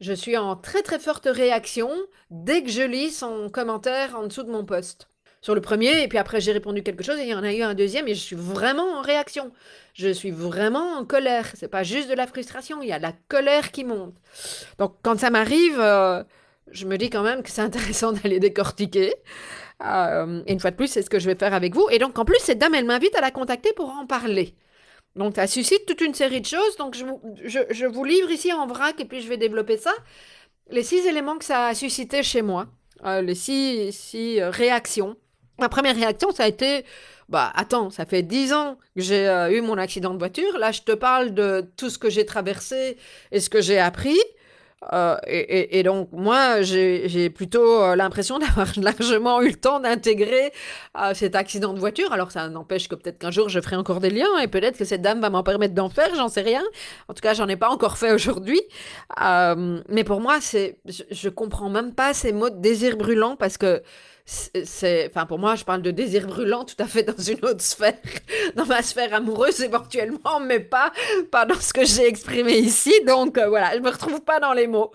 je 0.00 0.12
suis 0.12 0.36
en 0.36 0.56
très 0.56 0.82
très 0.82 0.98
forte 0.98 1.28
réaction 1.30 1.90
dès 2.30 2.62
que 2.62 2.70
je 2.70 2.82
lis 2.82 3.10
son 3.10 3.48
commentaire 3.48 4.16
en 4.16 4.26
dessous 4.26 4.42
de 4.42 4.50
mon 4.50 4.64
post. 4.64 5.08
Sur 5.40 5.54
le 5.54 5.60
premier, 5.60 6.02
et 6.02 6.08
puis 6.08 6.16
après 6.16 6.40
j'ai 6.40 6.52
répondu 6.52 6.82
quelque 6.82 7.04
chose, 7.04 7.18
et 7.18 7.24
il 7.24 7.28
y 7.28 7.34
en 7.34 7.42
a 7.42 7.52
eu 7.52 7.60
un 7.60 7.74
deuxième, 7.74 8.08
et 8.08 8.14
je 8.14 8.20
suis 8.20 8.36
vraiment 8.36 8.98
en 8.98 9.02
réaction. 9.02 9.52
Je 9.92 10.08
suis 10.08 10.30
vraiment 10.30 10.96
en 10.96 11.04
colère. 11.04 11.46
C'est 11.54 11.68
pas 11.68 11.82
juste 11.82 12.08
de 12.08 12.14
la 12.14 12.26
frustration, 12.26 12.80
il 12.82 12.88
y 12.88 12.92
a 12.92 12.98
la 12.98 13.12
colère 13.28 13.70
qui 13.70 13.84
monte. 13.84 14.14
Donc 14.78 14.96
quand 15.02 15.18
ça 15.18 15.28
m'arrive, 15.28 15.78
euh, 15.78 16.24
je 16.70 16.86
me 16.86 16.96
dis 16.96 17.10
quand 17.10 17.22
même 17.22 17.42
que 17.42 17.50
c'est 17.50 17.62
intéressant 17.62 18.12
d'aller 18.22 18.40
décortiquer. 18.40 19.14
Euh, 19.84 20.42
une 20.46 20.60
fois 20.60 20.70
de 20.70 20.76
plus, 20.76 20.88
c'est 20.88 21.02
ce 21.02 21.10
que 21.10 21.18
je 21.18 21.26
vais 21.26 21.34
faire 21.34 21.54
avec 21.54 21.74
vous. 21.74 21.88
Et 21.90 21.98
donc, 21.98 22.18
en 22.18 22.24
plus, 22.24 22.38
cette 22.40 22.58
dame, 22.58 22.74
elle 22.74 22.84
m'invite 22.84 23.14
à 23.16 23.20
la 23.20 23.30
contacter 23.30 23.72
pour 23.74 23.90
en 23.90 24.06
parler. 24.06 24.54
Donc, 25.16 25.36
ça 25.36 25.46
suscite 25.46 25.86
toute 25.86 26.00
une 26.00 26.14
série 26.14 26.40
de 26.40 26.46
choses. 26.46 26.76
Donc, 26.78 26.96
je, 26.96 27.86
vous 27.86 28.04
livre 28.04 28.30
ici 28.30 28.52
en 28.52 28.66
vrac 28.66 29.00
et 29.00 29.04
puis 29.04 29.20
je 29.20 29.28
vais 29.28 29.36
développer 29.36 29.76
ça. 29.76 29.92
Les 30.70 30.82
six 30.82 31.06
éléments 31.06 31.36
que 31.36 31.44
ça 31.44 31.66
a 31.68 31.74
suscité 31.74 32.22
chez 32.22 32.42
moi, 32.42 32.66
euh, 33.04 33.20
les 33.20 33.34
six, 33.34 33.92
six 33.92 34.40
euh, 34.40 34.50
réactions. 34.50 35.16
Ma 35.58 35.68
première 35.68 35.94
réaction, 35.94 36.32
ça 36.32 36.44
a 36.44 36.48
été 36.48 36.84
bah 37.28 37.50
attends, 37.54 37.88
ça 37.88 38.04
fait 38.04 38.22
dix 38.22 38.52
ans 38.52 38.76
que 38.94 39.00
j'ai 39.00 39.26
eu 39.50 39.62
mon 39.62 39.78
accident 39.78 40.12
de 40.12 40.18
voiture. 40.18 40.58
Là, 40.58 40.72
je 40.72 40.82
te 40.82 40.92
parle 40.92 41.32
de 41.32 41.64
tout 41.76 41.88
ce 41.88 41.98
que 41.98 42.10
j'ai 42.10 42.26
traversé 42.26 42.98
et 43.32 43.40
ce 43.40 43.48
que 43.48 43.62
j'ai 43.62 43.78
appris. 43.78 44.18
Euh, 44.92 45.16
et, 45.26 45.82
donc, 45.82 46.08
moi, 46.12 46.62
j'ai 46.62 47.30
plutôt 47.30 47.82
euh, 47.82 47.96
l'impression 47.96 48.38
d'avoir 48.40 48.68
largement 48.76 49.40
eu 49.42 49.48
le 49.48 49.54
temps 49.56 49.80
d'intégrer 49.80 50.52
euh, 51.00 51.14
cet 51.14 51.34
accident 51.34 51.72
de 51.72 51.78
voiture. 51.78 52.12
Alors, 52.12 52.30
ça 52.30 52.48
n'empêche 52.48 52.88
que 52.88 52.94
peut-être 52.94 53.18
qu'un 53.18 53.30
jour, 53.30 53.48
je 53.48 53.60
ferai 53.60 53.76
encore 53.76 54.00
des 54.00 54.10
liens 54.10 54.38
et 54.42 54.48
peut-être 54.48 54.78
que 54.78 54.84
cette 54.84 55.02
dame 55.02 55.20
va 55.20 55.30
m'en 55.30 55.42
permettre 55.42 55.74
d'en 55.74 55.88
faire, 55.88 56.14
j'en 56.14 56.28
sais 56.28 56.42
rien. 56.42 56.62
En 57.08 57.14
tout 57.14 57.20
cas, 57.20 57.34
j'en 57.34 57.48
ai 57.48 57.56
pas 57.56 57.70
encore 57.70 57.98
fait 57.98 58.12
aujourd'hui. 58.12 58.60
mais 59.88 60.04
pour 60.04 60.20
moi, 60.20 60.38
je, 60.40 60.72
je 61.10 61.28
comprends 61.28 61.70
même 61.70 61.94
pas 61.94 62.14
ces 62.14 62.32
mots 62.32 62.50
de 62.50 62.60
désir 62.60 62.96
brûlant 62.96 63.36
parce 63.36 63.58
que 63.58 63.82
c'est, 64.26 65.10
enfin 65.10 65.26
pour 65.26 65.38
moi, 65.38 65.54
je 65.54 65.64
parle 65.64 65.82
de 65.82 65.90
désir 65.90 66.26
brûlant 66.26 66.64
tout 66.64 66.76
à 66.78 66.86
fait 66.86 67.02
dans 67.02 67.22
une 67.22 67.44
autre 67.44 67.60
sphère, 67.60 67.92
dans 68.56 68.64
ma 68.64 68.80
sphère 68.80 69.12
amoureuse 69.12 69.60
éventuellement, 69.60 70.40
mais 70.40 70.60
pas, 70.60 70.92
pas 71.30 71.44
dans 71.44 71.60
ce 71.60 71.74
que 71.74 71.84
j'ai 71.84 72.06
exprimé 72.08 72.54
ici. 72.54 72.92
Donc 73.06 73.36
euh, 73.36 73.48
voilà, 73.48 73.74
je 73.76 73.80
me 73.80 73.90
retrouve 73.90 74.22
pas 74.22 74.40
dans 74.40 74.54
les 74.54 74.66
mots. 74.66 74.92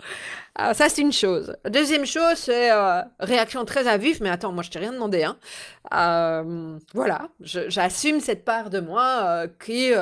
Euh, 0.60 0.74
ça 0.74 0.88
c'est 0.88 1.02
une 1.02 1.12
chose. 1.12 1.56
Deuxième 1.64 2.06
chose, 2.06 2.34
c'est 2.34 2.72
euh, 2.72 3.02
réaction 3.20 3.64
très 3.64 3.86
à 3.86 3.96
vif. 3.96 4.20
Mais 4.20 4.30
attends, 4.30 4.50
moi 4.50 4.64
je 4.64 4.70
t'ai 4.70 4.80
rien 4.80 4.92
demandé. 4.92 5.22
Hein. 5.22 6.78
voilà, 6.92 7.28
j'assume 7.40 8.18
cette 8.18 8.44
part 8.44 8.68
de 8.68 8.80
moi 8.80 9.46
qui 9.64 9.92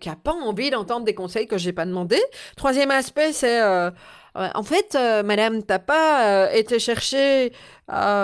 qui 0.00 0.08
a 0.08 0.16
pas 0.16 0.32
envie 0.32 0.70
d'entendre 0.70 1.04
des 1.04 1.14
conseils 1.14 1.46
que 1.46 1.58
j'ai 1.58 1.74
pas 1.74 1.84
demandé. 1.84 2.18
Troisième 2.56 2.90
aspect, 2.90 3.34
c'est 3.34 3.60
en 4.54 4.62
fait, 4.62 4.96
madame, 5.24 5.62
t'as 5.62 5.78
pas 5.78 6.52
été 6.54 6.78
chercher, 6.78 7.52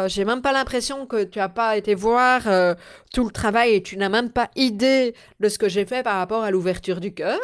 j'ai 0.07 0.25
même 0.25 0.43
pas 0.43 0.53
l'impression 0.53 1.07
que 1.07 1.25
tu 1.25 1.41
as 1.41 1.49
pas 1.49 1.77
été 1.77 1.95
voir 1.95 2.43
tout 3.13 3.25
le 3.25 3.31
travail 3.31 3.75
et 3.75 3.83
tu 3.83 3.97
n'as 3.97 4.09
même 4.09 4.31
pas 4.31 4.51
idée 4.57 5.15
de 5.41 5.49
ce 5.49 5.59
que 5.59 5.69
j'ai 5.69 5.85
fait 5.85 6.03
par 6.03 6.17
rapport 6.19 6.43
à 6.45 6.51
l'ouverture 6.51 7.01
du 7.01 7.13
cœur. 7.15 7.41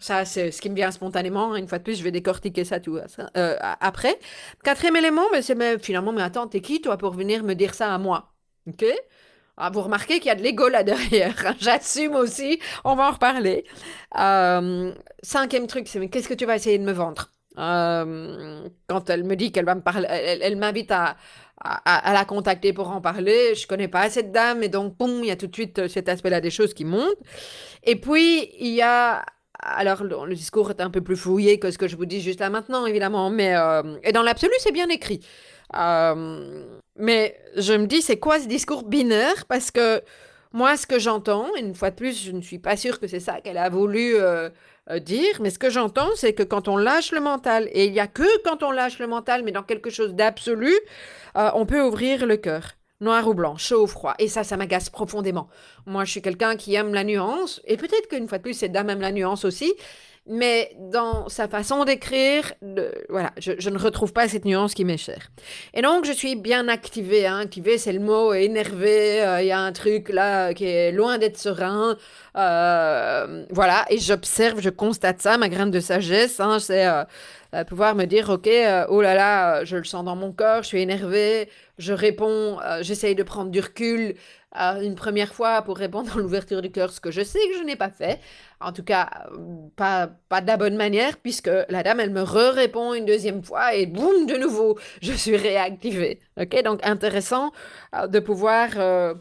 Ça, 0.00 0.24
c'est 0.24 0.50
ce 0.52 0.60
qui 0.62 0.70
me 0.70 0.76
vient 0.76 0.90
spontanément. 0.92 1.56
Une 1.56 1.66
fois 1.66 1.78
de 1.78 1.82
plus, 1.84 1.98
je 1.98 2.04
vais 2.04 2.12
décortiquer 2.12 2.64
ça 2.64 2.78
tout 2.80 2.98
euh, 3.36 3.56
après. 3.80 4.18
Quatrième 4.62 4.96
élément, 4.96 5.24
mais 5.32 5.42
c'est 5.42 5.54
mais, 5.56 5.78
finalement, 5.78 6.12
mais 6.12 6.22
attends, 6.22 6.46
t'es 6.46 6.60
qui 6.60 6.80
toi 6.80 6.96
pour 6.96 7.12
venir 7.14 7.42
me 7.42 7.54
dire 7.54 7.74
ça 7.74 7.92
à 7.92 7.98
moi? 7.98 8.32
Ok? 8.68 8.84
Ah, 9.56 9.70
Vous 9.70 9.82
remarquez 9.82 10.18
qu'il 10.20 10.26
y 10.28 10.30
a 10.30 10.36
de 10.36 10.42
l'ego 10.42 10.68
là 10.68 10.82
derrière. 10.84 11.54
J'assume 11.58 12.14
aussi. 12.14 12.60
On 12.84 12.94
va 12.94 13.08
en 13.08 13.12
reparler. 13.12 13.64
Euh, 14.18 14.94
cinquième 15.22 15.66
truc, 15.66 15.88
c'est 15.88 16.08
qu'est-ce 16.08 16.28
que 16.28 16.34
tu 16.34 16.46
vas 16.46 16.56
essayer 16.56 16.78
de 16.78 16.84
me 16.84 16.92
vendre? 16.92 17.30
Euh, 17.58 18.68
Quand 18.86 19.10
elle 19.10 19.24
me 19.24 19.36
dit 19.36 19.52
qu'elle 19.52 19.64
va 19.64 19.74
me 19.74 19.82
parler, 19.82 20.06
elle, 20.08 20.56
m'invite 20.56 20.90
à, 20.90 21.16
la 21.64 22.24
contacter 22.24 22.72
pour 22.72 22.90
en 22.90 23.00
parler. 23.00 23.54
Je 23.54 23.66
connais 23.66 23.88
pas 23.88 24.08
cette 24.10 24.32
dame 24.32 24.62
et 24.62 24.68
donc, 24.68 24.96
boum, 24.96 25.22
il 25.22 25.28
y 25.28 25.30
a 25.30 25.36
tout 25.36 25.48
de 25.48 25.54
suite 25.54 25.88
cet 25.88 26.08
aspect-là 26.08 26.40
des 26.40 26.50
choses 26.50 26.74
qui 26.74 26.84
montent. 26.84 27.18
Et 27.84 27.96
puis, 27.96 28.50
il 28.58 28.74
y 28.74 28.82
a 28.82 29.24
alors, 29.60 30.04
le, 30.04 30.34
discours 30.34 30.70
est 30.70 30.80
un 30.80 30.90
peu 30.90 31.00
plus 31.00 31.16
fouillé 31.16 31.58
que 31.58 31.70
ce 31.70 31.78
que 31.78 31.88
je 31.88 31.96
vous 31.96 32.06
dis 32.06 32.20
juste 32.20 32.40
là 32.40 32.48
maintenant, 32.50 32.86
évidemment, 32.86 33.28
mais 33.30 33.56
euh, 33.56 33.82
et 34.04 34.12
dans 34.12 34.22
l'absolu, 34.22 34.52
c'est 34.58 34.72
bien 34.72 34.88
écrit. 34.88 35.20
Euh, 35.76 36.64
mais 36.96 37.36
je 37.56 37.72
me 37.74 37.86
dis, 37.86 38.00
c'est 38.00 38.18
quoi 38.18 38.38
ce 38.38 38.46
discours 38.46 38.84
binaire? 38.84 39.46
Parce 39.46 39.70
que 39.70 40.00
moi, 40.52 40.76
ce 40.76 40.86
que 40.86 40.98
j'entends, 40.98 41.48
une 41.56 41.74
fois 41.74 41.90
de 41.90 41.96
plus, 41.96 42.24
je 42.24 42.32
ne 42.32 42.40
suis 42.40 42.58
pas 42.58 42.76
sûre 42.76 43.00
que 43.00 43.06
c'est 43.06 43.20
ça 43.20 43.40
qu'elle 43.40 43.58
a 43.58 43.68
voulu 43.68 44.14
euh, 44.16 44.48
dire, 45.00 45.40
mais 45.40 45.50
ce 45.50 45.58
que 45.58 45.70
j'entends, 45.70 46.10
c'est 46.16 46.32
que 46.32 46.42
quand 46.42 46.68
on 46.68 46.76
lâche 46.76 47.12
le 47.12 47.20
mental, 47.20 47.68
et 47.72 47.86
il 47.86 47.92
n'y 47.92 48.00
a 48.00 48.06
que 48.06 48.42
quand 48.42 48.62
on 48.62 48.70
lâche 48.70 48.98
le 48.98 49.06
mental, 49.06 49.42
mais 49.44 49.52
dans 49.52 49.62
quelque 49.62 49.90
chose 49.90 50.14
d'absolu, 50.14 50.72
on 51.34 51.66
peut 51.66 51.82
ouvrir 51.82 52.26
le 52.26 52.36
cœur 52.36 52.72
noir 53.00 53.28
ou 53.28 53.34
blanc, 53.34 53.56
chaud 53.56 53.84
ou 53.84 53.86
froid. 53.86 54.14
Et 54.18 54.26
ça, 54.26 54.42
ça 54.42 54.56
m'agace 54.56 54.90
profondément. 54.90 55.48
Moi, 55.86 56.04
je 56.04 56.10
suis 56.10 56.22
quelqu'un 56.22 56.56
qui 56.56 56.74
aime 56.74 56.92
la 56.92 57.04
nuance, 57.04 57.60
et 57.64 57.76
peut-être 57.76 58.08
qu'une 58.08 58.26
fois 58.28 58.38
de 58.38 58.42
plus, 58.42 58.54
cette 58.54 58.72
dame 58.72 58.90
aime 58.90 59.00
la 59.00 59.12
nuance 59.12 59.44
aussi, 59.44 59.72
mais 60.28 60.70
dans 60.78 61.28
sa 61.28 61.48
façon 61.48 61.84
d'écrire, 61.84 62.52
voilà, 63.08 63.32
je, 63.38 63.70
ne 63.70 63.78
retrouve 63.78 64.12
pas 64.12 64.28
cette 64.28 64.44
nuance 64.44 64.74
qui 64.74 64.84
m'est 64.84 64.98
chère. 64.98 65.30
Et 65.72 65.80
donc, 65.80 66.04
je 66.04 66.12
suis 66.12 66.36
bien 66.36 66.68
activée. 66.68 67.26
Hein. 67.26 67.40
Activée, 67.40 67.78
c'est 67.78 67.92
le 67.92 68.00
mot, 68.00 68.34
énervé. 68.34 69.22
Euh, 69.22 69.40
il 69.40 69.46
y 69.46 69.52
a 69.52 69.58
un 69.58 69.72
truc 69.72 70.10
là 70.10 70.52
qui 70.52 70.66
est 70.66 70.92
loin 70.92 71.16
d'être 71.16 71.38
serein. 71.38 71.96
Euh, 72.36 73.46
voilà, 73.50 73.86
et 73.88 73.98
j'observe, 73.98 74.60
je 74.60 74.70
constate 74.70 75.22
ça, 75.22 75.38
ma 75.38 75.48
graine 75.48 75.70
de 75.70 75.80
sagesse. 75.80 76.40
Hein, 76.40 76.58
c'est 76.58 76.86
euh, 76.86 77.64
pouvoir 77.64 77.94
me 77.94 78.04
dire, 78.04 78.28
ok, 78.28 78.48
oh 78.90 79.00
là 79.00 79.14
là, 79.14 79.64
je 79.64 79.76
le 79.76 79.84
sens 79.84 80.04
dans 80.04 80.16
mon 80.16 80.32
corps, 80.32 80.62
je 80.62 80.68
suis 80.68 80.82
énervé, 80.82 81.48
je 81.78 81.94
réponds, 81.94 82.58
j'essaye 82.82 83.14
de 83.14 83.22
prendre 83.22 83.50
du 83.50 83.60
recul 83.60 84.14
une 84.54 84.94
première 84.94 85.34
fois 85.34 85.62
pour 85.62 85.76
répondre 85.76 86.12
dans 86.12 86.20
l'ouverture 86.20 86.62
du 86.62 86.70
cœur, 86.70 86.90
ce 86.90 87.00
que 87.00 87.10
je 87.10 87.22
sais 87.22 87.38
que 87.38 87.58
je 87.58 87.64
n'ai 87.64 87.76
pas 87.76 87.90
fait. 87.90 88.20
En 88.60 88.72
tout 88.72 88.82
cas, 88.82 89.08
pas, 89.76 90.10
pas 90.28 90.40
de 90.40 90.46
la 90.46 90.56
bonne 90.56 90.76
manière, 90.76 91.18
puisque 91.18 91.50
la 91.68 91.82
dame, 91.82 92.00
elle 92.00 92.10
me 92.10 92.22
re-répond 92.22 92.94
une 92.94 93.04
deuxième 93.04 93.42
fois 93.42 93.74
et 93.74 93.86
boum, 93.86 94.26
de 94.26 94.36
nouveau, 94.36 94.78
je 95.02 95.12
suis 95.12 95.36
réactivée. 95.36 96.20
Ok, 96.40 96.62
donc 96.64 96.80
intéressant 96.82 97.52
euh, 97.94 98.06
de 98.06 98.18
pouvoir 98.20 98.70
euh, 98.76 99.14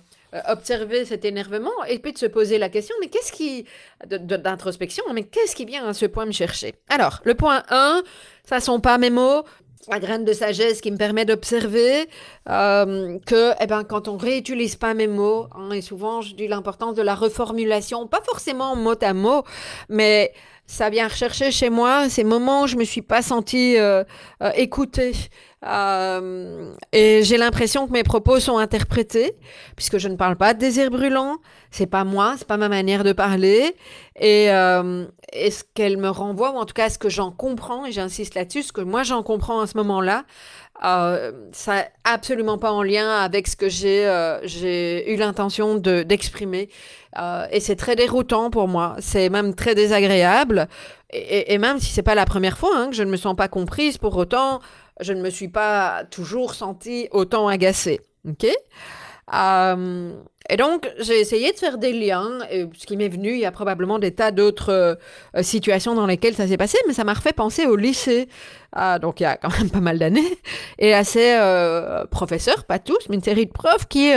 observer 0.47 1.05
cet 1.05 1.25
énervement 1.25 1.83
et 1.87 1.99
puis 1.99 2.13
de 2.13 2.17
se 2.17 2.25
poser 2.25 2.57
la 2.57 2.69
question, 2.69 2.95
mais 2.99 3.07
qu'est-ce 3.07 3.31
qui, 3.31 3.65
d'introspection, 4.05 5.03
mais 5.13 5.23
qu'est-ce 5.23 5.55
qui 5.55 5.65
vient 5.65 5.87
à 5.87 5.93
ce 5.93 6.05
point 6.05 6.25
me 6.25 6.31
chercher? 6.31 6.75
Alors, 6.89 7.21
le 7.23 7.35
point 7.35 7.63
1, 7.69 8.03
ça 8.43 8.59
sont 8.59 8.79
pas 8.79 8.97
mes 8.97 9.09
mots, 9.09 9.43
la 9.89 9.99
graine 9.99 10.25
de 10.25 10.33
sagesse 10.33 10.81
qui 10.81 10.91
me 10.91 10.97
permet 10.97 11.25
d'observer 11.25 12.09
euh, 12.49 13.17
que 13.25 13.53
eh 13.61 13.67
ben, 13.67 13.83
quand 13.83 14.07
on 14.07 14.17
réutilise 14.17 14.75
pas 14.75 14.93
mes 14.93 15.07
mots, 15.07 15.47
hein, 15.55 15.71
et 15.71 15.81
souvent 15.81 16.21
je 16.21 16.35
dis 16.35 16.47
l'importance 16.47 16.95
de 16.95 17.01
la 17.01 17.15
reformulation, 17.15 18.07
pas 18.07 18.21
forcément 18.21 18.75
mot 18.75 18.95
à 19.01 19.13
mot, 19.13 19.43
mais 19.89 20.33
ça 20.65 20.89
vient 20.89 21.07
rechercher 21.07 21.51
chez 21.51 21.69
moi 21.69 22.09
ces 22.09 22.25
moments 22.25 22.63
où 22.63 22.67
je 22.67 22.75
me 22.75 22.83
suis 22.83 23.01
pas 23.01 23.21
sentie 23.21 23.77
euh, 23.77 24.03
euh, 24.43 24.51
écoutée. 24.55 25.13
Euh, 25.65 26.75
et 26.91 27.23
j'ai 27.23 27.37
l'impression 27.37 27.87
que 27.87 27.91
mes 27.91 28.03
propos 28.03 28.39
sont 28.39 28.57
interprétés, 28.57 29.33
puisque 29.75 29.97
je 29.97 30.07
ne 30.07 30.15
parle 30.15 30.35
pas 30.35 30.53
de 30.53 30.59
désir 30.59 30.91
brûlant, 30.91 31.37
c'est 31.71 31.87
pas 31.87 32.03
moi, 32.03 32.35
c'est 32.37 32.47
pas 32.47 32.57
ma 32.57 32.69
manière 32.69 33.03
de 33.03 33.11
parler. 33.11 33.75
Et, 34.19 34.51
euh, 34.51 35.05
ce 35.33 35.63
qu'elle 35.73 35.97
me 35.97 36.09
renvoie, 36.09 36.51
ou 36.51 36.57
en 36.57 36.65
tout 36.65 36.73
cas 36.73 36.89
ce 36.89 36.99
que 36.99 37.09
j'en 37.09 37.31
comprends, 37.31 37.85
et 37.85 37.91
j'insiste 37.91 38.35
là-dessus, 38.35 38.63
ce 38.63 38.71
que 38.73 38.81
moi 38.81 39.03
j'en 39.03 39.23
comprends 39.23 39.59
à 39.61 39.67
ce 39.67 39.77
moment-là, 39.77 40.25
euh, 40.85 41.31
ça 41.53 41.87
absolument 42.03 42.59
pas 42.59 42.71
en 42.71 42.83
lien 42.83 43.09
avec 43.09 43.47
ce 43.47 43.55
que 43.55 43.67
j'ai 43.67 44.07
euh, 44.07 44.39
eu 45.07 45.15
l'intention 45.15 45.75
de 45.75 46.03
d'exprimer. 46.03 46.69
Et 47.51 47.59
c'est 47.59 47.75
très 47.75 47.95
déroutant 47.95 48.51
pour 48.51 48.67
moi. 48.67 48.95
C'est 48.99 49.29
même 49.29 49.55
très 49.55 49.73
désagréable. 49.73 50.67
Et, 51.09 51.51
et, 51.53 51.57
même 51.57 51.79
si 51.79 51.91
c'est 51.91 52.03
pas 52.03 52.13
la 52.13 52.25
première 52.25 52.59
fois 52.59 52.69
hein, 52.75 52.89
que 52.89 52.95
je 52.95 53.01
ne 53.01 53.09
me 53.09 53.17
sens 53.17 53.35
pas 53.35 53.47
comprise, 53.47 53.97
pour 53.97 54.15
autant, 54.17 54.59
je 54.99 55.13
ne 55.13 55.21
me 55.21 55.29
suis 55.29 55.49
pas 55.49 56.03
toujours 56.09 56.53
sentie 56.53 57.07
autant 57.11 57.47
agacée. 57.47 58.01
Ok? 58.27 58.47
Euh, 59.33 60.13
et 60.49 60.55
donc, 60.55 60.89
j'ai 60.99 61.19
essayé 61.19 61.51
de 61.51 61.57
faire 61.57 61.77
des 61.77 61.91
liens, 61.91 62.39
et 62.49 62.65
ce 62.77 62.85
qui 62.85 62.95
m'est 62.95 63.09
venu, 63.09 63.33
il 63.33 63.39
y 63.39 63.45
a 63.45 63.51
probablement 63.51 63.99
des 63.99 64.15
tas 64.15 64.31
d'autres 64.31 64.71
euh, 64.71 65.43
situations 65.43 65.95
dans 65.95 66.05
lesquelles 66.05 66.35
ça 66.35 66.47
s'est 66.47 66.55
passé, 66.55 66.77
mais 66.87 66.93
ça 66.93 67.03
m'a 67.03 67.13
refait 67.13 67.33
penser 67.33 67.65
au 67.65 67.75
lycée, 67.75 68.29
ah, 68.71 68.99
donc 68.99 69.19
il 69.19 69.23
y 69.23 69.25
a 69.25 69.35
quand 69.35 69.49
même 69.57 69.69
pas 69.69 69.81
mal 69.81 69.99
d'années, 69.99 70.39
et 70.79 70.93
à 70.93 71.03
ces 71.03 71.33
euh, 71.33 72.05
professeurs, 72.05 72.63
pas 72.63 72.79
tous, 72.79 73.09
mais 73.09 73.17
une 73.17 73.23
série 73.23 73.47
de 73.47 73.51
profs 73.51 73.87
qui, 73.89 74.13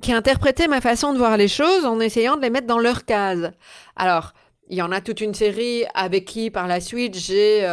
qui 0.00 0.12
interprétaient 0.12 0.68
ma 0.68 0.80
façon 0.80 1.12
de 1.12 1.18
voir 1.18 1.36
les 1.36 1.48
choses 1.48 1.84
en 1.84 1.98
essayant 1.98 2.36
de 2.36 2.42
les 2.42 2.50
mettre 2.50 2.68
dans 2.68 2.78
leur 2.78 3.04
case. 3.04 3.50
Alors, 3.96 4.34
il 4.68 4.78
y 4.78 4.82
en 4.82 4.92
a 4.92 5.00
toute 5.00 5.20
une 5.20 5.34
série 5.34 5.84
avec 5.94 6.26
qui, 6.26 6.50
par 6.52 6.68
la 6.68 6.80
suite, 6.80 7.16
j'ai... 7.16 7.66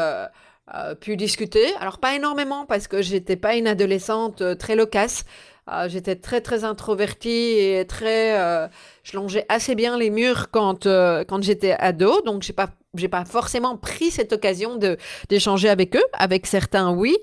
pu 1.00 1.16
discuter. 1.16 1.74
Alors 1.80 2.00
pas 2.00 2.16
énormément 2.16 2.66
parce 2.66 2.88
que 2.88 3.02
j'étais 3.02 3.36
pas 3.36 3.56
une 3.56 3.68
adolescente 3.68 4.58
très 4.58 4.76
loquace. 4.76 5.24
Euh, 5.72 5.90
j'étais 5.90 6.16
très 6.16 6.42
très 6.42 6.64
introvertie 6.64 7.58
et 7.58 7.86
très, 7.88 8.40
euh, 8.40 8.68
je 9.02 9.18
longeais 9.18 9.48
assez 9.50 9.74
bien 9.74 9.98
les 9.98 10.12
murs 10.12 10.52
quand 10.52 10.86
euh, 10.86 11.24
quand 11.28 11.44
j'étais 11.44 11.72
ado, 11.72 12.22
donc 12.22 12.44
j'ai 12.44 12.54
pas 12.54 12.70
j'ai 12.94 13.08
pas 13.08 13.26
forcément 13.26 13.76
pris 13.76 14.12
cette 14.12 14.32
occasion 14.32 14.76
de 14.76 14.98
d'échanger 15.28 15.70
avec 15.70 15.96
eux. 15.96 16.04
Avec 16.14 16.46
certains, 16.46 16.92
oui, 16.92 17.18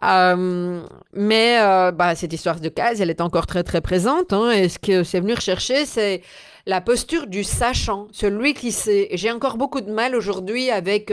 mais 0.00 1.58
bah 1.92 2.14
cette 2.14 2.32
histoire 2.32 2.60
de 2.60 2.68
case, 2.70 3.00
elle 3.02 3.10
est 3.10 3.20
encore 3.20 3.46
très 3.46 3.62
très 3.62 3.82
présente. 3.82 4.32
Hein, 4.32 4.52
et 4.52 4.68
ce 4.70 4.78
que 4.78 5.04
c'est 5.04 5.20
venu 5.20 5.34
rechercher, 5.34 5.84
c'est 5.84 6.22
la 6.66 6.80
posture 6.80 7.26
du 7.26 7.44
sachant, 7.44 8.08
celui 8.12 8.54
qui 8.54 8.72
sait. 8.72 9.08
J'ai 9.12 9.30
encore 9.30 9.58
beaucoup 9.58 9.82
de 9.82 9.92
mal 9.92 10.16
aujourd'hui 10.16 10.70
avec 10.70 11.12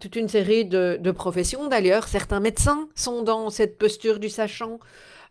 toute 0.00 0.16
une 0.16 0.28
série 0.28 0.64
de, 0.64 0.98
de 1.00 1.10
professions 1.10 1.68
d'ailleurs. 1.68 2.08
Certains 2.08 2.40
médecins 2.40 2.88
sont 2.94 3.22
dans 3.22 3.50
cette 3.50 3.78
posture 3.78 4.18
du 4.18 4.28
sachant. 4.28 4.78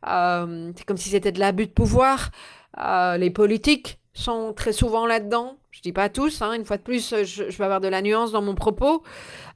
Euh, 0.07 0.71
c'est 0.75 0.85
comme 0.85 0.97
si 0.97 1.09
c'était 1.09 1.31
de 1.31 1.39
l'abus 1.39 1.67
de 1.67 1.71
pouvoir. 1.71 2.31
Euh, 2.79 3.17
les 3.17 3.29
politiques 3.29 3.99
sont 4.13 4.53
très 4.53 4.73
souvent 4.73 5.05
là-dedans. 5.05 5.57
Je 5.75 5.81
dis 5.81 5.91
pas 5.91 6.07
tous, 6.07 6.41
hein. 6.41 6.53
une 6.53 6.63
fois 6.63 6.77
de 6.77 6.83
plus, 6.83 7.13
je, 7.25 7.43
vais 7.43 7.63
avoir 7.65 7.81
de 7.81 7.89
la 7.89 8.01
nuance 8.01 8.31
dans 8.31 8.41
mon 8.41 8.55
propos. 8.55 9.03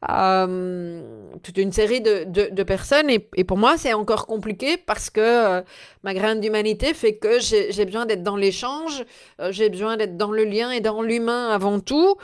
Euh, 0.10 1.02
toute 1.44 1.58
une 1.58 1.72
série 1.72 2.02
de, 2.02 2.26
de, 2.26 2.64
personnes, 2.64 3.10
et, 3.10 3.20
pour 3.46 3.58
moi, 3.58 3.78
c'est 3.78 3.94
encore 3.94 4.28
compliqué 4.28 4.76
parce 4.76 5.10
que 5.10 5.64
ma 6.04 6.14
graine 6.14 6.42
d'humanité 6.42 6.94
fait 6.94 7.16
que 7.16 7.40
j'ai 7.40 7.86
besoin 7.86 8.06
d'être 8.06 8.22
dans 8.22 8.36
l'échange, 8.36 9.06
j'ai 9.52 9.70
besoin 9.70 9.96
d'être 9.96 10.18
dans 10.18 10.32
le 10.32 10.44
lien 10.44 10.72
et 10.72 10.82
dans 10.82 11.02
l'humain 11.02 11.52
avant 11.52 11.80
tout. 11.80 12.16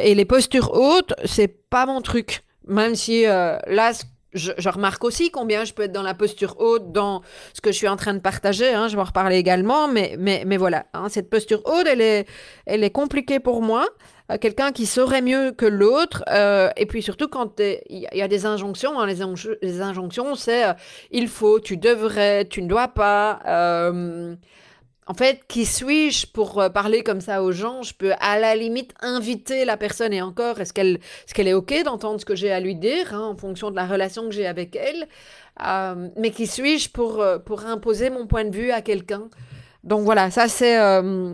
et 0.00 0.14
les 0.14 0.24
postures 0.24 0.72
hautes, 0.72 1.12
c'est 1.24 1.48
pas 1.48 1.86
mon 1.86 2.02
truc. 2.02 2.44
Même 2.68 2.94
si 2.94 3.24
là, 3.24 3.92
je, 4.34 4.68
remarque 4.68 5.04
aussi 5.04 5.30
combien 5.30 5.64
je 5.64 5.72
peux 5.72 5.84
être 5.84 5.92
dans 5.92 6.02
la 6.02 6.14
posture 6.14 6.56
haute 6.58 6.92
dans 6.92 7.22
ce 7.52 7.60
que 7.60 7.72
je 7.72 7.76
suis 7.76 7.88
en 7.88 7.96
train 7.96 8.14
de 8.14 8.18
partager. 8.18 8.74
Hein, 8.74 8.88
je 8.88 8.96
vais 8.96 9.02
en 9.02 9.06
reparler 9.06 9.36
également, 9.36 9.88
mais, 9.88 10.16
mais, 10.18 10.44
mais 10.46 10.56
voilà, 10.56 10.86
hein, 10.92 11.08
cette 11.08 11.30
posture 11.30 11.62
haute, 11.64 11.86
elle 11.86 12.00
est, 12.00 12.26
elle 12.66 12.84
est 12.84 12.90
compliquée 12.90 13.40
pour 13.40 13.62
moi. 13.62 13.86
Euh, 14.30 14.38
quelqu'un 14.38 14.72
qui 14.72 14.86
saurait 14.86 15.20
mieux 15.20 15.52
que 15.52 15.66
l'autre, 15.66 16.24
euh, 16.30 16.70
et 16.76 16.86
puis 16.86 17.02
surtout 17.02 17.28
quand 17.28 17.60
il 17.60 18.08
y, 18.12 18.22
a 18.22 18.28
des 18.28 18.46
injonctions, 18.46 18.98
hein, 18.98 19.06
les, 19.06 19.20
injonctions, 19.82 20.34
c'est 20.34 20.64
euh, 20.64 20.72
il 21.10 21.28
faut, 21.28 21.60
tu 21.60 21.76
devrais, 21.76 22.46
tu 22.46 22.62
ne 22.62 22.68
dois 22.68 22.88
pas. 22.88 23.40
En 25.06 25.14
fait, 25.14 25.42
qui 25.48 25.66
suis-je 25.66 26.26
pour 26.26 26.60
euh, 26.60 26.68
parler 26.70 27.02
comme 27.02 27.20
ça 27.20 27.42
aux 27.42 27.52
gens? 27.52 27.82
Je 27.82 27.92
peux 27.92 28.12
à 28.20 28.38
la 28.38 28.54
limite 28.54 28.94
inviter 29.00 29.64
la 29.64 29.76
personne. 29.76 30.12
Et 30.12 30.22
encore, 30.22 30.60
est-ce 30.60 30.72
qu'elle 30.72 30.96
est, 30.96 31.32
qu'elle 31.34 31.48
est 31.48 31.54
OK 31.54 31.74
d'entendre 31.84 32.20
ce 32.20 32.24
que 32.24 32.34
j'ai 32.34 32.50
à 32.52 32.60
lui 32.60 32.74
dire 32.74 33.14
hein, 33.14 33.20
en 33.20 33.36
fonction 33.36 33.70
de 33.70 33.76
la 33.76 33.86
relation 33.86 34.24
que 34.24 34.32
j'ai 34.32 34.46
avec 34.46 34.76
elle? 34.76 35.06
Euh, 35.64 36.08
Mais 36.16 36.30
qui 36.30 36.46
suis-je 36.46 36.88
pour, 36.90 37.20
euh, 37.20 37.38
pour 37.38 37.66
imposer 37.66 38.08
mon 38.10 38.26
point 38.26 38.44
de 38.44 38.56
vue 38.56 38.70
à 38.70 38.80
quelqu'un? 38.80 39.28
Donc 39.82 40.04
voilà, 40.04 40.30
ça 40.30 40.48
c'est 40.48 40.78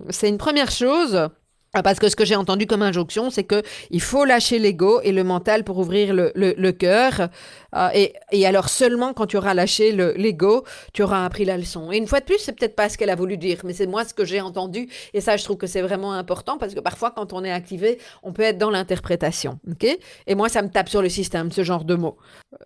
c'est 0.09 0.29
une 0.29 0.39
première 0.39 0.73
chose. 0.73 1.29
Ah, 1.73 1.85
parce 1.85 2.01
que 2.01 2.09
ce 2.09 2.17
que 2.17 2.25
j'ai 2.25 2.35
entendu 2.35 2.67
comme 2.67 2.83
injonction, 2.83 3.31
c'est 3.31 3.45
que 3.45 3.63
il 3.91 4.01
faut 4.01 4.25
lâcher 4.25 4.59
l'ego 4.59 5.01
et 5.03 5.13
le 5.13 5.23
mental 5.23 5.63
pour 5.63 5.79
ouvrir 5.79 6.13
le, 6.13 6.71
cœur. 6.73 7.29
Euh, 7.77 7.89
et, 7.95 8.45
alors 8.45 8.69
seulement 8.69 9.13
quand 9.13 9.27
tu 9.27 9.37
auras 9.37 9.55
lâché 9.55 9.93
l'ego, 9.93 10.65
tu 10.93 11.05
auras 11.05 11.25
appris 11.25 11.45
la 11.45 11.57
leçon. 11.57 11.93
Et 11.93 11.97
une 11.99 12.09
fois 12.09 12.19
de 12.19 12.25
plus, 12.25 12.39
c'est 12.39 12.59
peut-être 12.59 12.75
pas 12.75 12.89
ce 12.89 12.99
qu'elle 12.99 13.11
a 13.11 13.15
voulu 13.15 13.37
dire, 13.37 13.59
mais 13.63 13.73
c'est 13.73 13.87
moi 13.87 14.05
ce 14.05 14.15
que 14.15 14.25
j'ai 14.25 14.41
entendu. 14.41 14.89
Et 15.15 15.21
ça, 15.21 15.37
je 15.37 15.45
trouve 15.45 15.59
que 15.59 15.69
c'est 15.69 15.81
vraiment 15.81 16.13
important 16.13 16.59
parce 16.59 16.75
que 16.75 16.81
parfois, 16.81 17.13
quand 17.13 17.33
on 17.33 17.45
est 17.45 17.53
activé, 17.53 17.99
on 18.25 18.33
peut 18.33 18.43
être 18.43 18.59
dans 18.59 18.71
l'interprétation. 18.71 19.61
ok? 19.71 19.97
Et 20.27 20.35
moi, 20.35 20.49
ça 20.49 20.63
me 20.63 20.69
tape 20.71 20.89
sur 20.89 21.03
le 21.03 21.09
système, 21.09 21.53
ce 21.53 21.63
genre 21.63 21.85
de 21.85 21.95
mots. 21.95 22.17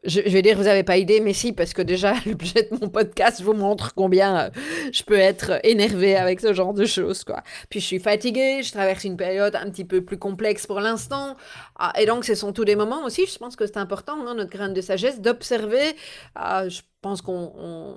Je, 0.04 0.22
je 0.24 0.30
vais 0.30 0.40
dire, 0.40 0.56
vous 0.56 0.66
avez 0.66 0.82
pas 0.82 0.96
idée, 0.96 1.20
mais 1.20 1.34
si, 1.34 1.52
parce 1.52 1.74
que 1.74 1.82
déjà, 1.82 2.14
le 2.26 2.32
budget 2.32 2.70
de 2.70 2.78
mon 2.80 2.88
podcast 2.88 3.42
vous 3.42 3.52
montre 3.52 3.92
combien 3.94 4.36
euh, 4.38 4.50
je 4.92 5.02
peux 5.02 5.18
être 5.18 5.60
énervé 5.62 6.16
avec 6.16 6.40
ce 6.40 6.54
genre 6.54 6.72
de 6.72 6.86
choses. 6.86 7.22
quoi. 7.22 7.42
Puis 7.68 7.80
je 7.80 7.84
suis 7.84 7.98
fatiguée, 7.98 8.62
je 8.62 8.72
traverse 8.94 9.04
une 9.04 9.16
période 9.16 9.56
un 9.56 9.70
petit 9.70 9.84
peu 9.84 10.02
plus 10.02 10.18
complexe 10.18 10.66
pour 10.66 10.80
l'instant. 10.80 11.36
Ah, 11.78 11.92
et 11.98 12.06
donc, 12.06 12.24
ce 12.24 12.34
sont 12.34 12.52
tous 12.52 12.64
des 12.64 12.76
moments 12.76 13.04
aussi, 13.04 13.26
je 13.26 13.38
pense 13.38 13.56
que 13.56 13.66
c'est 13.66 13.76
important, 13.76 14.16
notre 14.34 14.50
graine 14.50 14.74
de 14.74 14.80
sagesse, 14.80 15.20
d'observer. 15.20 15.96
Ah, 16.34 16.68
je 16.68 16.80
pense 17.02 17.20
qu'on, 17.20 17.96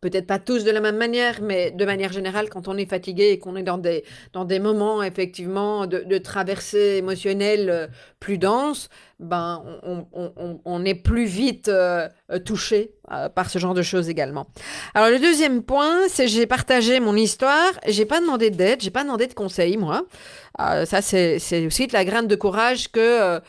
peut-être 0.00 0.26
pas 0.26 0.38
tous 0.38 0.64
de 0.64 0.70
la 0.70 0.80
même 0.80 0.96
manière, 0.96 1.40
mais 1.42 1.70
de 1.70 1.84
manière 1.84 2.12
générale, 2.12 2.48
quand 2.48 2.68
on 2.68 2.76
est 2.76 2.86
fatigué 2.86 3.30
et 3.32 3.38
qu'on 3.38 3.56
est 3.56 3.62
dans 3.62 3.78
des, 3.78 4.04
dans 4.32 4.44
des 4.44 4.58
moments, 4.58 5.02
effectivement, 5.02 5.86
de, 5.86 6.00
de 6.00 6.18
traversée 6.18 6.96
émotionnelle 6.98 7.70
euh, 7.70 7.86
plus 8.20 8.38
dense, 8.38 8.88
ben, 9.20 9.62
on, 9.82 10.06
on, 10.12 10.60
on, 10.64 10.84
est 10.84 10.94
plus 10.94 11.24
vite 11.24 11.68
euh, 11.68 12.08
euh, 12.30 12.38
touché 12.38 12.92
euh, 13.10 13.28
par 13.28 13.50
ce 13.50 13.58
genre 13.58 13.74
de 13.74 13.82
choses 13.82 14.08
également. 14.08 14.46
Alors 14.94 15.08
le 15.08 15.18
deuxième 15.18 15.62
point, 15.62 16.06
c'est 16.08 16.28
j'ai 16.28 16.46
partagé 16.46 17.00
mon 17.00 17.16
histoire, 17.16 17.72
j'ai 17.86 18.04
pas 18.04 18.20
demandé 18.20 18.50
d'aide, 18.50 18.80
j'ai 18.80 18.90
pas 18.90 19.02
demandé 19.02 19.26
de 19.26 19.34
conseils 19.34 19.76
moi. 19.76 20.04
Euh, 20.60 20.84
ça 20.84 21.02
c'est 21.02 21.66
aussi 21.66 21.88
de 21.88 21.92
la 21.94 22.04
graine 22.04 22.28
de 22.28 22.36
courage 22.36 22.92
que 22.92 23.00
euh, 23.00 23.40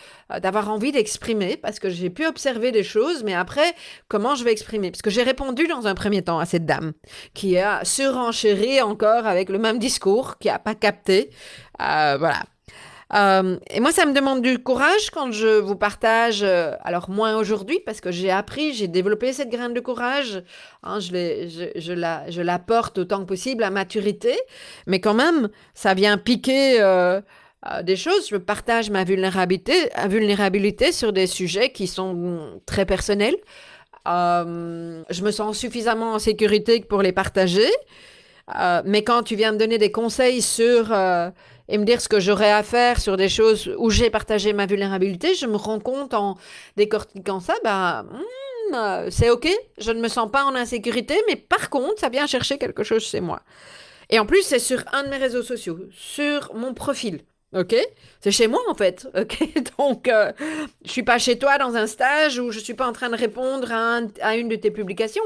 d'avoir 0.41 0.71
envie 0.71 0.91
d'exprimer 0.91 1.55
parce 1.55 1.79
que 1.79 1.89
j'ai 1.89 2.09
pu 2.09 2.25
observer 2.25 2.71
des 2.71 2.83
choses, 2.83 3.23
mais 3.23 3.35
après 3.35 3.75
comment 4.07 4.33
je 4.33 4.43
vais 4.43 4.51
exprimer? 4.51 4.89
Parce 4.89 5.03
que 5.03 5.11
j'ai 5.11 5.23
répondu 5.23 5.67
dans 5.67 5.85
un 5.85 5.93
premier 5.93 6.23
temps 6.23 6.39
à 6.39 6.45
cette 6.45 6.65
dame 6.65 6.93
qui 7.35 7.59
a 7.59 7.85
surenchéri 7.85 8.81
encore 8.81 9.27
avec 9.27 9.49
le 9.49 9.59
même 9.59 9.77
discours, 9.77 10.39
qui 10.39 10.49
a 10.49 10.57
pas 10.57 10.73
capté. 10.73 11.29
voilà. 11.77 12.41
Euh, 13.13 13.57
et 13.71 13.79
moi, 13.79 13.91
ça 13.91 14.05
me 14.05 14.13
demande 14.13 14.41
du 14.41 14.59
courage 14.59 15.09
quand 15.11 15.31
je 15.31 15.59
vous 15.59 15.75
partage, 15.75 16.43
euh, 16.43 16.73
alors 16.83 17.09
moins 17.09 17.37
aujourd'hui, 17.37 17.79
parce 17.83 18.01
que 18.01 18.11
j'ai 18.11 18.29
appris, 18.29 18.73
j'ai 18.73 18.87
développé 18.87 19.33
cette 19.33 19.49
graine 19.49 19.73
de 19.73 19.79
courage, 19.79 20.43
hein, 20.83 20.99
je, 20.99 21.71
je, 21.75 22.41
la, 22.41 22.59
porte 22.59 22.99
autant 22.99 23.21
que 23.21 23.25
possible 23.25 23.63
à 23.63 23.71
maturité, 23.71 24.37
mais 24.85 24.99
quand 24.99 25.15
même, 25.15 25.49
ça 25.73 25.95
vient 25.95 26.17
piquer 26.19 26.79
euh, 26.81 27.19
des 27.81 27.95
choses. 27.95 28.29
Je 28.29 28.37
partage 28.37 28.91
ma 28.91 29.03
vulnérabilité, 29.03 30.91
sur 30.91 31.11
des 31.11 31.25
sujets 31.25 31.71
qui 31.71 31.87
sont 31.87 32.61
très 32.67 32.85
personnels. 32.85 33.37
Je 34.05 35.23
me 35.23 35.31
sens 35.31 35.57
suffisamment 35.57 36.13
en 36.13 36.19
sécurité 36.19 36.79
pour 36.81 37.01
les 37.01 37.11
partager. 37.11 37.69
Mais 38.85 39.03
quand 39.03 39.23
tu 39.23 39.35
viens 39.35 39.51
me 39.51 39.57
donner 39.57 39.77
des 39.77 39.91
conseils 39.91 40.41
sur 40.41 40.93
et 41.69 41.77
me 41.77 41.85
dire 41.85 42.01
ce 42.01 42.09
que 42.09 42.19
j'aurais 42.19 42.51
à 42.51 42.63
faire 42.63 42.99
sur 42.99 43.15
des 43.15 43.29
choses 43.29 43.73
où 43.77 43.89
j'ai 43.89 44.09
partagé 44.09 44.51
ma 44.53 44.65
vulnérabilité, 44.65 45.35
je 45.35 45.45
me 45.45 45.55
rends 45.55 45.79
compte 45.79 46.13
en 46.13 46.35
décortiquant 46.75 47.39
ça, 47.39 47.53
bah, 47.63 48.03
hmm, 48.03 49.09
c'est 49.11 49.29
ok, 49.29 49.47
je 49.77 49.91
ne 49.91 50.01
me 50.01 50.07
sens 50.07 50.29
pas 50.31 50.43
en 50.45 50.55
insécurité, 50.55 51.15
mais 51.27 51.35
par 51.35 51.69
contre, 51.69 51.99
ça 51.99 52.09
vient 52.09 52.27
chercher 52.27 52.57
quelque 52.57 52.83
chose 52.83 53.03
chez 53.03 53.21
moi. 53.21 53.41
Et 54.09 54.17
en 54.19 54.25
plus, 54.25 54.41
c'est 54.41 54.59
sur 54.59 54.83
un 54.91 55.03
de 55.03 55.09
mes 55.09 55.17
réseaux 55.17 55.43
sociaux, 55.43 55.79
sur 55.91 56.53
mon 56.55 56.73
profil. 56.73 57.21
Ok, 57.55 57.75
c'est 58.21 58.31
chez 58.31 58.47
moi 58.47 58.61
en 58.69 58.75
fait. 58.75 59.07
Ok, 59.19 59.39
donc 59.79 60.07
euh, 60.07 60.31
je 60.85 60.91
suis 60.91 61.01
pas 61.01 61.17
chez 61.17 61.39
toi 61.39 61.57
dans 61.57 61.75
un 61.75 61.87
stage 61.87 62.37
où 62.37 62.51
je 62.51 62.59
suis 62.59 62.75
pas 62.75 62.87
en 62.87 62.93
train 62.93 63.09
de 63.09 63.15
répondre 63.15 63.71
à, 63.71 64.35
une 64.35 64.49
de 64.49 64.55
tes 64.55 64.69
publications. 64.69 65.23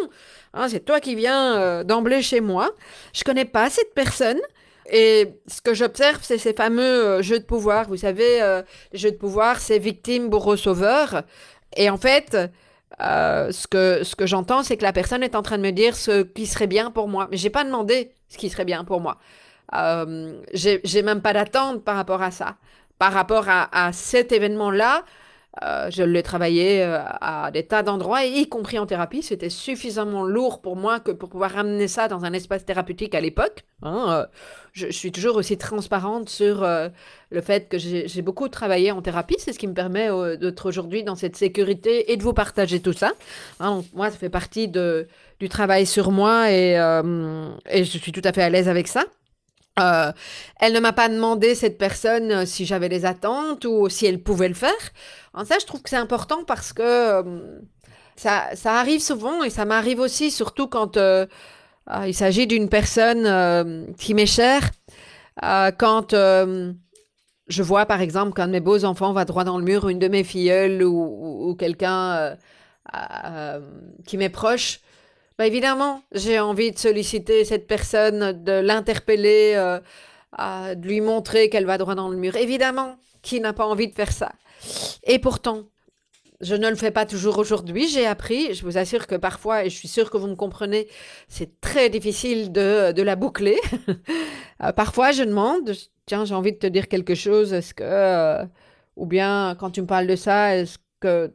Hein, 0.54 0.70
c'est 0.70 0.86
toi 0.86 1.02
qui 1.02 1.16
viens 1.16 1.58
euh, 1.58 1.84
d'emblée 1.84 2.22
chez 2.22 2.40
moi. 2.40 2.72
Je 3.14 3.26
connais 3.26 3.44
pas 3.44 3.70
cette 3.70 3.94
personne. 3.94 4.40
Et 4.90 5.36
ce 5.48 5.62
que 5.62 5.74
j'observe, 5.74 6.20
c'est 6.22 6.38
ces 6.38 6.54
fameux 6.54 6.82
euh, 6.84 7.22
jeux 7.22 7.40
de 7.40 7.46
pouvoir. 7.46 7.88
Vous 7.88 7.98
savez, 7.98 8.42
euh, 8.42 8.62
les 8.92 9.00
jeux 9.00 9.12
de 9.12 9.18
pouvoir, 9.18 9.60
c'est 9.60 9.80
victime, 9.80 10.30
bourreau, 10.30 10.58
sauveur. 10.58 11.24
Et 11.76 11.90
en 11.90 11.98
fait, 11.98 12.38
euh, 13.02 13.52
ce 13.52 13.68
que, 13.68 14.04
ce 14.04 14.16
que 14.16 14.26
j'entends, 14.26 14.64
c'est 14.64 14.78
que 14.78 14.84
la 14.84 14.94
personne 14.94 15.24
est 15.24 15.36
en 15.36 15.42
train 15.42 15.58
de 15.58 15.64
me 15.64 15.72
dire 15.72 15.96
ce 15.96 16.24
qui 16.24 16.46
serait 16.46 16.68
bien 16.68 16.92
pour 16.92 17.08
moi. 17.08 17.28
Mais 17.32 17.38
j'ai 17.38 17.50
pas 17.50 17.64
demandé 17.64 18.12
ce 18.30 18.38
qui 18.38 18.50
serait 18.50 18.66
bien 18.66 18.84
pour 18.84 19.02
moi. 19.02 19.18
Euh, 19.76 20.42
j'ai 20.54 21.02
même 21.02 21.22
pas 21.22 21.34
d'attente 21.34 21.84
par 21.84 21.96
rapport 21.96 22.22
à 22.22 22.32
ça. 22.32 22.56
Par 23.00 23.14
rapport 23.14 23.50
à, 23.50 23.88
à 23.88 23.92
cet 23.92 24.32
événement-là, 24.32 25.04
euh, 25.62 25.92
je 25.92 26.02
l'ai 26.02 26.24
travaillé 26.24 26.84
euh, 26.84 26.98
à 27.22 27.52
des 27.52 27.64
tas 27.64 27.84
d'endroits, 27.84 28.24
y 28.24 28.48
compris 28.48 28.80
en 28.80 28.88
thérapie. 28.88 29.22
C'était 29.22 29.52
suffisamment 29.52 30.24
lourd 30.24 30.62
pour 30.62 30.76
moi 30.76 31.00
que 31.00 31.12
pour 31.12 31.30
pouvoir 31.30 31.52
ramener 31.52 31.88
ça 31.88 32.08
dans 32.08 32.26
un 32.26 32.34
espace 32.34 32.66
thérapeutique 32.66 33.14
à 33.14 33.22
l'époque. 33.22 33.64
Hein, 33.84 34.06
euh, 34.10 34.26
je, 34.72 34.88
suis 34.88 35.12
toujours 35.12 35.36
aussi 35.36 35.58
transparente 35.58 36.28
sur 36.30 36.62
le 36.64 37.42
fait 37.42 37.70
que 37.70 37.78
j'ai 37.78 38.22
beaucoup 38.24 38.50
travaillé 38.50 38.92
en 38.92 39.04
thérapie. 39.04 39.36
C'est 39.38 39.54
ce 39.54 39.60
qui 39.60 39.68
me 39.68 39.76
permet 39.76 40.08
d'être 40.38 40.66
aujourd'hui 40.68 41.04
dans 41.04 41.16
cette 41.16 41.36
sécurité 41.36 42.12
et 42.12 42.18
de 42.18 42.24
vous 42.24 42.34
partager 42.34 42.80
tout 42.80 42.94
ça. 42.94 43.12
Hein, 43.60 43.84
moi, 43.94 44.10
ça 44.10 44.18
fait 44.18 44.30
partie 44.30 44.68
du 44.68 45.50
travail 45.50 45.86
sur 45.86 46.10
moi 46.12 46.50
et 46.50 46.76
je 46.76 47.84
suis 47.84 48.12
tout 48.12 48.22
à 48.24 48.34
fait 48.34 48.42
à 48.42 48.50
l'aise 48.50 48.68
avec 48.68 48.88
ça. 48.88 49.06
Euh, 49.80 50.12
elle 50.60 50.74
ne 50.74 50.80
m'a 50.80 50.94
pas 50.94 51.10
demandé, 51.10 51.56
cette 51.56 51.80
personne, 51.80 52.32
euh, 52.32 52.46
si 52.46 52.66
j'avais 52.66 52.90
des 52.90 53.06
attentes 53.06 53.66
ou 53.66 53.90
si 53.90 54.06
elle 54.06 54.22
pouvait 54.22 54.48
le 54.48 54.54
faire. 54.54 54.72
En 55.34 55.46
ça, 55.46 55.56
je 55.60 55.66
trouve 55.66 55.82
que 55.82 55.90
c'est 55.90 55.96
important 55.96 56.44
parce 56.46 56.74
que 56.74 56.84
euh, 56.84 57.60
ça, 58.16 58.50
ça, 58.54 58.76
arrive 58.76 59.02
souvent 59.02 59.44
et 59.44 59.50
ça 59.50 59.66
m'arrive 59.66 60.00
aussi, 60.00 60.30
surtout 60.30 60.68
quand 60.68 61.00
il 62.06 62.14
s'agit 62.14 62.48
d'une 62.48 62.70
personne 62.70 63.94
qui 63.98 64.14
m'est 64.14 64.28
chère. 64.28 64.70
quand 65.42 66.14
je 67.48 67.64
vois, 67.64 67.86
par 67.88 68.02
exemple, 68.02 68.34
qu'un 68.34 68.48
de 68.48 68.52
mes 68.52 68.60
beaux 68.60 68.86
enfants 68.86 69.14
va 69.14 69.26
droit 69.26 69.44
dans 69.44 69.58
le 69.58 69.64
mur, 69.64 69.90
une 69.90 70.00
de 70.00 70.08
mes 70.08 70.24
filleules 70.24 70.84
ou 70.84 71.56
quelqu'un 71.58 72.38
qui 74.06 74.18
m'est 74.18 74.30
proche, 74.30 74.82
bah 75.44 75.48
évidemment, 75.48 76.04
j'ai 76.14 76.40
envie 76.40 76.72
de 76.72 76.80
solliciter 76.80 77.44
cette 77.44 77.68
personne, 77.68 78.32
de 78.46 78.54
l'interpeller, 78.62 79.56
euh, 79.56 80.74
de 80.74 80.88
lui 80.88 81.02
montrer 81.02 81.50
qu'elle 81.50 81.66
va 81.66 81.78
droit 81.78 81.96
dans 81.96 82.08
le 82.08 82.16
mur. 82.16 82.38
Évidemment, 82.38 82.96
qui 83.22 83.42
n'a 83.42 83.52
pas 83.52 83.66
envie 83.66 83.90
de 83.90 83.94
faire 83.94 84.14
ça 84.14 84.32
Et 85.04 85.20
pourtant, 85.20 85.64
je 86.40 86.56
ne 86.56 86.70
le 86.70 86.78
fais 86.78 86.92
pas 86.92 87.06
toujours 87.06 87.40
aujourd'hui. 87.40 87.90
J'ai 87.90 88.06
appris, 88.06 88.54
je 88.54 88.64
vous 88.64 88.78
assure 88.78 89.06
que 89.06 89.16
parfois, 89.16 89.66
et 89.66 89.70
je 89.70 89.76
suis 89.76 89.90
sûre 89.90 90.10
que 90.10 90.16
vous 90.16 90.28
me 90.28 90.36
comprenez, 90.36 90.88
c'est 91.28 91.60
très 91.60 91.90
difficile 91.90 92.54
de, 92.54 93.02
la 93.02 93.16
boucler. 93.18 93.60
Euh, 94.62 94.72
parfois, 94.72 95.12
je 95.12 95.24
demande, 95.24 95.74
tiens, 96.06 96.24
j'ai 96.24 96.36
envie 96.36 96.54
de 96.54 96.58
te 96.58 96.68
dire 96.68 96.88
quelque 96.88 97.16
chose, 97.16 97.52
est-ce 97.52 97.74
que... 97.74 97.84
Euh, 97.84 98.46
ou 98.96 99.06
bien, 99.06 99.58
quand 99.60 99.72
tu 99.72 99.82
me 99.82 99.88
parles 99.88 100.08
de 100.08 100.16
ça, 100.16 100.56
est-ce 100.56 100.78
que 101.02 101.34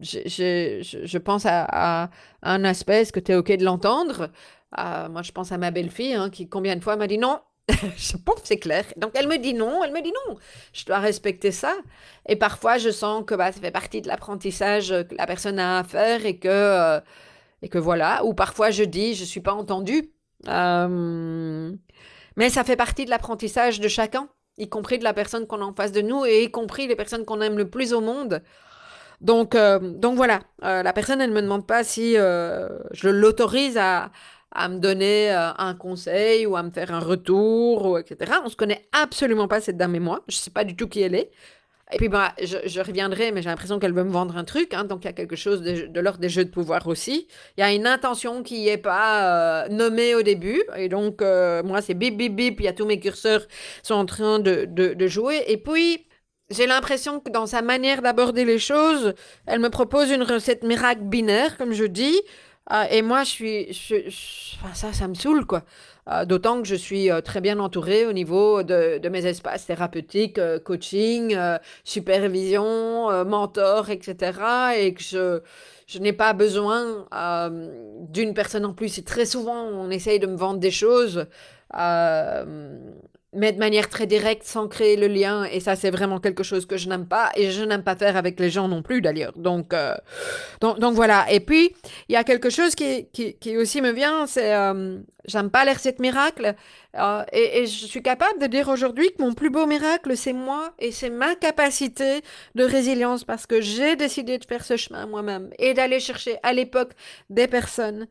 je, 0.00 1.18
pense 1.18 1.44
à, 1.46 2.10
un 2.42 2.64
aspect, 2.64 3.02
est-ce 3.02 3.12
que 3.12 3.20
tu 3.20 3.32
es 3.32 3.34
OK 3.34 3.50
de 3.52 3.64
l'entendre? 3.64 4.30
Euh, 4.78 5.08
Moi, 5.08 5.22
je 5.22 5.32
pense 5.32 5.52
à 5.52 5.58
ma 5.58 5.70
belle-fille, 5.70 6.14
hein, 6.14 6.30
qui 6.30 6.48
combien 6.48 6.76
de 6.76 6.82
fois 6.82 6.96
m'a 6.96 7.06
dit 7.06 7.18
non? 7.18 7.40
je 7.96 8.16
pense 8.16 8.40
c'est 8.44 8.58
clair. 8.58 8.84
Donc, 8.96 9.12
elle 9.14 9.28
me 9.28 9.36
dit 9.36 9.54
non, 9.54 9.84
elle 9.84 9.92
me 9.92 10.02
dit 10.02 10.12
non. 10.26 10.36
Je 10.72 10.84
dois 10.86 10.98
respecter 10.98 11.52
ça. 11.52 11.74
Et 12.28 12.36
parfois, 12.36 12.78
je 12.78 12.90
sens 12.90 13.24
que 13.26 13.34
bah, 13.34 13.52
ça 13.52 13.60
fait 13.60 13.70
partie 13.70 14.00
de 14.00 14.08
l'apprentissage 14.08 14.88
que 14.88 15.14
la 15.14 15.26
personne 15.26 15.58
a 15.58 15.78
à 15.78 15.84
faire 15.84 16.24
et 16.24 16.38
que, 16.38 16.48
euh, 16.48 17.00
et 17.62 17.68
que 17.68 17.78
voilà. 17.78 18.24
Ou 18.24 18.34
parfois, 18.34 18.70
je 18.70 18.84
dis, 18.84 19.14
je 19.14 19.22
ne 19.22 19.26
suis 19.26 19.40
pas 19.40 19.52
entendue. 19.52 20.10
Euh, 20.46 21.72
mais 22.36 22.50
ça 22.50 22.64
fait 22.64 22.76
partie 22.76 23.04
de 23.04 23.10
l'apprentissage 23.10 23.80
de 23.80 23.88
chacun, 23.88 24.28
y 24.58 24.68
compris 24.68 24.98
de 24.98 25.04
la 25.04 25.12
personne 25.12 25.46
qu'on 25.46 25.60
a 25.60 25.64
en 25.64 25.74
face 25.74 25.92
de 25.92 26.00
nous 26.00 26.24
et 26.24 26.44
y 26.44 26.50
compris 26.50 26.86
les 26.86 26.96
personnes 26.96 27.24
qu'on 27.24 27.40
aime 27.40 27.58
le 27.58 27.68
plus 27.68 27.92
au 27.92 28.00
monde. 28.00 28.42
Donc, 29.20 29.54
euh, 29.54 29.78
donc 29.80 30.16
voilà, 30.16 30.40
euh, 30.64 30.82
la 30.82 30.92
personne, 30.92 31.20
elle 31.20 31.30
ne 31.30 31.34
me 31.34 31.42
demande 31.42 31.66
pas 31.66 31.82
si 31.84 32.16
euh, 32.16 32.68
je 32.92 33.08
l'autorise 33.08 33.76
à, 33.76 34.10
à 34.52 34.68
me 34.68 34.78
donner 34.78 35.30
un 35.30 35.74
conseil 35.74 36.46
ou 36.46 36.56
à 36.56 36.62
me 36.62 36.70
faire 36.70 36.92
un 36.92 37.00
retour, 37.00 37.86
ou 37.86 37.98
etc. 37.98 38.32
On 38.44 38.48
se 38.48 38.56
connaît 38.56 38.86
absolument 38.92 39.48
pas, 39.48 39.60
cette 39.60 39.76
dame 39.76 39.94
et 39.94 40.00
moi. 40.00 40.22
Je 40.28 40.36
sais 40.36 40.50
pas 40.50 40.64
du 40.64 40.76
tout 40.76 40.88
qui 40.88 41.02
elle 41.02 41.14
est. 41.14 41.30
Et 41.90 41.96
puis, 41.96 42.10
bah, 42.10 42.34
je, 42.42 42.80
reviendrai, 42.80 43.32
mais 43.32 43.40
j'ai 43.40 43.48
l'impression 43.48 43.78
qu'elle 43.78 43.94
veut 43.94 44.04
me 44.04 44.10
vendre 44.10 44.36
un 44.36 44.44
truc. 44.44 44.74
Hein, 44.74 44.84
donc, 44.84 45.04
il 45.04 45.06
y 45.06 45.08
a 45.08 45.14
quelque 45.14 45.36
chose 45.36 45.62
de, 45.62 45.86
de 45.86 46.00
l'ordre 46.00 46.18
des 46.20 46.28
jeux 46.28 46.44
de 46.44 46.50
pouvoir 46.50 46.86
aussi. 46.86 47.28
Il 47.56 47.62
y 47.62 47.64
a 47.64 47.72
une 47.72 47.86
intention 47.86 48.42
qui 48.42 48.66
n'est 48.66 48.76
pas 48.76 49.66
nommée 49.70 50.14
au 50.14 50.20
début. 50.20 50.62
Et 50.76 50.90
donc, 50.90 51.22
moi, 51.22 51.80
c'est 51.80 51.94
bip, 51.94 52.16
bip, 52.16 52.36
bip. 52.36 52.60
Il 52.60 52.64
y 52.64 52.68
a 52.68 52.74
tous 52.74 52.86
mes 52.86 53.00
curseurs 53.00 53.46
sont 53.82 53.94
en 53.94 54.04
train 54.06 54.38
de, 54.38 54.66
de 54.66 55.06
jouer. 55.06 55.44
Et 55.48 55.56
puis, 55.56 56.04
j'ai 56.50 56.66
l'impression 56.66 57.20
que 57.20 57.30
dans 57.30 57.46
sa 57.46 57.62
manière 57.62 58.02
d'aborder 58.02 58.44
les 58.44 58.58
choses, 58.58 59.14
elle 59.46 59.60
me 59.60 59.70
propose 59.70 60.10
une 60.10 60.22
recette 60.22 60.62
miracle 60.64 61.02
binaire, 61.02 61.56
comme 61.58 61.72
je 61.72 61.84
dis. 61.84 62.20
et 62.90 63.02
moi, 63.02 63.24
je 63.24 63.28
suis, 63.28 64.12
ça, 64.74 64.92
ça 64.92 65.08
me 65.08 65.14
saoule, 65.14 65.44
quoi. 65.44 65.62
D'autant 66.24 66.62
que 66.62 66.66
je 66.66 66.74
suis 66.74 67.10
très 67.22 67.42
bien 67.42 67.58
entourée 67.58 68.06
au 68.06 68.14
niveau 68.14 68.62
de, 68.62 69.06
mes 69.10 69.26
espaces 69.26 69.66
thérapeutiques, 69.66 70.40
coaching, 70.64 71.36
supervision, 71.84 73.24
mentor, 73.26 73.90
etc. 73.90 74.40
Et 74.78 74.94
que 74.94 75.02
je 75.02 75.98
n'ai 75.98 76.14
pas 76.14 76.32
besoin 76.32 77.06
d'une 78.08 78.32
personne 78.32 78.64
en 78.64 78.72
plus. 78.72 78.96
Et 78.96 79.02
très 79.04 79.26
souvent, 79.26 79.64
on 79.64 79.90
essaye 79.90 80.18
de 80.18 80.26
me 80.26 80.36
vendre 80.36 80.60
des 80.60 80.70
choses 80.70 81.26
mais 83.38 83.52
de 83.52 83.58
manière 83.58 83.88
très 83.88 84.06
directe, 84.06 84.42
sans 84.42 84.66
créer 84.66 84.96
le 84.96 85.06
lien. 85.06 85.44
Et 85.44 85.60
ça, 85.60 85.76
c'est 85.76 85.90
vraiment 85.90 86.18
quelque 86.18 86.42
chose 86.42 86.66
que 86.66 86.76
je 86.76 86.88
n'aime 86.88 87.06
pas. 87.06 87.30
Et 87.36 87.50
je 87.50 87.62
n'aime 87.62 87.84
pas 87.84 87.94
faire 87.94 88.16
avec 88.16 88.38
les 88.40 88.50
gens 88.50 88.66
non 88.66 88.82
plus, 88.82 89.00
d'ailleurs. 89.00 89.32
Donc, 89.36 89.72
euh, 89.72 89.94
donc, 90.60 90.94
voilà. 90.94 91.30
Et 91.30 91.40
puis, 91.40 91.70
il 92.08 92.12
y 92.12 92.16
a 92.16 92.24
quelque 92.24 92.50
chose 92.50 92.74
qui, 92.74 93.06
qui, 93.12 93.56
aussi 93.56 93.80
me 93.80 93.92
vient, 93.92 94.26
c'est... 94.26 94.54
Euh, 94.54 94.98
j'aime 95.24 95.50
pas 95.50 95.64
les 95.64 95.72
recettes 95.72 96.00
miracles. 96.00 96.56
Euh, 96.96 97.22
et, 97.32 97.66
je 97.66 97.86
suis 97.86 98.02
capable 98.02 98.40
de 98.40 98.46
dire 98.46 98.68
aujourd'hui 98.68 99.08
que 99.16 99.22
mon 99.22 99.34
plus 99.34 99.50
beau 99.50 99.66
miracle, 99.66 100.16
c'est 100.16 100.32
moi. 100.32 100.72
Et 100.80 100.90
c'est 100.90 101.10
ma 101.10 101.36
capacité 101.36 102.22
de 102.56 102.64
résilience. 102.64 103.22
Parce 103.22 103.46
que 103.46 103.60
j'ai 103.60 103.94
décidé 103.94 104.38
de 104.38 104.44
faire 104.44 104.64
ce 104.64 104.76
chemin 104.76 105.06
moi-même. 105.06 105.50
Et 105.60 105.74
d'aller 105.74 106.00
chercher, 106.00 106.38
à 106.42 106.52
l'époque, 106.52 106.90
des 107.30 107.46
personnes 107.46 108.08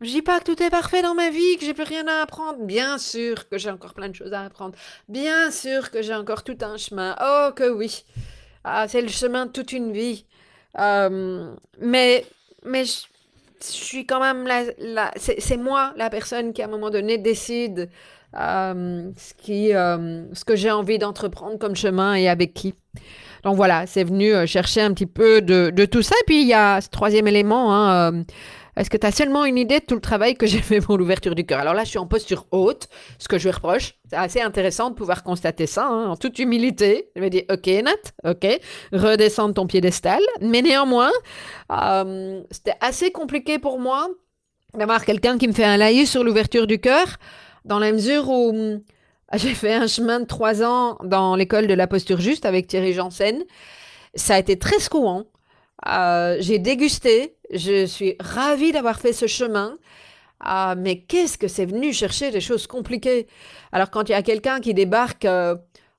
je 0.00 0.08
dis 0.08 0.22
pas 0.22 0.40
que 0.40 0.44
tout 0.44 0.62
est 0.62 0.70
parfait 0.70 1.02
dans 1.02 1.14
ma 1.14 1.28
vie, 1.28 1.58
que 1.58 1.64
j'ai 1.64 1.74
plus 1.74 1.84
rien 1.84 2.06
à 2.08 2.22
apprendre. 2.22 2.64
Bien 2.64 2.96
sûr 2.96 3.48
que 3.48 3.58
j'ai 3.58 3.70
encore 3.70 3.92
plein 3.92 4.08
de 4.08 4.14
choses 4.14 4.32
à 4.32 4.42
apprendre. 4.42 4.74
Bien 5.08 5.50
sûr 5.50 5.90
que 5.90 6.00
j'ai 6.00 6.14
encore 6.14 6.42
tout 6.42 6.56
un 6.62 6.78
chemin. 6.78 7.14
Oh 7.22 7.50
que 7.54 7.70
oui. 7.70 8.04
Ah, 8.64 8.88
c'est 8.88 9.02
le 9.02 9.08
chemin 9.08 9.46
de 9.46 9.52
toute 9.52 9.72
une 9.72 9.92
vie. 9.92 10.24
Euh, 10.78 11.52
mais 11.80 12.24
mais 12.64 12.84
je, 12.84 13.00
suis 13.60 14.06
quand 14.06 14.20
même 14.20 14.46
là. 14.46 15.10
c'est 15.16 15.56
moi 15.58 15.92
la 15.96 16.08
personne 16.08 16.54
qui 16.54 16.62
à 16.62 16.66
un 16.66 16.68
moment 16.68 16.88
donné 16.90 17.18
décide 17.18 17.90
euh, 18.38 19.10
ce 19.16 19.34
qui 19.34 19.74
euh, 19.74 20.32
ce 20.32 20.44
que 20.44 20.56
j'ai 20.56 20.70
envie 20.70 20.98
d'entreprendre 20.98 21.58
comme 21.58 21.76
chemin 21.76 22.14
et 22.14 22.28
avec 22.28 22.54
qui. 22.54 22.74
Donc 23.42 23.56
voilà, 23.56 23.86
c'est 23.86 24.04
venu 24.04 24.46
chercher 24.46 24.82
un 24.82 24.92
petit 24.92 25.06
peu 25.06 25.40
de, 25.42 25.70
de, 25.74 25.84
tout 25.86 26.02
ça. 26.02 26.14
Et 26.22 26.24
puis 26.26 26.42
il 26.42 26.48
y 26.48 26.54
a 26.54 26.80
ce 26.80 26.88
troisième 26.88 27.26
élément. 27.26 27.74
Hein, 27.74 28.24
est-ce 28.80 28.88
que 28.88 28.96
tu 28.96 29.06
as 29.06 29.12
seulement 29.12 29.44
une 29.44 29.58
idée 29.58 29.80
de 29.80 29.84
tout 29.84 29.94
le 29.94 30.00
travail 30.00 30.36
que 30.36 30.46
j'ai 30.46 30.62
fait 30.62 30.80
pour 30.80 30.96
l'ouverture 30.96 31.34
du 31.34 31.44
cœur? 31.44 31.60
Alors 31.60 31.74
là, 31.74 31.84
je 31.84 31.90
suis 31.90 31.98
en 31.98 32.06
posture 32.06 32.46
haute, 32.50 32.88
ce 33.18 33.28
que 33.28 33.36
je 33.36 33.44
lui 33.44 33.50
reproche. 33.50 33.92
C'est 34.08 34.16
assez 34.16 34.40
intéressant 34.40 34.88
de 34.88 34.94
pouvoir 34.94 35.22
constater 35.22 35.66
ça, 35.66 35.86
hein, 35.86 36.08
en 36.08 36.16
toute 36.16 36.38
humilité. 36.38 37.10
Je 37.14 37.20
me 37.20 37.28
dis, 37.28 37.44
ok 37.52 37.66
Nat, 37.84 38.30
ok, 38.30 38.58
redescendre 38.92 39.52
ton 39.52 39.66
piédestal. 39.66 40.22
Mais 40.40 40.62
néanmoins, 40.62 41.10
euh, 41.70 42.42
c'était 42.50 42.76
assez 42.80 43.10
compliqué 43.10 43.58
pour 43.58 43.78
moi 43.78 44.08
d'avoir 44.72 45.04
quelqu'un 45.04 45.36
qui 45.36 45.46
me 45.46 45.52
fait 45.52 45.64
un 45.64 45.76
laïus 45.76 46.10
sur 46.10 46.24
l'ouverture 46.24 46.66
du 46.66 46.80
cœur, 46.80 47.18
dans 47.66 47.78
la 47.78 47.92
mesure 47.92 48.30
où 48.30 48.54
euh, 48.54 48.78
j'ai 49.34 49.52
fait 49.52 49.74
un 49.74 49.88
chemin 49.88 50.20
de 50.20 50.26
trois 50.26 50.62
ans 50.62 50.96
dans 51.04 51.36
l'école 51.36 51.66
de 51.66 51.74
la 51.74 51.86
posture 51.86 52.18
juste 52.18 52.46
avec 52.46 52.66
Thierry 52.66 52.94
Janssen. 52.94 53.44
Ça 54.14 54.36
a 54.36 54.38
été 54.38 54.58
très 54.58 54.78
secouant. 54.78 55.24
Euh, 55.86 56.36
j'ai 56.40 56.58
dégusté, 56.58 57.36
je 57.52 57.86
suis 57.86 58.16
ravie 58.20 58.72
d'avoir 58.72 59.00
fait 59.00 59.12
ce 59.12 59.26
chemin. 59.26 59.76
Ah, 60.40 60.74
mais 60.76 61.00
qu'est-ce 61.00 61.36
que 61.36 61.48
c'est 61.48 61.66
venu 61.66 61.92
chercher 61.92 62.30
des 62.30 62.40
choses 62.40 62.66
compliquées? 62.66 63.26
Alors 63.72 63.90
quand 63.90 64.08
il 64.08 64.12
y 64.12 64.14
a 64.14 64.22
quelqu'un 64.22 64.60
qui 64.60 64.72
débarque 64.72 65.26
euh, 65.26 65.54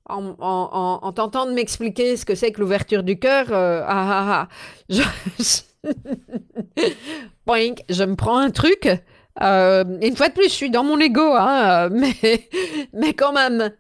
en, 0.10 0.36
en, 0.40 1.00
en, 1.04 1.12
tentant 1.14 1.46
de 1.46 1.52
m'expliquer 1.52 2.18
ce 2.18 2.26
que 2.26 2.34
c'est 2.34 2.52
que 2.52 2.60
l'ouverture 2.60 3.04
du 3.04 3.20
cœur, 3.20 3.48
euh, 3.52 3.84
ah, 3.86 4.08
ah, 4.10 4.42
ah, 4.42 4.48
je, 4.90 5.04
je 7.90 8.04
me 8.04 8.16
prends 8.16 8.40
un 8.40 8.50
truc. 8.50 8.86
une 9.40 10.16
fois 10.16 10.30
de 10.30 10.34
plus, 10.34 10.46
je 10.46 10.54
suis 10.54 10.72
dans 10.72 10.84
mon 10.84 11.00
ego, 11.00 11.34
hein, 11.38 11.90
mais, 11.90 12.50
mais 12.94 13.14
quand 13.14 13.34
même, 13.34 13.72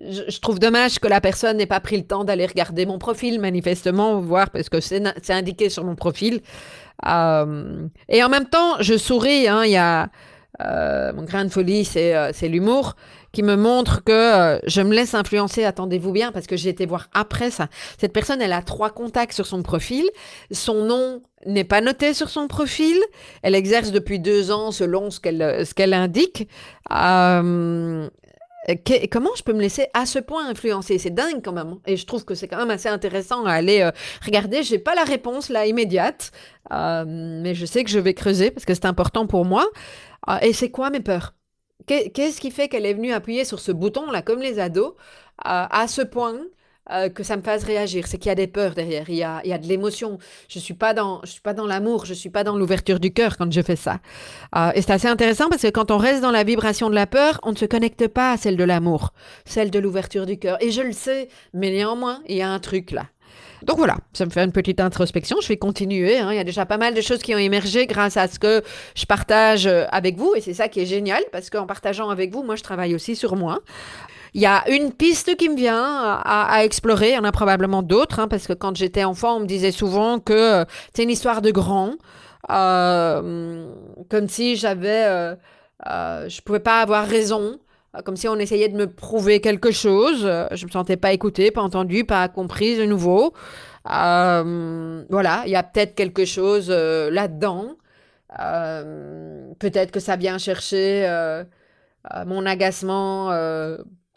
je, 0.00 0.40
trouve 0.40 0.58
dommage 0.58 0.98
que 0.98 1.08
la 1.08 1.20
personne 1.20 1.58
n'ait 1.58 1.66
pas 1.66 1.80
pris 1.80 1.96
le 1.96 2.04
temps 2.04 2.24
d'aller 2.24 2.46
regarder 2.46 2.86
mon 2.86 2.98
profil, 2.98 3.40
manifestement, 3.40 4.20
voir, 4.20 4.50
parce 4.50 4.68
que 4.68 4.80
c'est 4.80 5.30
indiqué 5.30 5.68
sur 5.68 5.84
mon 5.84 5.94
profil. 5.94 6.40
Euh, 7.06 7.86
et 8.08 8.22
en 8.22 8.28
même 8.28 8.46
temps, 8.46 8.80
je 8.80 8.96
souris. 8.96 9.48
Hein, 9.48 9.64
il 9.64 9.72
y 9.72 9.76
a 9.76 10.08
euh, 10.62 11.12
mon 11.12 11.24
grain 11.24 11.44
de 11.44 11.50
folie, 11.50 11.84
c'est 11.84 12.14
euh, 12.14 12.30
l'humour 12.42 12.96
qui 13.32 13.42
me 13.42 13.54
montre 13.56 14.02
que 14.02 14.60
je 14.66 14.80
me 14.80 14.94
laisse 14.94 15.14
influencer. 15.14 15.64
Attendez-vous 15.64 16.12
bien, 16.12 16.32
parce 16.32 16.46
que 16.46 16.56
j'ai 16.56 16.70
été 16.70 16.84
voir 16.86 17.08
après 17.14 17.50
ça. 17.50 17.68
Cette 17.98 18.12
personne, 18.12 18.42
elle 18.42 18.52
a 18.52 18.62
trois 18.62 18.90
contacts 18.90 19.32
sur 19.32 19.46
son 19.46 19.62
profil. 19.62 20.04
Son 20.50 20.84
nom 20.84 21.22
n'est 21.46 21.64
pas 21.64 21.80
noté 21.80 22.12
sur 22.12 22.28
son 22.28 22.48
profil. 22.48 22.98
Elle 23.42 23.54
exerce 23.54 23.92
depuis 23.92 24.18
deux 24.18 24.50
ans 24.50 24.72
selon 24.72 25.10
ce 25.10 25.20
qu'elle 25.20 25.64
qu'elle 25.76 25.94
indique. 25.94 26.48
Euh, 28.70 28.74
euh, 28.90 29.06
comment 29.10 29.30
je 29.36 29.42
peux 29.42 29.52
me 29.52 29.60
laisser 29.60 29.86
à 29.94 30.06
ce 30.06 30.18
point 30.18 30.48
influencer? 30.48 30.98
C'est 30.98 31.10
dingue 31.10 31.40
quand 31.42 31.52
même. 31.52 31.68
Hein. 31.68 31.78
Et 31.86 31.96
je 31.96 32.06
trouve 32.06 32.24
que 32.24 32.34
c'est 32.34 32.48
quand 32.48 32.58
même 32.58 32.70
assez 32.70 32.88
intéressant 32.88 33.44
à 33.44 33.52
aller 33.52 33.80
euh, 33.80 33.90
regarder. 34.24 34.62
J'ai 34.62 34.78
pas 34.78 34.94
la 34.94 35.04
réponse 35.04 35.48
là 35.48 35.66
immédiate, 35.66 36.32
euh, 36.72 37.04
mais 37.06 37.54
je 37.54 37.66
sais 37.66 37.84
que 37.84 37.90
je 37.90 37.98
vais 37.98 38.14
creuser 38.14 38.50
parce 38.50 38.64
que 38.64 38.74
c'est 38.74 38.86
important 38.86 39.26
pour 39.26 39.44
moi. 39.44 39.66
et 40.42 40.52
c'est 40.52 40.70
quoi 40.70 40.90
mes 40.90 41.00
peurs? 41.00 41.34
Qu'est-ce 41.86 42.40
qui 42.40 42.50
fait 42.50 42.68
qu'elle 42.68 42.86
est 42.86 42.94
venue 42.94 43.12
appuyer 43.12 43.44
sur 43.44 43.58
ce 43.58 43.72
bouton 43.72 44.10
là, 44.10 44.22
comme 44.22 44.40
les 44.40 44.60
ados, 44.60 44.94
à 45.38 45.86
ce 45.88 46.02
point 46.02 46.38
euh, 46.92 47.08
que 47.08 47.22
ça 47.22 47.36
me 47.36 47.42
fasse 47.42 47.64
réagir. 47.64 48.06
C'est 48.06 48.18
qu'il 48.18 48.28
y 48.28 48.32
a 48.32 48.34
des 48.36 48.46
peurs 48.46 48.74
derrière, 48.74 49.08
il 49.08 49.16
y 49.16 49.22
a, 49.22 49.40
il 49.44 49.50
y 49.50 49.52
a 49.52 49.58
de 49.58 49.66
l'émotion. 49.66 50.18
Je 50.48 50.58
suis 50.58 50.74
pas 50.74 50.94
dans, 50.94 51.20
je 51.24 51.30
suis 51.30 51.40
pas 51.40 51.54
dans 51.54 51.66
l'amour, 51.66 52.04
je 52.04 52.14
suis 52.14 52.30
pas 52.30 52.44
dans 52.44 52.56
l'ouverture 52.56 53.00
du 53.00 53.12
cœur 53.12 53.36
quand 53.36 53.50
je 53.52 53.60
fais 53.62 53.76
ça. 53.76 54.00
Euh, 54.56 54.72
et 54.74 54.82
c'est 54.82 54.92
assez 54.92 55.08
intéressant 55.08 55.48
parce 55.48 55.62
que 55.62 55.68
quand 55.68 55.90
on 55.90 55.98
reste 55.98 56.22
dans 56.22 56.30
la 56.30 56.44
vibration 56.44 56.90
de 56.90 56.94
la 56.94 57.06
peur, 57.06 57.40
on 57.42 57.52
ne 57.52 57.56
se 57.56 57.64
connecte 57.66 58.08
pas 58.08 58.32
à 58.32 58.36
celle 58.36 58.56
de 58.56 58.64
l'amour, 58.64 59.12
celle 59.44 59.70
de 59.70 59.78
l'ouverture 59.78 60.26
du 60.26 60.38
cœur. 60.38 60.56
Et 60.62 60.70
je 60.70 60.82
le 60.82 60.92
sais, 60.92 61.28
mais 61.54 61.70
néanmoins, 61.70 62.20
il 62.28 62.36
y 62.36 62.42
a 62.42 62.50
un 62.50 62.58
truc 62.58 62.90
là. 62.90 63.06
Donc 63.62 63.76
voilà, 63.76 63.96
ça 64.12 64.24
me 64.24 64.30
fait 64.30 64.42
une 64.42 64.52
petite 64.52 64.80
introspection. 64.80 65.36
Je 65.40 65.48
vais 65.48 65.56
continuer. 65.56 66.18
Hein. 66.18 66.32
Il 66.32 66.36
y 66.36 66.40
a 66.40 66.44
déjà 66.44 66.64
pas 66.66 66.78
mal 66.78 66.94
de 66.94 67.00
choses 67.00 67.22
qui 67.22 67.34
ont 67.34 67.38
émergé 67.38 67.86
grâce 67.86 68.16
à 68.16 68.26
ce 68.26 68.38
que 68.38 68.62
je 68.94 69.04
partage 69.04 69.66
euh, 69.66 69.84
avec 69.90 70.16
vous. 70.16 70.34
Et 70.34 70.40
c'est 70.40 70.54
ça 70.54 70.68
qui 70.68 70.80
est 70.80 70.86
génial 70.86 71.22
parce 71.32 71.50
qu'en 71.50 71.66
partageant 71.66 72.08
avec 72.08 72.32
vous, 72.32 72.42
moi, 72.42 72.56
je 72.56 72.62
travaille 72.62 72.94
aussi 72.94 73.16
sur 73.16 73.36
moi. 73.36 73.60
Il 74.34 74.40
y 74.40 74.46
a 74.46 74.68
une 74.70 74.92
piste 74.92 75.36
qui 75.36 75.48
me 75.48 75.56
vient 75.56 76.20
à, 76.24 76.64
explorer. 76.64 77.10
Il 77.10 77.14
y 77.14 77.18
en 77.18 77.24
a 77.24 77.32
probablement 77.32 77.82
d'autres, 77.82 78.20
hein, 78.20 78.28
parce 78.28 78.46
que 78.46 78.52
quand 78.52 78.76
j'étais 78.76 79.04
enfant, 79.04 79.36
on 79.36 79.40
me 79.40 79.46
disait 79.46 79.72
souvent 79.72 80.18
que 80.20 80.32
euh, 80.32 80.64
c'est 80.94 81.02
une 81.02 81.10
histoire 81.10 81.42
de 81.42 81.50
grand, 81.50 81.94
euh, 82.50 83.66
comme 84.08 84.28
si 84.28 84.56
j'avais, 84.56 85.04
euh, 85.06 85.34
euh, 85.88 86.28
je 86.28 86.40
pouvais 86.42 86.60
pas 86.60 86.80
avoir 86.80 87.06
raison, 87.06 87.58
comme 88.04 88.16
si 88.16 88.28
on 88.28 88.36
essayait 88.36 88.68
de 88.68 88.76
me 88.76 88.86
prouver 88.86 89.40
quelque 89.40 89.70
chose. 89.70 90.22
Je 90.22 90.66
me 90.66 90.70
sentais 90.70 90.96
pas 90.96 91.12
écoutée, 91.12 91.50
pas 91.50 91.62
entendue, 91.62 92.04
pas 92.04 92.28
comprise 92.28 92.78
de 92.78 92.84
nouveau. 92.84 93.34
voilà, 93.84 95.42
il 95.46 95.50
y 95.50 95.56
a 95.56 95.62
peut-être 95.62 95.94
quelque 95.94 96.24
chose 96.24 96.70
là-dedans. 96.70 97.76
peut-être 99.58 99.90
que 99.90 100.00
ça 100.00 100.16
vient 100.16 100.38
chercher 100.38 101.42
mon 102.26 102.46
agacement 102.46 103.30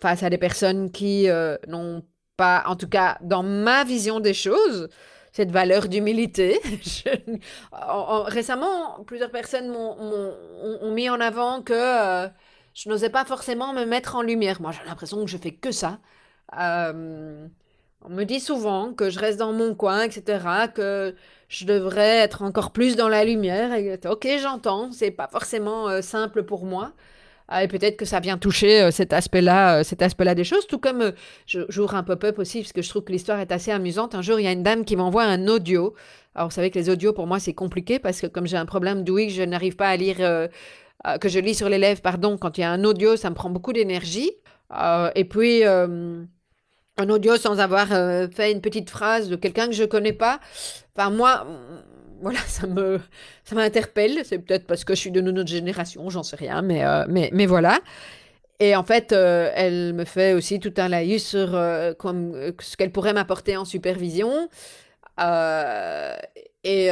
face 0.04 0.22
à 0.22 0.30
des 0.30 0.38
personnes 0.38 0.92
qui 0.92 1.30
euh, 1.30 1.56
n'ont 1.66 2.04
pas, 2.36 2.64
en 2.68 2.76
tout 2.76 2.90
cas 2.90 3.18
dans 3.22 3.42
ma 3.42 3.86
vision 3.86 4.20
des 4.20 4.34
choses, 4.34 4.90
cette 5.32 5.50
valeur 5.50 5.88
d'humilité. 5.88 6.60
récemment, 8.26 9.02
plusieurs 9.08 9.32
personnes 9.32 9.70
m'ont, 9.70 9.96
ont, 10.82 10.92
mis 10.92 11.10
en 11.10 11.22
avant 11.22 11.62
que 11.62 11.74
euh, 11.74 12.28
je 12.74 12.90
n'osais 12.90 13.10
pas 13.10 13.24
forcément 13.24 13.72
me 13.74 13.86
mettre 13.86 14.18
en 14.18 14.22
lumière. 14.22 14.62
Moi, 14.62 14.72
j'ai 14.74 14.86
l'impression 14.86 15.24
que 15.24 15.32
je 15.32 15.38
fais 15.38 15.54
que 15.54 15.72
ça. 15.72 16.00
Euh, 16.60 17.48
on 18.02 18.10
me 18.10 18.26
dit 18.26 18.42
souvent 18.42 18.94
que 18.94 19.10
je 19.10 19.20
reste 19.20 19.40
dans 19.40 19.54
mon 19.54 19.74
coin, 19.74 20.02
etc., 20.04 20.68
que 20.76 21.16
je 21.48 21.66
devrais 21.66 22.18
être 22.18 22.42
encore 22.42 22.72
plus 22.74 22.98
dans 22.98 23.08
la 23.08 23.24
lumière. 23.24 23.74
Et, 23.74 23.98
ok, 24.06 24.28
j'entends, 24.42 24.92
c'est 24.92 25.12
pas 25.12 25.30
forcément 25.30 26.02
simple 26.02 26.44
pour 26.44 26.66
moi. 26.66 26.92
Ah, 27.48 27.64
et 27.64 27.68
peut-être 27.68 27.98
que 27.98 28.06
ça 28.06 28.20
vient 28.20 28.38
toucher 28.38 28.82
euh, 28.82 28.92
cet 28.92 29.12
aspect-là, 29.12 29.80
euh, 29.80 29.84
cet 29.84 30.02
aspect-là 30.02 30.34
des 30.34 30.44
choses. 30.44 30.66
Tout 30.68 30.80
comme 30.80 31.02
euh, 31.02 31.12
j'ouvre 31.46 31.96
un 31.96 32.04
pop-up 32.04 32.40
aussi, 32.40 32.62
parce 32.62 32.74
que 32.74 32.82
je 32.82 32.90
trouve 32.90 33.04
que 33.04 33.12
l'histoire 33.12 33.40
est 33.40 33.52
assez 33.52 33.72
amusante. 33.72 34.16
Un 34.16 34.22
jour, 34.22 34.40
il 34.40 34.44
y 34.44 34.48
a 34.48 34.52
une 34.52 34.64
dame 34.64 34.86
qui 34.86 34.96
m'envoie 34.96 35.24
un 35.24 35.48
audio. 35.48 35.94
Alors, 36.36 36.50
vous 36.50 36.54
savez 36.54 36.72
que 36.72 36.80
les 36.80 36.90
audios, 36.90 37.14
pour 37.14 37.28
moi, 37.28 37.40
c'est 37.40 37.54
compliqué 37.54 38.00
parce 38.00 38.22
que 38.22 38.28
comme 38.28 38.48
j'ai 38.48 38.58
un 38.58 38.66
problème 38.66 39.04
d'ouïe, 39.04 39.30
je 39.30 39.44
n'arrive 39.44 39.76
pas 39.76 39.90
à 39.90 39.98
lire, 39.98 40.18
que 40.18 41.30
je 41.30 41.40
lis 41.40 41.54
sur 41.54 41.70
les 41.70 41.78
lèvres, 41.78 42.02
pardon. 42.02 42.38
Quand 42.38 42.58
il 42.58 42.62
y 42.62 42.64
a 42.64 42.72
un 42.72 42.84
audio, 42.86 43.16
ça 43.18 43.30
me 43.30 43.36
prend 43.36 43.52
beaucoup 43.52 43.74
d'énergie. 43.74 44.32
et 45.16 45.26
puis, 45.26 45.64
un 45.64 47.10
audio 47.10 47.38
sans 47.38 47.60
avoir 47.60 47.90
fait 48.32 48.52
une 48.52 48.62
petite 48.62 48.90
phrase 48.90 49.30
de 49.30 49.36
quelqu'un 49.36 49.68
que 49.68 49.74
je 49.74 49.84
connais 49.84 50.14
pas. 50.14 50.40
Enfin, 50.96 51.12
moi, 51.12 51.46
voilà, 52.24 52.40
ça 52.48 52.66
me, 52.66 53.00
ça 53.44 53.56
m'interpelle. 53.56 54.22
C'est 54.24 54.40
peut-être 54.40 54.66
parce 54.66 54.84
que 54.84 54.96
je 54.96 55.00
suis 55.00 55.12
de 55.12 55.22
notre 55.22 55.50
génération, 55.50 56.10
j'en 56.10 56.24
sais 56.24 56.38
rien, 56.38 56.64
mais, 56.64 56.84
euh, 56.84 57.06
mais, 57.08 57.30
mais 57.34 57.46
voilà. 57.46 57.80
Et 58.60 58.76
en 58.76 58.84
fait, 58.84 59.12
euh, 59.12 59.52
elle 59.56 59.94
me 59.94 60.06
fait 60.06 60.34
aussi 60.34 60.60
tout 60.60 60.74
un 60.78 60.88
laïus 60.88 61.28
sur 61.28 61.56
euh, 61.56 61.94
comme, 61.94 62.54
ce 62.60 62.78
qu'elle 62.78 62.92
pourrait 62.92 63.14
m'apporter 63.14 63.58
en 63.58 63.66
supervision. 63.66 64.50
Et, 66.66 66.90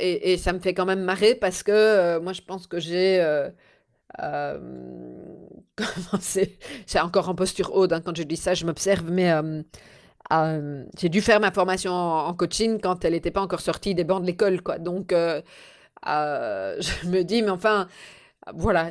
et, 0.00 0.36
ça 0.36 0.52
me 0.52 0.58
fait 0.58 0.74
quand 0.74 0.84
même 0.84 1.02
marrer 1.02 1.36
parce 1.36 1.62
que 1.62 2.18
moi, 2.18 2.32
je 2.32 2.42
pense 2.42 2.66
que 2.66 2.80
j'ai... 2.80 3.24
c'est 6.20 7.00
encore 7.00 7.28
en 7.30 7.34
posture 7.34 7.74
haute 7.74 7.92
hein, 7.92 8.02
quand 8.04 8.16
je 8.16 8.24
dis 8.24 8.36
ça, 8.36 8.54
je 8.54 8.66
m'observe, 8.66 9.10
mais 9.10 9.32
j'ai 10.30 11.08
dû 11.08 11.20
faire 11.20 11.40
ma 11.40 11.50
formation 11.50 11.92
en, 11.92 12.34
coaching 12.34 12.80
quand 12.80 13.04
elle 13.04 13.12
n'était 13.12 13.30
pas 13.30 13.42
encore 13.42 13.60
sortie 13.60 13.94
des 13.94 14.04
bancs 14.04 14.22
de 14.22 14.26
l'école. 14.26 14.62
quoi. 14.62 14.78
Donc, 14.78 15.12
je 16.04 17.08
me 17.08 17.22
dis, 17.22 17.42
mais 17.42 17.50
enfin, 17.50 17.88
voilà, 18.54 18.90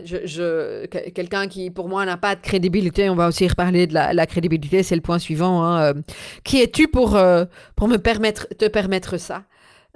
quelqu'un 1.13 1.47
qui, 1.47 1.71
pour 1.71 1.89
moi, 1.89 2.05
n'a 2.05 2.15
pas 2.15 2.35
de 2.35 2.41
crédibilité, 2.41 3.09
on 3.09 3.15
va 3.15 3.27
aussi 3.27 3.47
reparler 3.47 3.85
de 3.85 3.93
la, 3.93 4.25
crédibilité, 4.25 4.81
c'est 4.81 4.95
le 4.95 5.01
point 5.01 5.19
suivant. 5.19 5.63
Hein, 5.63 5.81
euh, 5.81 5.93
qui 6.43 6.61
es-tu 6.61 6.87
pour, 6.87 7.15
euh, 7.15 7.45
pour 7.75 7.87
me 7.87 7.97
permettre, 7.97 8.47
te 8.57 8.65
permettre 8.67 9.17
ça? 9.17 9.43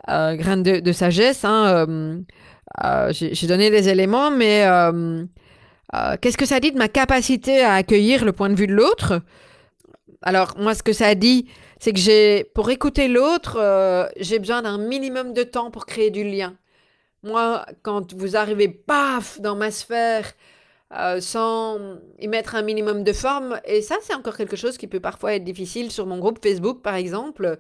Euh, 0.10 0.36
Graine 0.36 0.62
de, 0.62 0.91
sagesse, 0.91 1.45
hein, 1.45 1.88
j'ai 3.12 3.48
donné 3.48 3.69
des 3.69 3.88
éléments, 3.88 4.30
mais 4.30 4.65
qu'est-ce 6.21 6.38
que 6.38 6.45
ça 6.45 6.60
dit 6.60 6.71
de 6.71 6.78
ma 6.78 6.89
capacité 6.89 7.62
à 7.62 7.76
accueillir 7.76 8.26
le 8.26 8.34
point 8.34 8.50
de 8.50 8.56
vue 8.56 8.67
de 8.67 8.74
l'autre? 8.74 9.21
Alors, 10.26 10.56
moi, 10.58 10.74
ce 10.76 10.84
que 10.84 10.94
ça 10.94 11.16
dit, 11.16 11.48
c'est 11.80 11.94
que 11.94 12.00
j'ai, 12.00 12.44
pour 12.56 12.70
écouter 12.70 13.08
l'autre, 13.08 14.12
j'ai 14.18 14.40
besoin 14.40 14.62
d'un 14.64 14.78
minimum 14.78 15.34
de 15.34 15.44
temps 15.44 15.72
pour 15.72 15.86
créer 15.86 16.12
du 16.12 16.24
lien. 16.24 16.58
Moi, 17.26 17.66
quand 17.82 18.14
vous 18.14 18.36
arrivez, 18.36 18.68
paf, 18.68 19.42
dans 19.42 19.56
ma 19.56 19.72
sphère, 19.72 20.32
euh, 20.94 21.20
sans 21.20 21.80
y 22.20 22.28
mettre 22.28 22.54
un 22.54 22.62
minimum 22.62 23.04
de 23.04 23.14
forme, 23.14 23.60
et 23.66 23.82
ça, 23.82 23.96
c'est 24.04 24.14
encore 24.14 24.38
quelque 24.38 24.56
chose 24.56 24.78
qui 24.78 24.86
peut 24.86 25.00
parfois 25.00 25.34
être 25.34 25.44
difficile 25.44 25.92
sur 25.92 26.06
mon 26.06 26.20
groupe 26.20 26.38
Facebook, 26.44 26.84
par 26.84 26.94
exemple, 26.94 27.58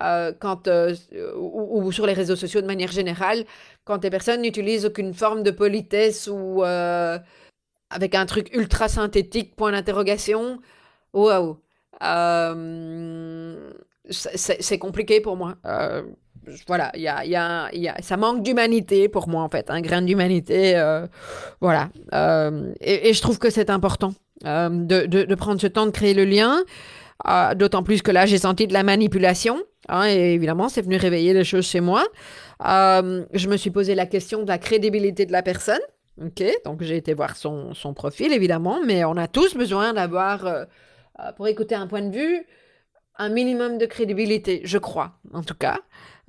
euh, 0.00 0.32
quand, 0.40 0.66
euh, 0.66 0.94
ou, 1.36 1.92
sur 1.92 2.06
les 2.06 2.14
réseaux 2.14 2.36
sociaux 2.36 2.62
de 2.62 2.66
manière 2.66 2.90
générale, 2.90 3.44
quand 3.84 4.02
les 4.02 4.08
personnes 4.08 4.40
n'utilisent 4.40 4.86
aucune 4.86 5.12
forme 5.12 5.42
de 5.42 5.50
politesse 5.50 6.26
ou 6.32 6.62
avec 6.62 8.14
un 8.14 8.24
truc 8.24 8.48
ultra 8.56 8.88
synthétique, 8.88 9.54
point 9.56 9.72
d'interrogation. 9.72 10.58
Waouh! 11.12 11.58
C'est 14.10 14.78
compliqué 14.78 15.20
pour 15.20 15.36
moi 15.36 15.56
voilà, 16.66 16.90
y 16.94 17.06
a, 17.06 17.24
y 17.24 17.30
y 17.78 17.88
a, 17.88 17.96
ça 18.00 18.16
manque 18.16 18.42
d'humanité 18.42 19.08
pour 19.08 19.28
moi 19.28 19.42
en 19.42 19.48
fait, 19.48 19.70
un 19.70 19.80
grain 19.80 20.02
d'humanité, 20.02 20.76
euh, 20.76 21.06
voilà. 21.60 21.88
Euh, 22.14 22.72
et, 22.80 23.12
je 23.12 23.20
trouve 23.22 23.38
que 23.38 23.50
c'est 23.50 23.70
important 23.70 24.12
euh, 24.46 24.68
de, 24.68 25.34
prendre 25.34 25.60
ce 25.60 25.66
temps 25.66 25.86
de 25.86 25.90
créer 25.90 26.14
le 26.14 26.24
lien, 26.24 26.62
d'autant 27.54 27.82
plus 27.82 28.02
que 28.02 28.10
là 28.10 28.26
j'ai 28.26 28.38
senti 28.38 28.66
de 28.66 28.72
la 28.72 28.82
manipulation, 28.82 29.62
hein, 29.88 30.06
et 30.08 30.34
évidemment 30.34 30.68
c'est 30.68 30.82
venu 30.82 30.96
réveiller 30.96 31.32
les 31.32 31.44
choses 31.44 31.66
chez 31.66 31.80
moi. 31.80 32.04
je 32.60 33.48
me 33.48 33.56
suis 33.56 33.70
posé 33.70 33.94
la 33.94 34.06
question 34.06 34.42
de 34.42 34.48
la 34.48 34.58
crédibilité 34.58 35.26
de 35.26 35.32
la 35.32 35.42
personne. 35.42 35.80
Ok, 36.22 36.44
donc 36.66 36.82
j'ai 36.82 36.96
été 36.96 37.14
voir 37.14 37.36
son, 37.36 37.72
profil 37.94 38.32
évidemment, 38.32 38.80
mais 38.84 39.04
on 39.04 39.16
a 39.16 39.28
tous 39.28 39.56
besoin 39.56 39.94
d'avoir, 39.94 40.66
pour 41.36 41.48
écouter 41.48 41.74
un 41.74 41.86
point 41.86 42.02
de 42.02 42.14
vue, 42.14 42.46
un 43.18 43.28
minimum 43.28 43.78
de 43.78 43.86
crédibilité, 43.86 44.62
je 44.64 44.78
crois, 44.78 45.12
en 45.32 45.42
tout 45.42 45.54
cas. 45.54 45.78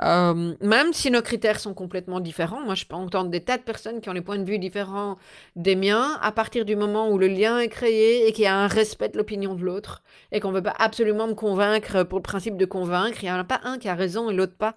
Euh, 0.01 0.55
même 0.59 0.91
si 0.91 1.11
nos 1.11 1.21
critères 1.21 1.59
sont 1.59 1.73
complètement 1.73 2.19
différents, 2.19 2.61
moi 2.61 2.75
je 2.75 2.85
peux 2.85 2.95
entendre 2.95 3.29
des 3.29 3.41
tas 3.41 3.57
de 3.57 3.63
personnes 3.63 4.01
qui 4.01 4.09
ont 4.09 4.13
des 4.13 4.21
points 4.21 4.39
de 4.39 4.43
vue 4.43 4.57
différents 4.57 5.17
des 5.55 5.75
miens 5.75 6.17
à 6.21 6.31
partir 6.31 6.65
du 6.65 6.75
moment 6.75 7.09
où 7.09 7.17
le 7.19 7.27
lien 7.27 7.59
est 7.59 7.69
créé 7.69 8.27
et 8.27 8.33
qu'il 8.33 8.43
y 8.43 8.47
a 8.47 8.55
un 8.55 8.67
respect 8.67 9.09
de 9.09 9.17
l'opinion 9.17 9.53
de 9.53 9.63
l'autre 9.63 10.03
et 10.31 10.39
qu'on 10.39 10.49
ne 10.49 10.55
veut 10.55 10.63
pas 10.63 10.73
absolument 10.79 11.27
me 11.27 11.35
convaincre 11.35 12.03
pour 12.03 12.17
le 12.17 12.23
principe 12.23 12.57
de 12.57 12.65
convaincre. 12.65 13.19
Il 13.23 13.27
n'y 13.27 13.31
en 13.31 13.37
a 13.37 13.43
pas 13.43 13.61
un 13.63 13.77
qui 13.77 13.87
a 13.87 13.95
raison 13.95 14.29
et 14.29 14.33
l'autre 14.33 14.57
pas. 14.57 14.75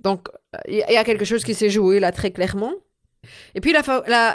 Donc 0.00 0.28
il 0.68 0.76
y 0.76 0.96
a 0.96 1.04
quelque 1.04 1.24
chose 1.24 1.42
qui 1.42 1.54
s'est 1.54 1.70
joué 1.70 2.00
là 2.00 2.12
très 2.12 2.30
clairement. 2.30 2.74
Et 3.54 3.60
puis 3.60 3.72
la, 3.72 3.82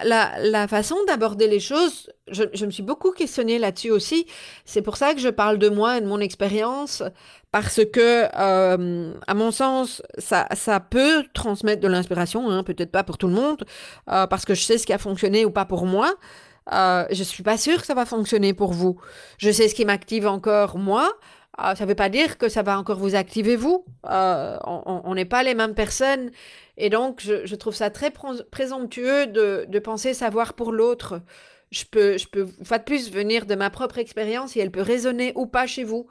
la, 0.04 0.32
la, 0.40 0.68
façon 0.68 0.96
d'aborder 1.08 1.48
les 1.48 1.60
choses, 1.60 2.10
je, 2.32 2.66
me 2.66 2.72
suis 2.72 2.84
beaucoup 2.84 3.12
questionnée 3.12 3.60
là-dessus 3.60 3.92
aussi. 3.92 4.26
C'est 4.66 4.82
pour 4.82 4.98
ça 4.98 5.14
que 5.14 5.20
je 5.20 5.30
parle 5.30 5.58
de 5.58 5.70
moi 5.70 5.98
et 5.98 6.02
de 6.02 6.08
mon 6.08 6.20
expérience, 6.20 7.04
parce 7.52 7.82
que, 7.86 8.28
euh, 8.36 9.14
à 9.28 9.34
mon 9.34 9.52
sens, 9.52 10.02
ça, 10.18 10.48
ça 10.54 10.80
peut 10.80 11.24
transmettre 11.34 11.82
de 11.82 11.88
l'inspiration, 11.88 12.50
hein, 12.50 12.64
peut-être 12.64 12.92
pas 12.92 13.04
pour 13.04 13.18
tout 13.18 13.28
le 13.28 13.34
monde, 13.34 13.66
euh, 14.10 14.28
parce 14.28 14.46
que 14.46 14.54
je 14.54 14.64
sais 14.64 14.78
ce 14.78 14.86
qui 14.86 14.94
a 14.94 14.98
fonctionné 14.98 15.46
ou 15.46 15.52
pas 15.52 15.66
pour 15.66 15.86
moi. 15.86 16.14
Euh, 16.72 17.06
je 17.12 17.24
suis 17.24 17.44
pas 17.44 17.58
sûre 17.58 17.80
que 17.80 17.88
ça 17.88 17.96
va 17.96 18.06
fonctionner 18.06 18.54
pour 18.54 18.74
vous. 18.74 19.00
Je 19.38 19.50
sais 19.52 19.68
ce 19.68 19.76
qui 19.76 19.86
m'active 19.86 20.28
encore 20.28 20.78
moi. 20.78 21.12
Euh, 21.64 21.76
ça 21.76 21.84
ne 21.84 21.90
veut 21.90 21.96
pas 21.96 22.10
dire 22.10 22.38
que 22.38 22.50
ça 22.50 22.62
va 22.62 22.78
encore 22.78 22.98
vous 22.98 23.16
activer 23.16 23.56
vous. 23.56 23.86
Euh, 24.10 24.58
on 24.66 25.14
n'est 25.16 25.26
pas 25.26 25.44
les 25.44 25.56
mêmes 25.56 25.76
personnes. 25.76 26.32
Et 26.78 26.90
donc, 26.90 27.22
je, 27.22 27.56
trouve 27.56 27.76
ça 27.76 27.90
très 27.90 28.12
présomptueux 28.12 29.28
de, 29.28 29.66
de 29.68 29.80
penser 29.80 30.14
savoir 30.14 30.54
pour 30.54 30.72
l'autre. 30.72 31.22
Je 31.72 31.84
peux, 31.84 32.18
je 32.18 32.28
peux, 32.28 32.48
une 32.58 32.66
fois 32.66 32.78
de 32.78 32.84
plus, 32.84 33.12
venir 33.12 33.46
de 33.46 33.56
ma 33.56 33.70
propre 33.70 33.98
expérience 33.98 34.56
et 34.56 34.62
elle 34.62 34.72
peut 34.72 34.82
résonner 34.82 35.34
ou 35.36 35.46
pas 35.46 35.68
chez 35.68 35.84
vous. 35.84 36.08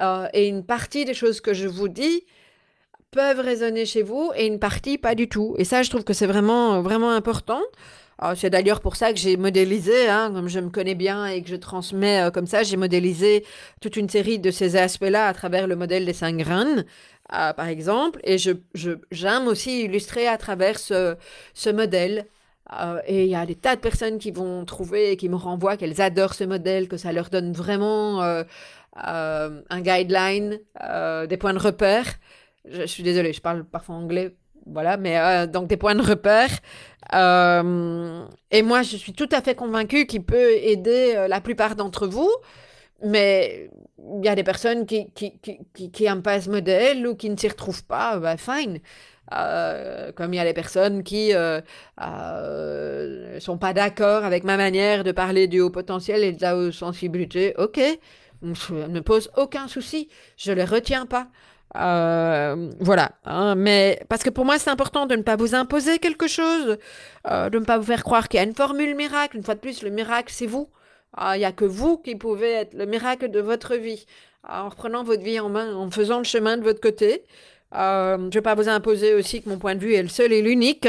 Euh, 0.00 0.28
et 0.32 0.48
une 0.48 0.64
partie 0.64 1.04
des 1.04 1.14
choses 1.14 1.40
que 1.40 1.54
je 1.54 1.66
vous 1.66 1.88
dis 1.88 2.24
peuvent 3.10 3.40
résonner 3.40 3.86
chez 3.86 4.02
vous 4.02 4.32
et 4.36 4.46
une 4.46 4.58
partie 4.58 4.98
pas 4.98 5.14
du 5.14 5.28
tout. 5.28 5.54
Et 5.58 5.64
ça, 5.64 5.82
je 5.82 5.90
trouve 5.90 6.04
que 6.04 6.12
c'est 6.12 6.26
vraiment, 6.26 6.80
vraiment 6.82 7.10
important. 7.10 7.62
Euh, 8.22 8.34
c'est 8.36 8.50
d'ailleurs 8.50 8.80
pour 8.80 8.96
ça 8.96 9.12
que 9.12 9.18
j'ai 9.18 9.36
modélisé, 9.36 10.08
hein, 10.08 10.30
comme 10.32 10.48
je 10.48 10.60
me 10.60 10.70
connais 10.70 10.94
bien 10.94 11.26
et 11.26 11.42
que 11.42 11.48
je 11.48 11.56
transmets 11.56 12.22
euh, 12.22 12.30
comme 12.30 12.46
ça, 12.46 12.62
j'ai 12.62 12.76
modélisé 12.76 13.44
toute 13.80 13.96
une 13.96 14.08
série 14.08 14.38
de 14.38 14.50
ces 14.50 14.76
aspects-là 14.76 15.26
à 15.26 15.34
travers 15.34 15.66
le 15.66 15.76
modèle 15.76 16.06
des 16.06 16.12
cinq 16.12 16.36
graines, 16.36 16.84
par 17.28 17.68
exemple. 17.68 18.20
Et 18.24 18.38
je, 18.38 18.52
j'aime 19.10 19.48
aussi 19.48 19.84
illustrer 19.84 20.28
à 20.28 20.36
travers 20.36 20.78
ce, 20.78 21.16
ce 21.54 21.70
modèle. 21.70 22.26
et 23.06 23.24
il 23.24 23.30
y 23.30 23.34
a 23.34 23.46
des 23.46 23.56
tas 23.56 23.76
de 23.76 23.80
personnes 23.80 24.18
qui 24.18 24.30
vont 24.30 24.64
trouver 24.64 25.12
et 25.12 25.16
qui 25.16 25.28
me 25.28 25.36
renvoient 25.36 25.76
qu'elles 25.76 26.00
adorent 26.00 26.34
ce 26.34 26.44
modèle, 26.44 26.88
que 26.88 26.96
ça 26.96 27.12
leur 27.12 27.30
donne 27.30 27.52
vraiment 27.52 28.44
euh, 29.02 29.62
un 29.70 29.80
guideline, 29.80 30.60
euh, 30.82 31.26
des 31.26 31.36
points 31.36 31.54
de 31.54 31.58
repère. 31.58 32.06
Je, 32.64 32.86
suis 32.86 33.02
désolée, 33.02 33.32
je 33.32 33.40
parle 33.40 33.64
parfois 33.64 33.96
anglais, 33.96 34.36
voilà, 34.66 34.96
mais 34.96 35.18
euh, 35.18 35.46
donc 35.46 35.68
des 35.68 35.76
points 35.76 35.94
de 35.94 36.02
repère. 36.02 36.50
et 38.50 38.62
moi, 38.62 38.82
je 38.82 38.96
suis 38.96 39.12
tout 39.12 39.28
à 39.32 39.40
fait 39.42 39.54
convaincue 39.54 40.06
qu'il 40.06 40.24
peut 40.24 40.52
aider 40.52 41.26
la 41.28 41.40
plupart 41.40 41.76
d'entre 41.76 42.06
vous, 42.06 42.30
mais 43.02 43.70
il 44.18 44.24
y 44.24 44.28
a 44.28 44.34
des 44.34 44.44
personnes 44.44 44.86
qui 44.86 45.10
qui, 45.12 45.38
qui, 45.40 45.90
qui, 45.90 46.04
aiment 46.04 46.22
pas 46.22 46.40
ce 46.40 46.50
modèle 46.50 47.06
ou 47.06 47.14
qui 47.14 47.30
ne 47.30 47.36
s'y 47.36 47.48
retrouvent 47.48 47.84
pas, 47.84 48.18
bah, 48.18 48.36
fine. 48.36 48.80
comme 50.14 50.34
il 50.34 50.36
y 50.36 50.40
a 50.40 50.44
des 50.44 50.54
personnes 50.54 51.02
qui 51.02 51.32
ne 51.32 51.60
sont 53.40 53.58
pas 53.58 53.72
d'accord 53.72 54.24
avec 54.24 54.44
ma 54.44 54.56
manière 54.56 55.04
de 55.04 55.12
parler 55.12 55.46
du 55.46 55.60
haut 55.60 55.70
potentiel 55.70 56.24
et 56.24 56.32
de 56.32 56.42
la 56.42 56.56
haute 56.56 56.72
sensibilité, 56.72 57.54
ok, 57.58 57.80
je 58.42 58.74
ne 58.74 59.00
pose 59.00 59.30
aucun 59.36 59.68
souci, 59.68 60.08
je 60.36 60.50
ne 60.50 60.56
les 60.56 60.64
retiens 60.64 61.06
pas. 61.06 61.28
Euh, 61.76 62.70
voilà, 62.78 63.12
hein, 63.24 63.56
mais 63.56 64.00
parce 64.08 64.22
que 64.22 64.30
pour 64.30 64.44
moi 64.44 64.58
c'est 64.58 64.70
important 64.70 65.06
de 65.06 65.16
ne 65.16 65.22
pas 65.22 65.36
vous 65.36 65.54
imposer 65.56 65.98
quelque 65.98 66.28
chose, 66.28 66.78
euh, 67.26 67.50
de 67.50 67.58
ne 67.58 67.64
pas 67.64 67.78
vous 67.78 67.84
faire 67.84 68.04
croire 68.04 68.28
qu'il 68.28 68.38
y 68.38 68.40
a 68.40 68.46
une 68.46 68.54
formule 68.54 68.94
miracle. 68.94 69.36
Une 69.36 69.42
fois 69.42 69.54
de 69.54 69.60
plus, 69.60 69.82
le 69.82 69.90
miracle 69.90 70.32
c'est 70.32 70.46
vous. 70.46 70.68
Ah, 71.16 71.36
il 71.36 71.40
n'y 71.40 71.44
a 71.44 71.52
que 71.52 71.64
vous 71.64 71.98
qui 71.98 72.16
pouvez 72.16 72.50
être 72.52 72.74
le 72.74 72.86
miracle 72.86 73.30
de 73.30 73.40
votre 73.40 73.74
vie. 73.76 74.06
En 74.48 74.68
reprenant 74.68 75.04
votre 75.04 75.22
vie 75.22 75.40
en 75.40 75.48
main, 75.48 75.74
en 75.74 75.90
faisant 75.90 76.18
le 76.18 76.24
chemin 76.24 76.56
de 76.56 76.62
votre 76.62 76.80
côté. 76.80 77.24
Euh, 77.74 78.16
je 78.18 78.24
ne 78.24 78.30
vais 78.30 78.42
pas 78.42 78.54
vous 78.54 78.68
imposer 78.68 79.14
aussi 79.14 79.42
que 79.42 79.48
mon 79.48 79.58
point 79.58 79.74
de 79.74 79.80
vue 79.80 79.94
est 79.94 80.02
le 80.02 80.08
seul 80.08 80.32
et 80.32 80.42
l'unique. 80.42 80.88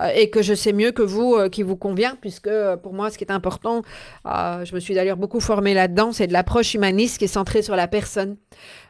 Euh, 0.00 0.08
et 0.14 0.30
que 0.30 0.40
je 0.40 0.54
sais 0.54 0.72
mieux 0.72 0.90
que 0.90 1.02
vous 1.02 1.34
euh, 1.34 1.48
qui 1.50 1.62
vous 1.62 1.76
convient, 1.76 2.16
puisque 2.18 2.46
euh, 2.46 2.76
pour 2.76 2.94
moi, 2.94 3.10
ce 3.10 3.18
qui 3.18 3.24
est 3.24 3.32
important, 3.32 3.82
je 4.24 4.74
me 4.74 4.80
suis 4.80 4.94
d'ailleurs 4.94 5.18
beaucoup 5.18 5.40
formée 5.40 5.74
là-dedans, 5.74 6.12
c'est 6.12 6.26
de 6.26 6.32
l'approche 6.32 6.72
humaniste 6.74 7.18
qui 7.18 7.24
est 7.24 7.28
centrée 7.28 7.62
sur 7.62 7.76
la 7.76 7.88
personne. 7.88 8.36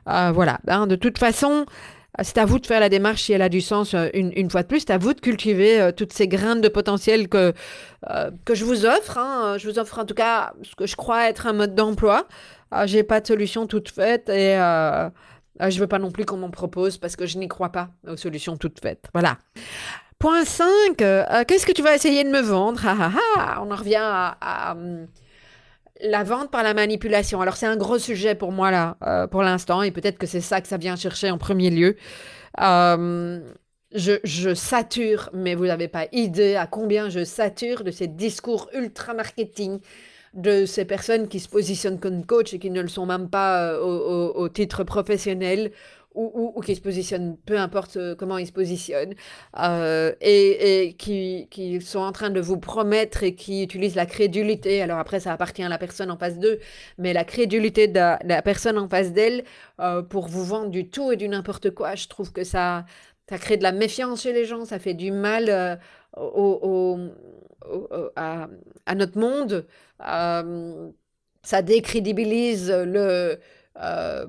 voilà. 0.06 0.58
Hein, 0.68 0.86
de 0.86 0.96
toute 0.96 1.18
façon, 1.18 1.66
c'est 2.22 2.38
à 2.38 2.44
vous 2.44 2.58
de 2.58 2.66
faire 2.66 2.78
la 2.78 2.88
démarche 2.88 3.22
si 3.22 3.32
elle 3.32 3.42
a 3.42 3.48
du 3.48 3.60
sens 3.60 3.96
une, 4.14 4.50
fois 4.50 4.62
de 4.62 4.68
plus. 4.68 4.80
C'est 4.80 4.92
à 4.92 4.98
vous 4.98 5.14
de 5.14 5.20
cultiver 5.20 5.90
toutes 5.96 6.12
ces 6.12 6.28
graines 6.28 6.60
de 6.60 6.68
potentiel 6.68 7.28
que, 7.28 7.52
que 8.44 8.54
je 8.54 8.64
vous 8.64 8.84
offre. 8.84 9.18
Hein. 9.18 9.56
Je 9.58 9.68
vous 9.68 9.78
offre 9.78 9.98
en 9.98 10.04
tout 10.04 10.14
cas 10.14 10.52
ce 10.62 10.76
que 10.76 10.86
je 10.86 10.94
crois 10.94 11.28
être 11.28 11.46
un 11.46 11.54
mode 11.54 11.74
d'emploi. 11.74 12.28
J'ai 12.84 13.02
pas 13.02 13.20
de 13.20 13.26
solution 13.26 13.66
toute 13.66 13.88
faite 13.88 14.28
et 14.28 14.56
je 15.70 15.78
veux 15.78 15.86
pas 15.86 15.98
non 15.98 16.10
plus 16.10 16.24
qu'on 16.24 16.36
m'en 16.36 16.50
propose 16.50 16.98
parce 16.98 17.16
que 17.16 17.26
je 17.26 17.38
n'y 17.38 17.48
crois 17.48 17.70
pas 17.70 17.90
aux 18.06 18.16
solutions 18.16 18.56
toutes 18.56 18.80
faites. 18.80 19.08
Voilà. 19.12 19.38
Point 20.18 20.44
5, 20.44 21.02
euh, 21.02 21.44
qu'est-ce 21.46 21.66
que 21.66 21.72
tu 21.72 21.82
vas 21.82 21.94
essayer 21.94 22.22
de 22.24 22.30
me 22.30 22.40
vendre? 22.40 22.82
On 23.60 23.70
en 23.70 23.76
revient 23.76 23.98
à, 24.00 24.72
hum, 24.72 25.06
la 26.00 26.22
vente 26.22 26.50
par 26.50 26.62
la 26.62 26.74
manipulation. 26.74 27.40
Alors 27.40 27.56
c'est 27.56 27.66
un 27.66 27.76
gros 27.76 27.98
sujet 27.98 28.34
pour 28.34 28.52
moi 28.52 28.70
là, 28.70 28.96
euh, 29.04 29.26
pour 29.26 29.42
l'instant, 29.42 29.82
et 29.82 29.90
peut-être 29.90 30.18
que 30.18 30.26
c'est 30.26 30.40
ça 30.40 30.60
que 30.60 30.68
ça 30.68 30.76
vient 30.76 30.96
chercher 30.96 31.30
en 31.30 31.38
premier 31.38 31.70
lieu. 31.70 31.96
Je, 33.94 34.20
je, 34.24 34.54
sature, 34.54 35.28
mais 35.34 35.54
vous 35.54 35.66
n'avez 35.66 35.88
pas 35.88 36.06
idée 36.12 36.56
à 36.56 36.66
combien 36.66 37.10
je 37.10 37.24
sature 37.24 37.84
de 37.84 37.90
ces 37.90 38.06
discours 38.06 38.70
ultra 38.72 39.12
marketing 39.12 39.80
de 40.34 40.64
ces 40.64 40.84
personnes 40.84 41.28
qui 41.28 41.40
se 41.40 41.48
positionnent 41.48 42.00
comme 42.00 42.24
coach 42.24 42.54
et 42.54 42.58
qui 42.58 42.70
ne 42.70 42.80
le 42.80 42.88
sont 42.88 43.06
même 43.06 43.28
pas 43.28 43.72
euh, 43.74 44.32
au, 44.34 44.48
titre 44.48 44.82
professionnel 44.84 45.72
ou, 46.14 46.60
qui 46.60 46.76
se 46.76 46.82
positionnent, 46.82 47.38
peu 47.46 47.58
importe 47.58 47.96
euh, 47.96 48.14
comment 48.14 48.36
ils 48.36 48.46
se 48.46 48.52
positionnent, 48.52 49.14
euh, 49.58 50.12
et, 50.20 50.94
qui, 50.98 51.80
sont 51.80 52.00
en 52.00 52.12
train 52.12 52.28
de 52.28 52.40
vous 52.40 52.58
promettre 52.58 53.22
et 53.22 53.34
qui 53.34 53.62
utilisent 53.62 53.94
la 53.94 54.04
crédulité. 54.04 54.82
Alors 54.82 54.98
après, 54.98 55.20
ça 55.20 55.32
appartient 55.32 55.62
à 55.62 55.70
la 55.70 55.78
personne 55.78 56.10
en 56.10 56.18
face 56.18 56.38
d'eux, 56.38 56.60
mais 56.98 57.14
la 57.14 57.24
crédulité 57.24 57.88
de 57.88 57.94
la, 57.94 58.42
personne 58.42 58.76
en 58.76 58.90
face 58.90 59.12
d'elle 59.12 59.44
pour 60.10 60.28
vous 60.28 60.44
vendre 60.44 60.68
du 60.68 60.90
tout 60.90 61.12
et 61.12 61.16
du 61.16 61.28
n'importe 61.28 61.70
quoi, 61.70 61.94
je 61.94 62.08
trouve 62.08 62.30
que 62.30 62.44
ça, 62.44 62.84
ça 63.30 63.38
crée 63.38 63.56
de 63.56 63.62
la 63.62 63.72
méfiance 63.72 64.22
chez 64.22 64.34
les 64.34 64.44
gens, 64.44 64.66
ça 64.66 64.78
fait 64.78 64.94
du 64.94 65.12
mal 65.12 65.80
au, 66.14 66.98
à, 68.16 68.48
à, 68.86 68.94
notre 68.94 69.18
monde, 69.18 69.66
ça 69.98 71.62
décrédibilise 71.62 72.72
euh, 73.80 74.26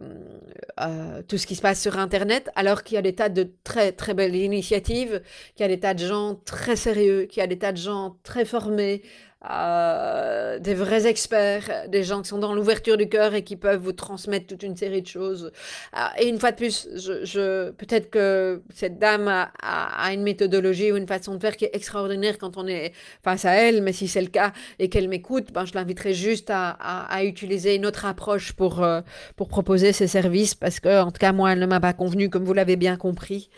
euh, 0.80 1.22
tout 1.28 1.38
ce 1.38 1.46
qui 1.46 1.56
se 1.56 1.62
passe 1.62 1.82
sur 1.82 2.00
Internet, 2.00 2.50
alors 2.56 2.84
qu'il 2.84 2.96
y 2.96 2.98
a 2.98 3.02
des 3.02 3.14
tas 3.14 3.28
de 3.28 3.52
très 3.64 3.92
très 3.92 4.14
belles 4.14 4.36
initiatives, 4.36 5.22
qu'il 5.56 5.64
y 5.64 5.66
a 5.66 5.68
des 5.68 5.80
tas 5.82 5.94
de 5.94 6.00
gens 6.00 6.36
très 6.46 6.78
sérieux, 6.78 7.26
qu'il 7.26 7.42
y 7.42 7.44
a 7.44 7.48
des 7.48 7.58
tas 7.58 7.74
de 7.74 7.78
gens 7.78 8.18
très 8.24 8.46
formés, 8.46 9.02
euh, 9.50 10.60
des 10.60 10.74
vrais 10.74 11.06
experts, 11.06 11.88
des 11.90 12.04
gens 12.04 12.22
qui 12.22 12.30
sont 12.30 12.38
dans 12.38 12.54
l'ouverture 12.54 12.96
du 12.96 13.10
cœur 13.10 13.34
et 13.34 13.44
qui 13.44 13.56
peuvent 13.56 13.82
vous 13.82 13.92
transmettre 13.92 14.48
toute 14.48 14.64
une 14.64 14.78
série 14.78 15.02
de 15.02 15.08
choses. 15.08 15.52
Euh, 15.98 16.00
et 16.18 16.28
une 16.28 16.40
fois 16.40 16.52
de 16.52 16.58
plus, 16.58 16.88
je, 16.96 17.72
peut-être 17.72 18.10
que 18.10 18.62
cette 18.74 19.00
dame 19.00 19.28
a, 19.28 20.14
une 20.14 20.24
méthodologie 20.24 20.92
ou 20.92 20.98
une 20.98 21.08
façon 21.08 21.36
de 21.36 21.40
faire 21.40 21.58
qui 21.58 21.66
est 21.66 21.76
extraordinaire 21.76 22.38
quand 22.38 22.58
on 22.58 22.68
est 22.68 22.94
face 23.24 23.46
à 23.46 23.52
elle, 23.52 23.82
mais 23.82 23.92
si 23.92 24.08
c'est 24.08 24.22
le 24.22 24.28
cas 24.28 24.54
et 24.80 24.90
qu'elle 24.90 25.10
m'écoute, 25.10 25.52
ben, 25.54 25.66
je 25.66 25.74
l'inviterai 25.74 26.14
juste 26.14 26.50
à, 26.50 26.70
à, 26.70 27.24
utiliser 27.24 27.76
une 27.76 27.86
autre 27.86 28.06
approche 28.06 28.54
pour, 28.54 28.84
euh, 28.84 29.02
pour 29.36 29.48
proposer 29.50 29.92
ses 29.92 30.08
services 30.08 30.56
parce 30.56 30.80
que, 30.80 31.02
en 31.02 31.12
tout 31.12 31.20
cas, 31.20 31.34
moi, 31.34 31.52
elle 31.52 31.60
ne 31.60 31.66
m'a 31.66 31.80
pas 31.80 31.94
convenu, 31.94 32.30
comme 32.30 32.46
vous 32.46 32.54
l'avez 32.54 32.76
bien 32.76 32.96
compris. 32.96 33.50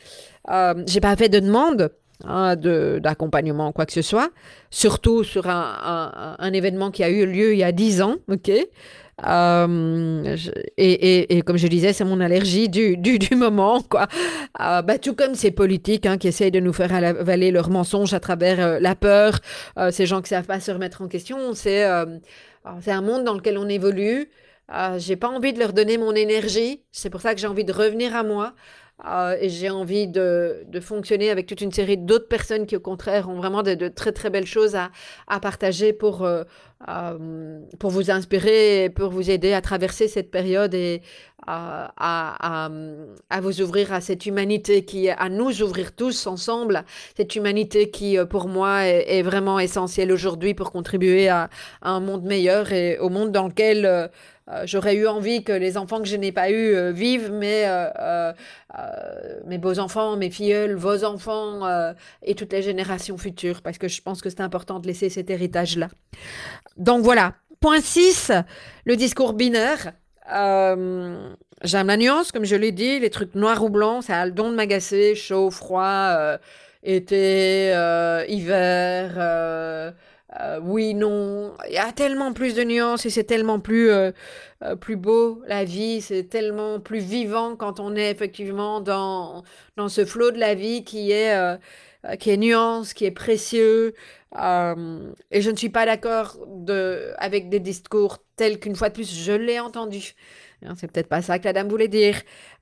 Euh, 0.49 0.83
j'ai 0.87 1.01
pas 1.01 1.15
fait 1.15 1.29
de 1.29 1.39
demande 1.39 1.91
Hein, 2.23 2.55
d'accompagnement, 2.55 3.73
quoi 3.73 3.85
que 3.85 3.91
ce 3.91 4.01
soit, 4.01 4.29
surtout 4.69 5.25
sur 5.25 5.49
un, 5.49 6.37
un, 6.39 6.53
événement 6.53 6.89
qui 6.89 7.03
a 7.03 7.09
eu 7.09 7.25
lieu 7.25 7.51
il 7.51 7.59
y 7.59 7.63
a 7.63 7.73
dix 7.73 8.01
ans, 8.01 8.15
ok 8.31 8.51
euh, 9.25 10.35
et, 10.77 11.37
et, 11.37 11.41
comme 11.41 11.57
je 11.57 11.67
disais, 11.67 11.93
c'est 11.93 12.03
mon 12.03 12.19
allergie 12.19 12.67
du, 12.67 12.97
du, 12.97 13.17
du 13.17 13.35
moment, 13.35 13.81
quoi. 13.81 14.07
Euh, 14.61 14.81
bah, 14.81 14.97
tout 14.97 15.15
comme 15.15 15.35
ces 15.35 15.51
politiques 15.51 16.05
hein, 16.05 16.17
qui 16.17 16.27
essayent 16.27 16.51
de 16.51 16.59
nous 16.59 16.73
faire 16.73 16.93
avaler 16.93 17.51
leurs 17.51 17.69
mensonges 17.69 18.13
à 18.13 18.19
travers 18.19 18.59
euh, 18.59 18.79
la 18.79 18.95
peur, 18.95 19.39
ces 19.91 20.05
gens 20.05 20.21
qui 20.21 20.29
savent 20.29 20.45
pas 20.45 20.59
se 20.59 20.71
remettre 20.71 21.01
en 21.01 21.07
question, 21.07 21.53
c'est 21.53 21.85
c'est 22.81 22.91
un 22.91 23.01
monde 23.01 23.23
dans 23.23 23.35
lequel 23.35 23.57
on 23.57 23.69
évolue. 23.69 24.29
j'ai 24.97 25.15
pas 25.15 25.29
envie 25.29 25.53
de 25.53 25.59
leur 25.59 25.73
donner 25.73 25.97
mon 25.97 26.13
énergie, 26.13 26.81
c'est 26.91 27.09
pour 27.09 27.21
ça 27.21 27.33
que 27.33 27.39
j'ai 27.39 27.47
envie 27.47 27.65
de 27.65 27.73
revenir 27.73 28.15
à 28.15 28.23
moi. 28.23 28.53
Euh, 29.03 29.35
et 29.41 29.49
j'ai 29.49 29.69
envie 29.69 30.07
de, 30.07 30.63
de, 30.67 30.79
fonctionner 30.79 31.29
avec 31.29 31.47
toute 31.47 31.59
une 31.59 31.71
série 31.73 31.97
d'autres 31.97 32.29
personnes 32.29 32.65
qui, 32.65 32.77
au 32.77 32.79
contraire, 32.79 33.27
ont 33.27 33.35
vraiment 33.35 33.61
de, 33.61 33.89
très 33.89 34.13
très 34.13 34.29
belles 34.29 34.45
choses 34.45 34.73
à, 34.75 34.89
à 35.27 35.41
partager 35.41 35.91
pour, 35.91 36.23
euh, 36.23 36.43
euh, 36.87 37.59
pour 37.77 37.89
vous 37.89 38.09
inspirer 38.09 38.85
et 38.85 38.89
pour 38.89 39.09
vous 39.09 39.29
aider 39.29 39.51
à 39.51 39.59
traverser 39.59 40.07
cette 40.07 40.31
période 40.31 40.73
et 40.73 41.01
à, 41.45 41.91
à, 41.97 42.69
à, 43.29 43.41
vous 43.41 43.61
ouvrir 43.61 43.91
à 43.91 43.99
cette 43.99 44.25
humanité 44.25 44.85
qui, 44.85 45.09
à 45.09 45.27
nous 45.27 45.61
ouvrir 45.61 45.93
tous 45.93 46.25
ensemble, 46.25 46.85
cette 47.17 47.35
humanité 47.35 47.91
qui, 47.91 48.17
pour 48.29 48.47
moi, 48.47 48.85
est, 48.85 49.21
vraiment 49.23 49.59
essentielle 49.59 50.11
aujourd'hui 50.11 50.53
pour 50.53 50.71
contribuer 50.71 51.27
à, 51.27 51.49
un 51.81 51.99
monde 51.99 52.23
meilleur 52.23 52.71
et 52.71 52.97
au 52.97 53.09
monde 53.09 53.31
dans 53.33 53.47
lequel 53.47 54.09
j'aurais 54.65 54.95
eu 54.95 55.07
envie 55.07 55.43
que 55.43 55.51
les 55.51 55.77
enfants 55.77 55.99
que 55.99 56.07
je 56.07 56.15
n'ai 56.15 56.31
pas 56.31 56.51
eus 56.51 56.75
euh, 56.75 56.91
vivent, 56.91 57.31
mais 57.31 57.63
euh, 57.67 58.33
mes 59.45 59.57
beaux-enfants, 59.57 60.15
mes 60.17 60.29
filleuls, 60.29 60.75
vos 60.75 61.03
enfants 61.03 61.61
et 62.21 62.35
toutes 62.35 62.53
les 62.53 62.61
générations 62.61 63.17
futures, 63.17 63.61
parce 63.61 63.77
que 63.77 63.87
je 63.87 64.01
pense 64.01 64.21
que 64.21 64.29
c'est 64.29 64.41
important 64.41 64.79
de 64.79 64.87
laisser 64.87 65.09
cet 65.09 65.29
héritage-là. 65.29 65.89
Donc 66.77 67.03
voilà. 67.03 67.33
Point 67.59 67.81
6, 67.81 68.31
le 68.83 68.95
discours 68.95 69.33
binaire. 69.33 69.93
J'aime 70.27 71.87
la 71.87 71.97
nuance, 71.97 72.31
comme 72.31 72.45
je 72.45 72.55
l'ai 72.55 72.71
dit, 72.71 72.99
les 72.99 73.09
trucs 73.09 73.33
noirs 73.33 73.63
ou 73.63 73.69
blancs, 73.69 74.03
ça 74.03 74.19
a 74.19 74.25
le 74.25 74.31
don 74.31 74.51
de 74.51 74.55
m'agacer, 74.55 75.15
chaud, 75.15 75.49
froid, 75.49 76.37
été, 76.83 77.69
hiver, 78.27 79.93
euh, 80.41 80.59
oui, 80.61 80.93
non, 80.93 81.53
il 81.67 81.73
y 81.73 81.77
a 81.77 81.91
tellement 81.93 82.33
plus 82.33 82.55
de 82.55 82.63
nuances 82.63 83.05
et 83.05 83.09
c'est 83.09 83.23
tellement 83.23 83.59
plus, 83.59 83.89
euh, 83.89 84.11
euh, 84.63 84.75
plus 84.75 84.97
beau 84.97 85.41
la 85.47 85.63
vie, 85.63 86.01
c'est 86.01 86.25
tellement 86.25 86.79
plus 86.79 86.99
vivant 86.99 87.55
quand 87.55 87.79
on 87.79 87.95
est 87.95 88.11
effectivement 88.11 88.81
dans, 88.81 89.43
dans 89.77 89.87
ce 89.87 90.03
flot 90.05 90.31
de 90.31 90.37
la 90.39 90.53
vie 90.53 90.83
qui 90.83 91.11
est, 91.11 91.57
qui 92.19 92.29
est 92.31 92.37
nuance, 92.37 92.93
qui 92.93 93.05
est 93.05 93.11
précieux. 93.11 93.93
et 94.35 95.41
je 95.41 95.51
ne 95.51 95.55
suis 95.55 95.69
pas 95.69 95.85
d'accord 95.85 96.37
de, 96.47 97.13
avec 97.17 97.49
des 97.49 97.59
discours 97.59 98.19
tels 98.35 98.59
qu'une 98.59 98.75
fois 98.75 98.89
de 98.89 98.93
plus 98.95 99.13
je 99.13 99.31
l'ai 99.31 99.59
entendu. 99.59 100.15
Hein, 100.67 100.73
c'est 100.77 100.91
peut-être 100.91 101.09
pas 101.09 101.21
ça 101.21 101.39
que 101.39 101.45
la 101.45 101.53
dame 101.53 101.67
voulait 101.67 101.87
dire. 101.87 102.15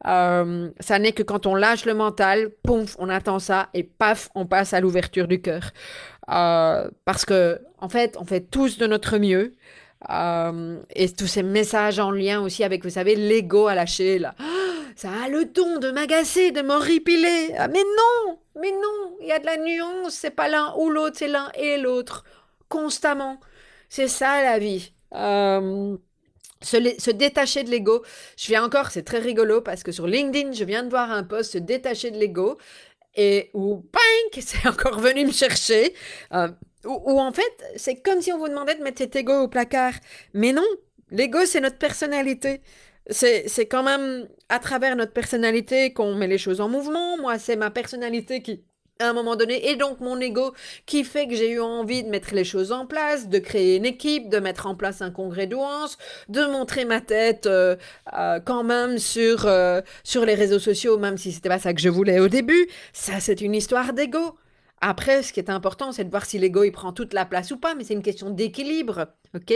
ça 0.03 0.99
n'est 0.99 1.13
que 1.13 1.23
quand 1.23 1.45
on 1.45 1.55
lâche 1.55 1.85
le 1.85 1.93
mental, 1.93 2.49
pouf, 2.63 2.95
on 2.99 3.09
attend 3.09 3.39
ça 3.39 3.69
et 3.73 3.83
paf, 3.83 4.29
on 4.35 4.45
passe 4.45 4.73
à 4.73 4.79
l'ouverture 4.79 5.27
du 5.27 5.41
cœur. 5.41 5.71
Euh, 6.29 6.89
parce 7.05 7.25
que, 7.25 7.59
en 7.79 7.89
fait, 7.89 8.15
on 8.19 8.25
fait 8.25 8.41
tous 8.41 8.77
de 8.77 8.87
notre 8.87 9.17
mieux. 9.17 9.53
Euh, 10.09 10.79
et 10.95 11.09
tous 11.09 11.27
ces 11.27 11.43
messages 11.43 11.99
en 11.99 12.11
lien 12.11 12.41
aussi 12.41 12.63
avec, 12.63 12.83
vous 12.83 12.89
savez, 12.89 13.15
l'ego 13.15 13.67
à 13.67 13.75
lâcher, 13.75 14.19
là. 14.19 14.35
ça 14.97 15.09
a 15.25 15.29
le 15.29 15.45
don 15.45 15.79
de 15.79 15.91
m'agacer, 15.91 16.51
de 16.51 16.61
m'horripiler. 16.61 17.53
Ah, 17.57 17.69
mais 17.69 17.83
non, 17.83 18.39
mais 18.59 18.71
non, 18.71 19.17
il 19.21 19.27
y 19.27 19.31
a 19.31 19.39
de 19.39 19.45
la 19.45 19.57
nuance, 19.57 20.13
c'est 20.13 20.31
pas 20.31 20.49
l'un 20.49 20.73
ou 20.77 20.89
l'autre, 20.89 21.15
c'est 21.17 21.29
l'un 21.29 21.49
et 21.55 21.77
l'autre, 21.77 22.25
constamment. 22.67 23.39
C'est 23.87 24.09
ça 24.09 24.43
la 24.43 24.59
vie. 24.59 24.91
Se, 26.63 27.11
détacher 27.11 27.63
de 27.63 27.69
l'ego. 27.69 28.03
Je 28.37 28.47
viens 28.47 28.63
encore, 28.63 28.91
c'est 28.91 29.03
très 29.03 29.19
rigolo 29.19 29.61
parce 29.61 29.83
que 29.83 29.91
sur 29.91 30.07
LinkedIn, 30.07 30.53
je 30.53 30.63
viens 30.63 30.83
de 30.83 30.89
voir 30.89 31.11
un 31.11 31.23
post 31.23 31.53
se 31.53 31.57
détacher 31.57 32.09
de 32.11 32.17
l'ego 32.17 32.57
et 33.15 33.51
où, 33.53 33.75
bang, 33.77 34.41
c'est 34.41 34.67
encore 34.67 34.99
venu 34.99 35.25
me 35.25 35.31
chercher. 35.31 35.93
Euh, 36.33 36.49
ou, 36.85 37.19
en 37.19 37.31
fait, 37.31 37.63
c'est 37.75 38.01
comme 38.01 38.21
si 38.21 38.33
on 38.33 38.37
vous 38.37 38.49
demandait 38.49 38.75
de 38.75 38.83
mettre 38.83 38.97
cet 38.97 39.15
ego 39.15 39.43
au 39.43 39.47
placard. 39.47 39.93
Mais 40.33 40.51
non, 40.51 40.65
l'ego, 41.11 41.45
c'est 41.45 41.61
notre 41.61 41.77
personnalité. 41.77 42.61
C'est 43.09 43.67
quand 43.69 43.83
même 43.83 44.27
à 44.49 44.59
travers 44.59 44.95
notre 44.95 45.13
personnalité 45.13 45.93
qu'on 45.93 46.15
met 46.15 46.27
les 46.27 46.37
choses 46.37 46.61
en 46.61 46.69
mouvement. 46.69 47.17
Moi, 47.17 47.37
c'est 47.39 47.55
ma 47.55 47.69
personnalité 47.69 48.41
qui, 48.41 48.63
à 48.99 49.09
un 49.09 49.13
moment 49.13 49.35
donné, 49.35 49.69
et 49.69 49.75
donc 49.75 49.99
mon 49.99 50.19
ego 50.19 50.53
qui 50.85 51.03
fait 51.03 51.27
que 51.27 51.35
j'ai 51.35 51.51
eu 51.51 51.59
envie 51.59 52.03
de 52.03 52.09
mettre 52.09 52.33
les 52.33 52.43
choses 52.43 52.71
en 52.71 52.85
place, 52.85 53.27
de 53.27 53.39
créer 53.39 53.77
une 53.77 53.85
équipe, 53.85 54.29
de 54.29 54.37
mettre 54.37 54.67
en 54.67 54.75
place 54.75 55.01
un 55.01 55.11
congrès 55.11 55.47
douance, 55.47 55.97
de 56.29 56.45
montrer 56.45 56.85
ma 56.85 57.01
tête 57.01 57.47
euh, 57.47 57.75
euh, 58.13 58.39
quand 58.39 58.63
même 58.63 58.99
sur, 58.99 59.45
euh, 59.45 59.81
sur 60.03 60.25
les 60.25 60.35
réseaux 60.35 60.59
sociaux, 60.59 60.97
même 60.97 61.17
si 61.17 61.31
c'était 61.31 61.49
pas 61.49 61.59
ça 61.59 61.73
que 61.73 61.81
je 61.81 61.89
voulais 61.89 62.19
au 62.19 62.27
début. 62.27 62.67
Ça, 62.93 63.19
c'est 63.19 63.41
une 63.41 63.55
histoire 63.55 63.93
d'ego. 63.93 64.37
Après, 64.85 65.23
ce 65.23 65.31
qui 65.31 65.39
est 65.39 65.49
important, 65.49 65.93
c'est 65.93 66.03
de 66.03 66.09
voir 66.09 66.25
si 66.25 66.37
l'ego 66.37 66.65
il 66.65 66.73
prend 66.73 66.91
toute 66.91 67.13
la 67.13 67.23
place 67.23 67.51
ou 67.51 67.57
pas, 67.57 67.73
mais 67.73 67.85
c'est 67.85 67.93
une 67.93 68.01
question 68.01 68.31
d'équilibre, 68.31 69.07
ok? 69.33 69.53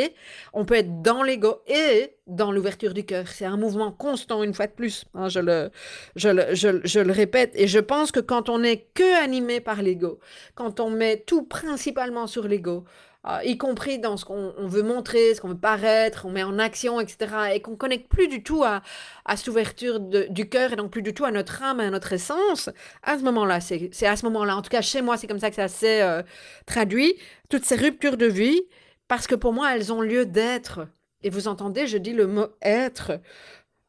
On 0.54 0.64
peut 0.64 0.76
être 0.76 1.02
dans 1.02 1.22
l'ego 1.22 1.60
et 1.68 2.14
dans 2.28 2.50
l'ouverture 2.50 2.94
du 2.94 3.04
cœur. 3.04 3.28
C'est 3.28 3.44
un 3.44 3.58
mouvement 3.58 3.92
constant, 3.92 4.42
une 4.42 4.54
fois 4.54 4.68
de 4.68 4.72
plus. 4.72 5.04
Hein, 5.14 5.28
je, 5.28 5.42
le, 5.42 5.70
je, 6.16 6.30
le, 6.30 6.56
je, 6.56 6.80
je, 6.82 7.02
le 7.02 7.12
répète. 7.12 7.52
Et 7.56 7.68
je 7.68 7.80
pense 7.80 8.14
que 8.14 8.22
quand 8.22 8.48
on 8.48 8.60
n'est 8.60 8.88
que 8.94 9.22
animé 9.22 9.60
par 9.60 9.82
l'ego, 9.82 10.20
quand 10.56 10.80
on 10.80 10.90
met 10.90 11.18
tout 11.28 11.44
principalement 11.44 12.28
sur 12.28 12.48
l'ego, 12.48 12.86
euh, 13.28 13.44
y 13.44 13.58
compris 13.58 14.00
dans 14.00 14.16
ce 14.16 14.26
qu'on 14.26 14.54
veut 14.58 14.84
montrer, 14.84 15.36
ce 15.36 15.42
qu'on 15.42 15.50
veut 15.50 15.58
paraître, 15.58 16.26
on 16.26 16.32
met 16.32 16.44
en 16.44 16.60
action, 16.60 17.00
etc., 17.02 17.18
et 17.56 17.62
qu'on 17.62 17.76
connecte 17.76 18.08
plus 18.08 18.28
du 18.28 18.44
tout 18.44 18.64
à, 18.64 18.82
à 19.26 19.36
cette 19.36 19.48
ouverture 19.50 20.00
du 20.00 20.50
cœur 20.50 20.74
et 20.74 20.76
donc 20.76 20.92
plus 20.92 21.02
du 21.02 21.14
tout 21.14 21.26
à 21.26 21.32
notre 21.32 21.62
âme, 21.64 21.80
à 21.80 21.90
notre 21.90 22.14
essence, 22.14 22.70
à 23.04 23.18
ce 23.18 23.24
moment-là, 23.24 23.60
c'est 23.60 24.06
à 24.06 24.16
ce 24.16 24.26
moment-là, 24.26 24.56
en 24.56 24.62
tout 24.62 24.70
cas 24.70 24.82
chez 24.82 25.02
moi, 25.02 25.18
c'est 25.18 25.28
comme 25.28 25.40
ça 25.40 25.50
que 25.50 25.56
ça 25.56 25.68
s'est 25.68 26.02
euh, 26.02 26.22
traduit, 26.66 27.16
toutes 27.50 27.66
ces 27.66 27.76
ruptures 27.76 28.18
de 28.18 28.28
vie, 28.28 28.62
parce 29.08 29.28
que 29.28 29.36
pour 29.36 29.54
moi, 29.54 29.76
elles 29.76 29.92
ont 29.92 30.02
lieu 30.02 30.26
d'être. 30.26 30.88
Et 31.24 31.30
vous 31.30 31.48
entendez, 31.48 31.88
je 31.88 31.98
dis 31.98 32.14
le 32.14 32.28
mot 32.28 32.48
être. 32.62 33.20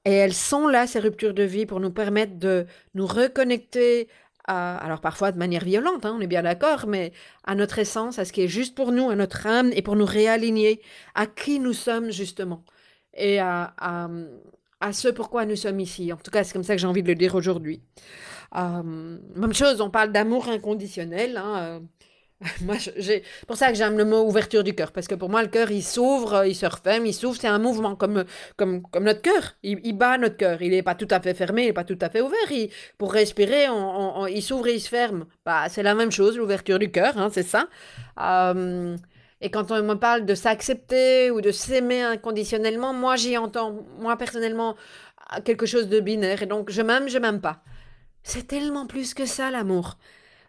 Et 0.05 0.13
elles 0.13 0.35
sont 0.35 0.69
là, 0.69 0.87
ces 0.87 1.01
ruptures 1.01 1.35
de 1.35 1.43
vie, 1.43 1.67
pour 1.67 1.81
nous 1.81 1.91
permettre 1.91 2.39
de 2.39 2.67
nous 2.95 3.07
reconnecter 3.07 4.09
alors 4.49 5.01
parfois 5.01 5.33
de 5.33 5.39
manière 5.39 5.65
violente, 5.65 6.07
hein, 6.07 6.15
on 6.17 6.21
est 6.21 6.27
bien 6.27 6.43
d'accord, 6.43 6.87
mais 6.87 7.13
à 7.45 7.55
notre 7.55 7.79
essence, 7.79 8.19
à 8.19 8.25
ce 8.25 8.33
qui 8.33 8.43
est 8.43 8.49
juste 8.49 8.75
pour 8.75 8.93
nous, 8.93 9.11
à 9.11 9.15
notre 9.15 9.47
âme, 9.47 9.71
et 9.75 9.83
pour 9.83 9.97
nous 9.97 10.07
réaligner 10.07 10.81
à 11.15 11.27
qui 11.27 11.61
nous 11.61 11.75
sommes 11.75 12.11
justement, 12.11 12.65
et 13.15 13.39
à, 13.41 13.75
à, 14.81 14.93
ce 14.93 15.09
pourquoi 15.09 15.45
nous 15.45 15.57
sommes 15.57 15.81
ici. 15.81 16.13
En 16.13 16.17
tout 16.17 16.31
cas, 16.31 16.45
c'est 16.45 16.53
comme 16.53 16.63
ça 16.63 16.75
que 16.75 16.81
j'ai 16.81 16.87
envie 16.87 17.03
de 17.03 17.09
le 17.09 17.15
dire 17.15 17.35
aujourd'hui. 17.35 17.83
Euh, 18.57 19.19
même 19.35 19.53
chose, 19.53 19.81
on 19.81 19.91
parle 19.91 20.13
d'amour 20.13 20.49
inconditionnel. 20.49 21.37
Hein, 21.37 21.83
Moi, 22.63 22.77
j'ai 22.97 23.25
pour 23.49 23.57
ça 23.57 23.69
que 23.69 23.75
j'aime 23.75 23.99
le 23.99 24.05
mot 24.05 24.25
ouverture 24.25 24.63
du 24.63 24.73
cœur, 24.75 24.93
parce 24.93 25.09
que 25.09 25.17
pour 25.17 25.29
moi, 25.29 25.43
le 25.43 25.49
cœur, 25.49 25.73
il 25.73 25.83
s'ouvre, 25.83 26.47
il 26.47 26.55
se 26.55 26.67
referme, 26.67 27.05
il 27.05 27.13
s'ouvre, 27.13 27.37
c'est 27.41 27.49
un 27.49 27.59
mouvement 27.59 27.97
comme, 27.97 28.25
comme, 28.57 28.83
comme 28.83 29.05
notre 29.05 29.23
cœur. 29.23 29.57
Il, 29.65 29.93
bat 29.95 30.19
notre 30.19 30.37
cœur. 30.37 30.63
Il 30.63 30.71
n'est 30.71 30.85
pas 30.85 30.95
tout 30.95 31.09
à 31.11 31.21
fait 31.21 31.35
fermé, 31.35 31.63
il 31.63 31.67
n'est 31.67 31.73
pas 31.73 31.85
tout 31.85 31.99
à 32.01 32.09
fait 32.09 32.21
ouvert. 32.21 32.39
pour 32.97 33.13
respirer, 33.13 33.69
on, 33.69 34.27
il 34.29 34.43
s'ouvre 34.43 34.69
et 34.69 34.75
il 34.75 34.81
se 34.81 34.89
ferme. 34.89 35.27
Bah, 35.45 35.69
c'est 35.69 35.83
la 35.83 35.95
même 35.95 36.13
chose, 36.13 36.37
l'ouverture 36.37 36.79
du 36.79 36.93
cœur, 36.93 37.19
hein, 37.19 37.29
c'est 37.33 37.43
ça. 37.43 37.67
Euh, 38.21 38.97
et 39.41 39.51
quand 39.51 39.73
on 39.73 39.83
me 39.83 39.95
parle 39.95 40.25
de 40.25 40.35
s'accepter 40.37 41.33
ou 41.33 41.41
de 41.41 41.51
s'aimer 41.51 42.03
inconditionnellement, 42.03 42.93
moi, 42.93 43.17
j'y 43.17 43.37
entends, 43.37 43.85
moi, 43.99 44.17
personnellement, 44.17 44.77
quelque 45.45 45.67
chose 45.67 45.89
de 45.89 45.99
binaire. 45.99 46.43
Et 46.43 46.47
donc, 46.47 46.71
je 46.71 46.83
m'aime, 46.83 47.09
je 47.09 47.19
m'aime 47.19 47.41
pas. 47.41 47.63
C'est 48.23 48.47
tellement 48.47 48.87
plus 48.87 49.15
que 49.15 49.27
ça, 49.27 49.51
l'amour. 49.51 49.97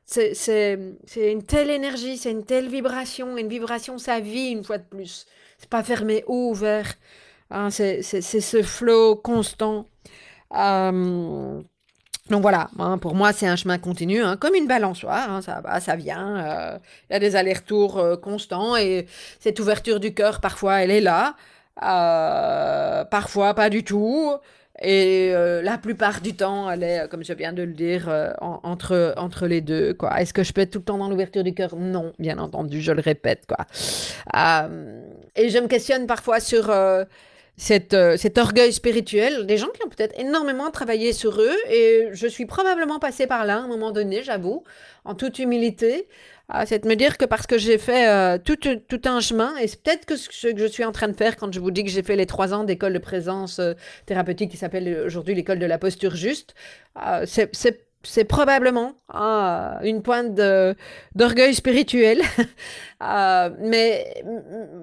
C'est 0.09 0.77
une 1.15 1.43
telle 1.43 1.69
énergie, 1.69 2.17
c'est 2.17 2.31
une 2.31 2.45
telle 2.45 2.67
vibration. 2.67 3.37
Une 3.37 3.47
vibration, 3.47 3.97
ça 3.97 4.19
vit 4.19 4.49
une 4.49 4.63
fois 4.63 4.79
de 4.79 4.83
plus. 4.83 5.27
C'est 5.59 5.69
pas 5.69 5.83
fermé 5.83 6.23
ou 6.27 6.49
ouvert. 6.51 6.95
Hein, 7.51 7.69
c'est 7.69 8.01
ce 8.01 8.63
flow 8.63 9.15
constant. 9.15 9.85
Euh, 10.55 11.61
donc 12.29 12.41
voilà, 12.41 12.69
hein, 12.79 12.97
pour 12.97 13.15
moi, 13.15 13.33
c'est 13.33 13.47
un 13.47 13.55
chemin 13.55 13.77
continu, 13.77 14.21
hein, 14.21 14.37
comme 14.37 14.55
une 14.55 14.67
balançoire. 14.67 15.43
ça 15.43 15.61
va, 15.61 15.79
ça 15.79 15.95
vient. 15.95 16.37
Euh, 16.37 16.77
il 17.09 17.13
y 17.13 17.15
a 17.15 17.19
des 17.19 17.35
allers-retours 17.35 17.97
euh, 17.97 18.17
constants 18.17 18.75
et 18.77 19.07
cette 19.39 19.59
ouverture 19.59 19.99
du 19.99 20.13
cœur, 20.13 20.41
parfois, 20.41 20.81
elle 20.83 20.91
est 20.91 21.01
là. 21.01 21.35
parfois, 23.11 23.53
pas 23.53 23.69
du 23.69 23.83
tout. 23.83 24.31
Et 24.81 25.31
euh, 25.33 25.61
la 25.61 25.77
plupart 25.77 26.21
du 26.21 26.35
temps, 26.35 26.69
elle 26.71 26.83
est, 26.83 27.07
comme 27.09 27.23
je 27.23 27.33
viens 27.33 27.51
de 27.51 27.63
le 27.63 27.73
dire, 27.73 28.07
euh, 28.07 28.31
entre, 28.39 29.13
entre 29.17 29.45
les 29.45 29.61
deux. 29.61 29.93
Quoi. 29.93 30.21
Est-ce 30.21 30.33
que 30.33 30.43
je 30.43 30.53
être 30.55 30.71
tout 30.71 30.79
le 30.79 30.85
temps 30.85 30.97
dans 30.97 31.09
l'ouverture 31.09 31.43
du 31.43 31.53
cœur? 31.53 31.75
Non, 31.75 32.13
bien 32.17 32.37
entendu, 32.37 32.81
je 32.81 32.91
le 32.91 33.01
répète. 33.01 33.45
Quoi. 33.47 33.65
Euh, 34.35 35.01
et 35.35 35.49
je 35.49 35.57
me 35.57 35.67
questionne 35.67 36.07
parfois 36.07 36.39
sur 36.39 36.73
cette, 37.57 37.95
cet 38.17 38.37
orgueil 38.37 38.71
spirituel. 38.71 39.45
Des 39.45 39.57
gens 39.57 39.67
qui 39.67 39.83
ont 39.85 39.89
peut-être 39.89 40.17
énormément 40.19 40.71
travaillé 40.71 41.11
sur 41.11 41.41
eux. 41.41 41.57
Et 41.69 42.07
je 42.13 42.27
suis 42.27 42.45
probablement 42.45 42.99
passée 42.99 43.27
par 43.27 43.45
là 43.45 43.57
à 43.57 43.59
un 43.59 43.67
moment 43.67 43.91
donné, 43.91 44.23
j'avoue, 44.23 44.63
en 45.03 45.13
toute 45.13 45.39
humilité. 45.39 46.07
Ah, 46.51 46.65
c'est 46.65 46.79
de 46.79 46.87
me 46.87 46.95
dire 46.95 47.19
que 47.19 47.25
parce 47.25 47.45
que 47.45 47.59
j'ai 47.59 47.77
fait 47.77 48.09
euh, 48.09 48.39
tout, 48.39 48.57
un 49.05 49.19
chemin, 49.19 49.55
et 49.57 49.67
c'est 49.67 49.83
peut-être 49.83 50.05
que 50.07 50.15
ce 50.15 50.47
que 50.47 50.57
je 50.57 50.65
suis 50.65 50.83
en 50.83 50.91
train 50.91 51.07
de 51.07 51.13
faire 51.13 51.37
quand 51.37 51.53
je 51.53 51.59
vous 51.59 51.69
dis 51.69 51.83
que 51.83 51.91
j'ai 51.91 52.01
fait 52.01 52.15
les 52.15 52.25
trois 52.25 52.55
ans 52.55 52.63
d'école 52.63 52.93
de 52.93 52.97
présence 52.97 53.59
euh, 53.59 53.73
thérapeutique 54.07 54.49
qui 54.49 54.57
s'appelle 54.57 55.03
aujourd'hui 55.05 55.35
l'école 55.35 55.59
de 55.59 55.67
la 55.67 55.77
posture 55.77 56.15
juste, 56.15 56.55
euh, 57.05 57.25
c'est 58.01 58.23
probablement 58.23 58.93
hein, 59.13 59.77
une 59.83 60.01
pointe 60.01 60.33
d'orgueil 61.13 61.53
spirituel, 61.53 62.21
mais 62.99 64.23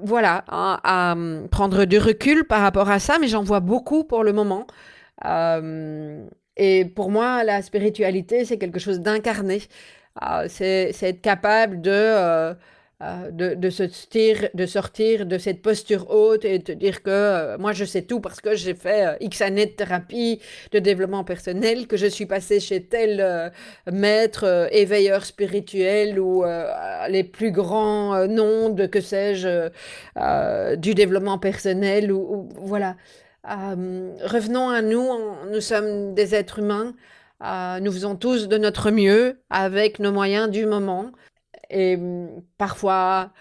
voilà, 0.05 0.45
hein, 0.49 0.79
à 0.85 1.17
prendre 1.51 1.85
du 1.85 1.99
recul 1.99 2.45
par 2.45 2.61
rapport 2.61 2.91
à 2.91 3.01
ça, 3.01 3.19
mais 3.21 3.27
j'en 3.27 3.43
vois 3.43 3.61
beaucoup 3.61 4.05
pour 4.05 4.23
le 4.23 4.33
moment. 4.33 4.69
et 6.57 6.85
pour 6.85 7.11
moi, 7.11 7.43
la 7.43 7.61
spiritualité, 7.63 8.45
c'est 8.45 8.59
quelque 8.59 8.79
chose 8.79 9.01
d'incarné. 9.01 9.63
Ah, 10.19 10.45
c'est 10.49 10.95
être 11.03 11.21
capable 11.21 11.83
de, 11.83 11.91
euh, 11.93 12.55
euh, 13.03 13.31
de, 13.31 13.55
de, 13.55 13.69
sortir, 13.69 14.49
de 14.55 14.65
sortir 14.65 15.27
de 15.27 15.37
cette 15.37 15.61
posture 15.61 16.09
haute 16.11 16.47
et 16.47 16.59
de 16.59 16.73
dire 16.73 17.03
que 17.03 17.11
euh, 17.11 17.59
moi 17.59 17.73
je 17.75 17.85
sais 17.85 18.01
tout 18.03 18.21
parce 18.21 18.41
que 18.41 18.55
j'ai 18.57 18.75
fait 18.75 19.19
X 19.21 19.43
années 19.43 19.67
de 19.67 19.73
thérapie, 19.73 20.41
de 20.73 20.79
développement 20.79 21.23
personnel, 21.23 21.87
que 21.87 21.99
je 21.99 22.07
suis 22.07 22.25
passé 22.25 22.61
chez 22.61 22.83
tel 22.85 23.53
maître, 23.93 24.69
éveilleur 24.73 25.27
spirituel 25.27 26.19
ou 26.19 26.45
les 27.09 27.25
plus 27.25 27.53
grands 27.53 28.27
noms 28.27 28.71
de 28.71 28.87
que 28.87 29.03
sais-je 29.03 29.69
du 30.77 30.95
développement 30.95 31.39
personnel 31.39 32.11
ou 32.11 32.49
voilà. 32.57 32.97
revenons 33.45 34.71
à 34.71 34.81
nous, 34.81 35.07
nous 35.53 35.61
sommes 35.61 36.15
des 36.15 36.35
êtres 36.35 36.61
humains. 36.61 36.95
Euh, 37.45 37.81
nous 37.81 37.93
faisons 37.93 38.17
tous 38.17 38.49
de 38.49 38.57
notre 38.57 38.91
mieux 38.91 39.41
avec 39.51 39.99
nos 39.99 40.13
moyens 40.13 40.51
du 40.51 40.67
moment. 40.67 41.13
Et 41.69 41.97
mm, 41.97 42.43
parfois, 42.57 43.33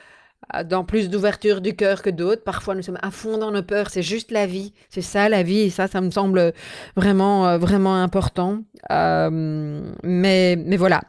euh, 0.53 0.63
dans 0.63 0.83
plus 0.83 1.09
d'ouverture 1.09 1.61
du 1.61 1.75
cœur 1.75 2.01
que 2.01 2.09
d'autres. 2.09 2.43
Parfois, 2.43 2.75
nous 2.75 2.81
sommes 2.81 2.99
à 3.01 3.11
fond 3.11 3.37
dans 3.37 3.51
nos 3.51 3.63
peurs. 3.63 3.89
C'est 3.89 4.01
juste 4.01 4.31
la 4.31 4.47
vie. 4.47 4.73
C'est 4.89 5.01
ça, 5.01 5.29
la 5.29 5.43
vie. 5.43 5.69
Ça, 5.71 5.87
ça 5.87 6.01
me 6.01 6.11
semble 6.11 6.53
vraiment, 6.95 7.47
euh, 7.47 7.57
vraiment 7.57 7.95
important. 7.95 8.63
mais, 8.89 10.55
mais 10.57 10.77
voilà, 10.77 11.01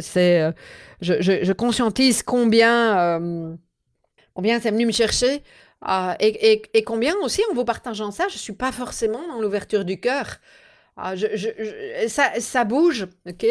c'est, 0.00 0.52
je, 1.00 1.52
conscientise 1.52 2.22
combien, 2.22 3.20
combien 4.34 4.60
c'est 4.60 4.70
venu 4.70 4.86
me 4.86 4.92
chercher. 4.92 5.42
Et, 6.20 6.52
et, 6.52 6.62
et, 6.74 6.82
combien 6.84 7.14
aussi, 7.22 7.42
en 7.50 7.54
vous 7.54 7.64
partageant 7.64 8.10
ça, 8.10 8.24
je 8.28 8.34
ne 8.34 8.38
suis 8.38 8.52
pas 8.52 8.72
forcément 8.72 9.20
dans 9.28 9.40
l'ouverture 9.40 9.84
du 9.84 10.00
cœur. 10.00 10.38
Ah, 11.00 11.14
ça, 12.40 12.64
bouge, 12.64 13.06
ok? 13.24 13.46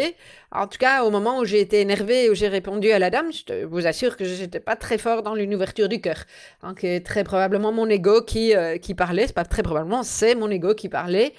En 0.51 0.67
tout 0.67 0.77
cas, 0.77 1.05
au 1.05 1.11
moment 1.11 1.39
où 1.39 1.45
j'ai 1.45 1.61
été 1.61 1.79
énervée, 1.79 2.29
où 2.29 2.35
j'ai 2.35 2.49
répondu 2.49 2.91
à 2.91 2.99
la 2.99 3.09
dame, 3.09 3.27
je 3.31 3.63
vous 3.63 3.87
assure 3.87 4.17
que 4.17 4.25
je 4.25 4.41
n'étais 4.41 4.59
pas 4.59 4.75
très 4.75 4.97
fort 4.97 5.23
dans 5.23 5.33
une 5.33 5.55
ouverture 5.55 5.87
du 5.87 6.01
cœur. 6.01 6.25
Hein, 6.61 6.73
très 7.05 7.23
probablement 7.23 7.71
mon 7.71 7.87
ego 7.87 8.21
qui, 8.21 8.53
euh, 8.53 8.77
qui 8.77 8.93
parlait, 8.95 9.27
c'est 9.27 9.35
pas 9.35 9.45
très 9.45 9.63
probablement, 9.63 10.03
c'est 10.03 10.35
mon 10.35 10.49
ego 10.51 10.73
qui 10.73 10.89
parlait. 10.89 11.33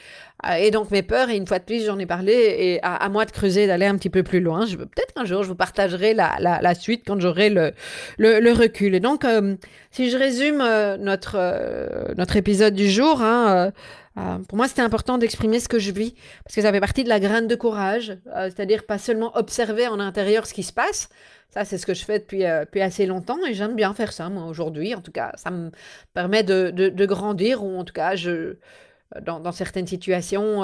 Euh, 0.46 0.54
et 0.54 0.70
donc 0.70 0.90
mes 0.90 1.02
peurs, 1.02 1.28
et 1.28 1.36
une 1.36 1.46
fois 1.46 1.58
de 1.58 1.64
plus, 1.64 1.84
j'en 1.84 1.98
ai 1.98 2.06
parlé, 2.06 2.32
et 2.32 2.80
à, 2.82 3.06
moi 3.10 3.26
de 3.26 3.30
creuser, 3.30 3.66
d'aller 3.66 3.86
un 3.86 3.96
petit 3.96 4.10
peu 4.10 4.22
plus 4.22 4.40
loin. 4.40 4.64
Peut-être 4.66 5.12
qu'un 5.12 5.26
jour, 5.26 5.42
je 5.42 5.48
vous 5.48 5.56
partagerai 5.56 6.14
la, 6.14 6.38
la, 6.38 6.74
suite 6.74 7.02
quand 7.06 7.20
j'aurai 7.20 7.50
le, 7.50 7.72
le, 8.16 8.52
recul. 8.52 8.94
Et 8.94 9.00
donc, 9.00 9.26
euh, 9.26 9.56
si 9.90 10.08
je 10.08 10.16
résume 10.16 10.58
notre, 11.00 12.14
notre 12.16 12.36
épisode 12.36 12.74
du 12.74 12.88
jour, 12.88 13.20
hein, 13.20 13.72
euh, 14.18 14.38
pour 14.48 14.56
moi, 14.56 14.68
c'était 14.68 14.82
important 14.82 15.18
d'exprimer 15.18 15.60
ce 15.60 15.68
que 15.68 15.78
je 15.78 15.92
vis, 15.92 16.14
parce 16.44 16.54
que 16.54 16.62
ça 16.62 16.72
fait 16.72 16.80
partie 16.80 17.04
de 17.04 17.08
la 17.08 17.20
graine 17.20 17.46
de 17.46 17.54
courage, 17.54 18.16
euh, 18.34 18.50
c'est-à-dire 18.50 18.84
pas 18.84 18.98
seulement 18.98 19.36
observer 19.36 19.86
en 19.86 20.00
intérieur 20.00 20.46
ce 20.46 20.54
qui 20.54 20.62
se 20.62 20.72
passe. 20.72 21.08
Ça, 21.50 21.64
c'est 21.64 21.78
ce 21.78 21.86
que 21.86 21.94
je 21.94 22.04
fais 22.04 22.18
depuis, 22.18 22.44
euh, 22.44 22.64
assez 22.80 23.06
longtemps 23.06 23.38
et 23.46 23.54
j'aime 23.54 23.74
bien 23.74 23.94
faire 23.94 24.12
ça, 24.12 24.28
moi, 24.28 24.44
aujourd'hui. 24.46 24.94
En 24.94 25.00
tout 25.00 25.12
cas, 25.12 25.32
ça 25.36 25.50
me 25.50 25.70
permet 26.14 26.42
de, 26.42 27.06
grandir, 27.06 27.64
ou 27.64 27.78
en 27.78 27.84
tout 27.84 27.94
cas, 27.94 28.16
je, 28.16 28.56
dans, 29.22 29.52
certaines 29.52 29.86
situations, 29.86 30.62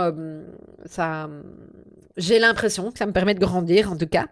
j'ai 2.16 2.38
l'impression 2.38 2.92
que 2.92 2.98
ça 2.98 3.06
me 3.06 3.12
permet 3.12 3.34
de 3.34 3.40
grandir, 3.40 3.90
en 3.92 3.96
tout 3.96 4.06
cas. 4.06 4.26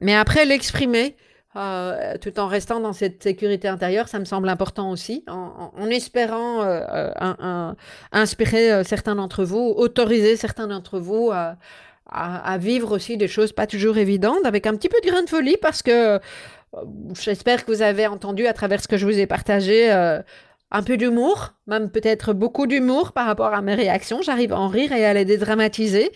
mais 0.00 0.14
après, 0.14 0.44
l'exprimer, 0.44 1.16
euh, 1.58 2.14
tout 2.20 2.38
en 2.38 2.46
restant 2.46 2.78
dans 2.78 2.92
cette 2.92 3.22
sécurité 3.22 3.66
intérieure, 3.66 4.08
ça 4.08 4.20
me 4.20 4.24
semble 4.24 4.48
important 4.48 4.92
aussi, 4.92 5.24
en, 5.26 5.90
espérant 5.90 6.62
euh, 6.62 7.10
euh, 7.20 7.72
inspirer 8.12 8.84
certains 8.84 9.16
d'entre 9.16 9.44
vous, 9.44 9.74
autoriser 9.76 10.36
certains 10.36 10.68
d'entre 10.68 11.00
vous 11.00 11.32
à, 11.32 12.58
vivre 12.58 12.94
aussi 12.94 13.16
des 13.16 13.26
choses 13.28 13.52
pas 13.52 13.66
toujours 13.66 13.98
évidentes, 13.98 14.44
avec 14.44 14.66
un 14.66 14.74
petit 14.74 14.88
peu 14.88 14.98
de 15.02 15.10
grain 15.10 15.22
de 15.22 15.28
folie, 15.28 15.56
parce 15.60 15.82
que 15.82 16.20
j'espère 17.20 17.64
que 17.64 17.72
vous 17.72 17.82
avez 17.82 18.06
entendu 18.06 18.46
à 18.46 18.52
travers 18.52 18.80
ce 18.80 18.86
que 18.86 18.96
je 18.96 19.04
vous 19.04 19.18
ai 19.18 19.26
partagé 19.26 19.90
un 19.90 20.82
peu 20.82 20.96
d'humour, 20.96 21.54
même 21.66 21.90
peut-être 21.90 22.34
beaucoup 22.34 22.66
d'humour 22.66 23.12
par 23.12 23.26
rapport 23.26 23.52
à 23.52 23.62
mes 23.62 23.74
réactions. 23.74 24.22
J'arrive 24.22 24.52
à 24.52 24.60
en 24.60 24.68
rire 24.68 24.92
et 24.92 25.04
à 25.04 25.12
les 25.12 25.24
dédramatiser. 25.24 26.12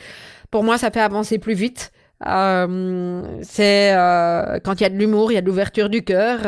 Pour 0.50 0.62
moi, 0.62 0.78
ça 0.78 0.90
fait 0.90 1.00
avancer 1.00 1.38
plus 1.38 1.54
vite. 1.54 1.90
Euh, 2.26 3.22
c'est 3.42 3.94
euh, 3.94 4.58
quand 4.62 4.80
il 4.80 4.82
y 4.82 4.86
a 4.86 4.90
de 4.90 4.96
l'humour, 4.96 5.32
il 5.32 5.34
y 5.34 5.38
a 5.38 5.40
de 5.40 5.46
l'ouverture 5.46 5.88
du 5.88 6.04
cœur. 6.04 6.40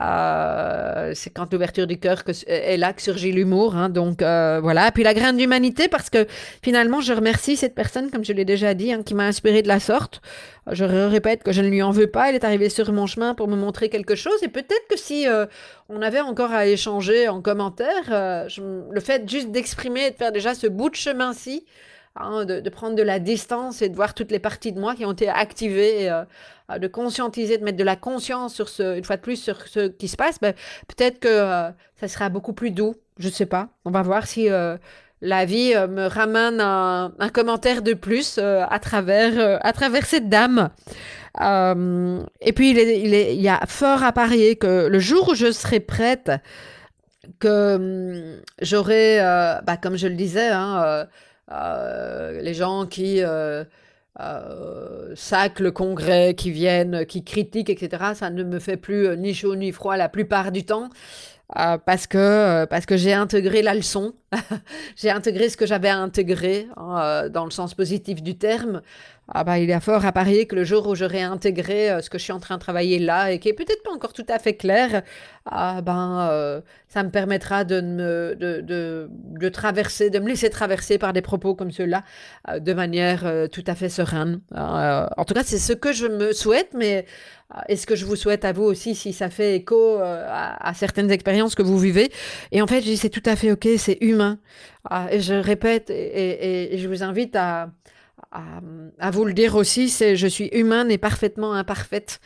Euh, 0.00 1.12
c'est 1.14 1.30
quand 1.30 1.52
l'ouverture 1.52 1.86
du 1.86 1.98
cœur 1.98 2.22
est 2.46 2.76
là 2.76 2.92
que 2.92 3.02
surgit 3.02 3.32
l'humour. 3.32 3.76
Hein, 3.76 3.88
donc 3.88 4.22
voilà. 4.22 4.90
Puis 4.92 5.02
la 5.02 5.14
graine 5.14 5.36
d'humanité, 5.36 5.88
parce 5.88 6.10
que 6.10 6.26
finalement, 6.62 7.00
je 7.00 7.12
remercie 7.12 7.56
cette 7.56 7.74
personne, 7.74 8.10
comme 8.10 8.24
je 8.24 8.32
l'ai 8.32 8.44
déjà 8.44 8.74
dit, 8.74 8.92
hein, 8.92 9.02
qui 9.04 9.14
m'a 9.14 9.24
inspiré 9.24 9.62
de 9.62 9.68
la 9.68 9.80
sorte. 9.80 10.20
Je 10.70 10.84
répète 10.84 11.42
que 11.42 11.52
je 11.52 11.62
ne 11.62 11.68
lui 11.68 11.82
en 11.82 11.90
veux 11.90 12.06
pas. 12.06 12.28
Elle 12.28 12.36
est 12.36 12.44
arrivée 12.44 12.68
sur 12.68 12.92
mon 12.92 13.06
chemin 13.06 13.34
pour 13.34 13.48
me 13.48 13.56
montrer 13.56 13.88
quelque 13.88 14.14
chose. 14.14 14.42
Et 14.42 14.48
peut-être 14.48 14.86
que 14.88 14.96
si 14.96 15.26
on 15.88 16.02
avait 16.02 16.20
encore 16.20 16.52
à 16.52 16.66
échanger 16.66 17.28
en 17.28 17.40
commentaire, 17.40 18.48
le 18.56 19.00
fait 19.00 19.28
juste 19.28 19.50
d'exprimer 19.50 20.06
et 20.06 20.10
de 20.10 20.16
faire 20.16 20.32
déjà 20.32 20.54
ce 20.54 20.66
bout 20.66 20.90
de 20.90 20.96
chemin-ci, 20.96 21.64
Hein, 22.16 22.44
de, 22.44 22.68
prendre 22.70 22.96
de 22.96 23.04
la 23.04 23.20
distance 23.20 23.82
et 23.82 23.88
de 23.88 23.94
voir 23.94 24.14
toutes 24.14 24.32
les 24.32 24.40
parties 24.40 24.72
de 24.72 24.80
moi 24.80 24.96
qui 24.96 25.06
ont 25.06 25.12
été 25.12 25.28
activées, 25.28 26.10
euh, 26.10 26.78
de 26.78 26.88
conscientiser, 26.88 27.56
de 27.56 27.62
mettre 27.62 27.78
de 27.78 27.84
la 27.84 27.94
conscience 27.94 28.52
sur 28.52 28.68
ce, 28.68 28.98
une 28.98 29.04
fois 29.04 29.16
de 29.16 29.22
plus, 29.22 29.36
sur 29.36 29.68
ce 29.68 29.86
qui 29.86 30.08
se 30.08 30.16
passe, 30.16 30.40
ben, 30.40 30.52
peut-être 30.88 31.20
que 31.20 31.28
euh, 31.28 31.70
ça 32.00 32.08
sera 32.08 32.28
beaucoup 32.28 32.52
plus 32.52 32.72
doux. 32.72 32.96
Je 33.18 33.28
ne 33.28 33.32
sais 33.32 33.46
pas. 33.46 33.68
On 33.84 33.92
va 33.92 34.02
voir 34.02 34.26
si 34.26 34.50
euh, 34.50 34.76
la 35.20 35.44
vie 35.44 35.72
me 35.88 36.08
ramène 36.08 36.60
un, 36.60 37.12
commentaire 37.32 37.80
de 37.82 37.92
plus 37.94 38.38
à, 38.38 38.78
travers, 38.80 39.60
à 39.64 39.72
travers 39.72 40.04
cette 40.04 40.28
dame. 40.28 40.70
et 41.38 42.52
puis, 42.52 42.70
il, 42.70 42.78
est, 42.78 43.34
il, 43.34 43.40
y 43.40 43.48
a 43.48 43.60
fort 43.68 44.02
à 44.02 44.10
parier 44.10 44.56
que 44.56 44.88
le 44.88 44.98
jour 44.98 45.28
où 45.28 45.34
je 45.36 45.52
serai 45.52 45.78
prête, 45.78 46.32
que 47.38 47.76
hum, 47.76 48.40
j'aurai, 48.62 49.18
bah, 49.18 49.76
comme 49.76 49.96
je 49.96 50.08
le 50.08 50.14
disais, 50.14 50.48
hein, 50.48 51.06
les 51.50 52.54
gens 52.54 52.86
qui, 52.86 53.22
euh, 53.22 53.64
euh, 54.18 55.14
sac 55.14 55.60
le 55.60 55.70
congrès 55.70 56.34
qui 56.34 56.50
viennent, 56.50 57.06
qui 57.06 57.24
critiquent, 57.24 57.70
etc. 57.70 58.12
Ça 58.14 58.28
ne 58.28 58.42
me 58.42 58.58
fait 58.58 58.76
plus 58.76 59.06
euh, 59.06 59.16
ni 59.16 59.32
chaud 59.34 59.54
ni 59.56 59.72
froid 59.72 59.96
la 59.96 60.08
plupart 60.08 60.52
du 60.52 60.64
temps. 60.64 60.90
Euh, 61.58 61.78
parce 61.78 62.06
que, 62.06 62.66
que 62.86 62.96
j'ai 62.96 63.12
intégré 63.12 63.62
la 63.62 63.74
leçon, 63.74 64.14
j'ai 64.96 65.10
intégré 65.10 65.48
ce 65.48 65.56
que 65.56 65.66
j'avais 65.66 65.88
à 65.88 65.98
intégrer 65.98 66.68
dans 66.76 67.44
le 67.44 67.50
sens 67.50 67.74
positif 67.74 68.22
du 68.22 68.36
terme. 68.36 68.82
Ah 69.32 69.44
bah, 69.44 69.58
il 69.60 69.70
a 69.72 69.78
fort 69.78 70.04
à 70.04 70.10
parier 70.10 70.46
que 70.46 70.56
le 70.56 70.64
jour 70.64 70.88
où 70.88 70.96
j'aurai 70.96 71.22
intégré 71.22 72.02
ce 72.02 72.10
que 72.10 72.18
je 72.18 72.24
suis 72.24 72.32
en 72.32 72.40
train 72.40 72.56
de 72.56 72.60
travailler 72.60 72.98
là 72.98 73.30
et 73.30 73.38
qui 73.38 73.48
est 73.48 73.52
peut-être 73.52 73.82
pas 73.84 73.92
encore 73.92 74.12
tout 74.12 74.26
à 74.28 74.40
fait 74.40 74.54
clair, 74.54 75.02
ah 75.46 75.80
ben, 75.82 76.62
ça 76.88 77.04
me 77.04 77.10
permettra 77.10 77.62
de, 77.64 77.80
me, 77.80 78.34
de, 78.34 78.60
de, 78.60 79.08
de, 79.10 79.48
traverser, 79.48 80.10
de 80.10 80.18
me 80.18 80.28
laisser 80.28 80.50
traverser 80.50 80.98
par 80.98 81.12
des 81.12 81.22
propos 81.22 81.54
comme 81.54 81.70
ceux-là 81.70 82.02
de 82.58 82.72
manière 82.72 83.48
tout 83.52 83.62
à 83.68 83.76
fait 83.76 83.88
sereine. 83.88 84.40
en 84.52 85.24
tout 85.24 85.34
cas, 85.34 85.44
c'est 85.44 85.58
ce 85.58 85.74
que 85.74 85.92
je 85.92 86.06
me 86.06 86.32
souhaite, 86.32 86.70
mais 86.74 87.06
est-ce 87.68 87.86
que 87.86 87.94
je 87.94 88.06
vous 88.06 88.16
souhaite 88.16 88.44
à 88.44 88.52
vous 88.52 88.64
aussi 88.64 88.96
si 88.96 89.12
ça 89.12 89.30
fait 89.30 89.54
écho 89.54 89.98
à, 90.00 90.72
certaines 90.74 91.12
expériences 91.12 91.54
que 91.54 91.62
vous 91.62 91.78
vivez? 91.78 92.10
Et 92.50 92.62
en 92.62 92.66
fait, 92.66 92.80
je 92.80 92.86
dis 92.86 92.96
c'est 92.96 93.10
tout 93.10 93.22
à 93.26 93.36
fait 93.36 93.52
ok, 93.52 93.68
c'est 93.78 93.98
humain. 94.00 94.40
et 95.12 95.20
je 95.20 95.34
répète 95.34 95.90
et 95.90 96.76
je 96.76 96.88
vous 96.88 97.04
invite 97.04 97.36
à 97.36 97.70
à, 98.32 99.10
vous 99.10 99.24
le 99.24 99.32
dire 99.32 99.56
aussi, 99.56 99.88
c'est 99.88 100.16
je 100.16 100.26
suis 100.26 100.48
humaine 100.52 100.90
et 100.90 100.98
parfaitement 100.98 101.52
imparfaite. 101.52 102.20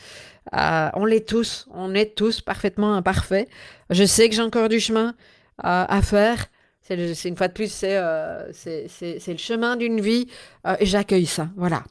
Euh, 0.54 0.90
on 0.94 1.06
l'est 1.06 1.26
tous, 1.26 1.66
on 1.72 1.94
est 1.94 2.14
tous 2.14 2.40
parfaitement 2.40 2.94
imparfaits. 2.94 3.48
Je 3.90 4.04
sais 4.04 4.28
que 4.28 4.34
j'ai 4.34 4.42
encore 4.42 4.68
du 4.68 4.80
chemin 4.80 5.14
à 5.58 6.02
faire. 6.02 6.46
C'est 6.82 7.24
une 7.24 7.36
fois 7.36 7.48
de 7.48 7.54
plus, 7.54 7.72
c'est 7.72 7.96
euh, 7.96 8.52
le 8.66 9.36
chemin 9.38 9.76
d'une 9.76 10.02
vie 10.02 10.28
euh, 10.66 10.76
et 10.80 10.84
j'accueille 10.84 11.24
ça. 11.24 11.48
Voilà. 11.56 11.82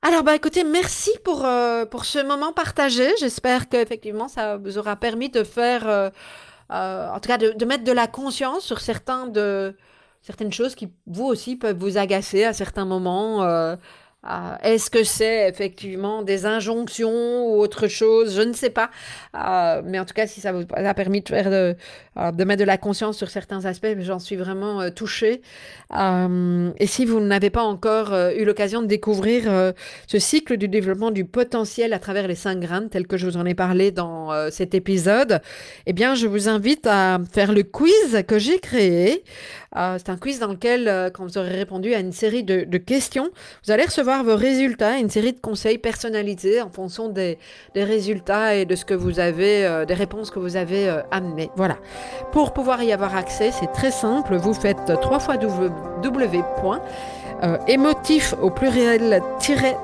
Alors, 0.00 0.22
bah, 0.22 0.34
écoutez, 0.34 0.64
merci 0.64 1.10
pour, 1.22 1.46
pour 1.90 2.04
ce 2.06 2.22
moment 2.26 2.52
partagé. 2.52 3.06
J'espère 3.20 3.68
qu'effectivement, 3.68 4.28
ça 4.28 4.56
vous 4.56 4.78
aura 4.78 4.96
permis 4.96 5.28
de 5.28 5.44
faire, 5.44 6.10
en 6.70 7.20
tout 7.20 7.28
cas, 7.28 7.38
de, 7.38 7.52
de, 7.52 7.64
mettre 7.66 7.84
de 7.84 7.92
la 7.92 8.06
conscience 8.06 8.64
sur 8.64 8.80
certains 8.80 9.26
de, 9.26 9.76
certaines 10.24 10.52
choses 10.52 10.74
qui, 10.74 10.88
vous 11.06 11.26
aussi, 11.26 11.56
peuvent 11.56 11.76
vous 11.78 11.98
agacer 11.98 12.44
à 12.44 12.52
certains 12.52 12.86
moments. 12.86 13.44
Euh, 13.44 13.76
euh, 14.26 14.56
est-ce 14.62 14.88
que 14.88 15.04
c'est 15.04 15.50
effectivement 15.50 16.22
des 16.22 16.46
injonctions 16.46 17.46
ou 17.46 17.60
autre 17.60 17.88
chose? 17.88 18.34
Je 18.34 18.40
ne 18.40 18.54
sais 18.54 18.70
pas. 18.70 18.88
Euh, 19.36 19.82
mais 19.84 19.98
en 19.98 20.06
tout 20.06 20.14
cas, 20.14 20.26
si 20.26 20.40
ça 20.40 20.52
vous 20.52 20.62
a 20.74 20.94
permis 20.94 21.20
de, 21.20 21.28
faire 21.28 21.50
de, 21.50 21.76
de 22.16 22.44
mettre 22.44 22.60
de 22.60 22.64
la 22.64 22.78
conscience 22.78 23.18
sur 23.18 23.28
certains 23.28 23.66
aspects, 23.66 23.86
j'en 23.98 24.18
suis 24.18 24.36
vraiment 24.36 24.90
touchée. 24.90 25.42
et 25.92 26.86
si 26.86 27.04
vous 27.04 27.20
n'avez 27.20 27.50
pas 27.50 27.64
encore 27.64 28.14
eu 28.34 28.46
l'occasion 28.46 28.80
de 28.80 28.86
découvrir 28.86 29.74
ce 30.06 30.18
cycle 30.18 30.56
du 30.56 30.68
développement 30.68 31.10
du 31.10 31.26
potentiel 31.26 31.92
à 31.92 31.98
travers 31.98 32.26
les 32.26 32.34
cinq 32.34 32.60
graines, 32.60 32.88
tel 32.88 33.06
que 33.06 33.18
je 33.18 33.26
vous 33.26 33.36
en 33.36 33.44
ai 33.44 33.54
parlé 33.54 33.90
dans 33.90 34.30
cet 34.50 34.74
épisode, 34.74 35.42
eh 35.84 35.92
bien, 35.92 36.14
je 36.14 36.26
vous 36.26 36.48
invite 36.48 36.86
à 36.86 37.18
faire 37.30 37.52
le 37.52 37.62
quiz 37.62 38.24
que 38.26 38.38
j'ai 38.38 38.58
créé. 38.58 39.22
Euh, 39.76 39.96
c'est 39.98 40.10
un 40.10 40.16
quiz 40.16 40.38
dans 40.38 40.48
lequel, 40.48 40.88
euh, 40.88 41.10
quand 41.10 41.24
vous 41.24 41.38
aurez 41.38 41.50
répondu 41.50 41.94
à 41.94 41.98
une 41.98 42.12
série 42.12 42.44
de, 42.44 42.64
questions, 42.78 43.30
vous 43.64 43.72
allez 43.72 43.84
recevoir 43.84 44.24
vos 44.24 44.36
résultats, 44.36 44.98
une 44.98 45.10
série 45.10 45.32
de 45.32 45.40
conseils 45.40 45.78
personnalisés 45.78 46.60
en 46.60 46.70
fonction 46.70 47.08
des, 47.08 47.38
résultats 47.74 48.54
et 48.56 48.64
de 48.64 48.74
ce 48.74 48.84
que 48.84 48.94
vous 48.94 49.20
avez, 49.20 49.64
euh, 49.64 49.84
des 49.84 49.94
réponses 49.94 50.30
que 50.30 50.38
vous 50.38 50.56
avez 50.56 50.94
amenées. 51.10 51.50
Voilà. 51.56 51.76
Pour 52.32 52.52
pouvoir 52.52 52.82
y 52.82 52.92
avoir 52.92 53.16
accès, 53.16 53.50
c'est 53.50 53.72
très 53.72 53.90
simple. 53.90 54.36
Vous 54.36 54.54
faites 54.54 54.92
3 55.00 55.18
fois 55.18 55.36
w, 55.36 56.42
émotif 57.66 58.34
au 58.40 58.50
pluriel 58.50 59.20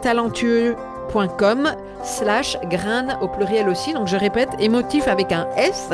talentueux 0.02 0.76
com 1.38 1.68
slash 2.02 2.58
grain 2.64 3.18
au 3.20 3.28
pluriel 3.28 3.68
aussi. 3.68 3.92
Donc 3.92 4.06
je 4.06 4.16
répète, 4.16 4.50
émotif 4.58 5.08
avec 5.08 5.32
un 5.32 5.46
S, 5.56 5.90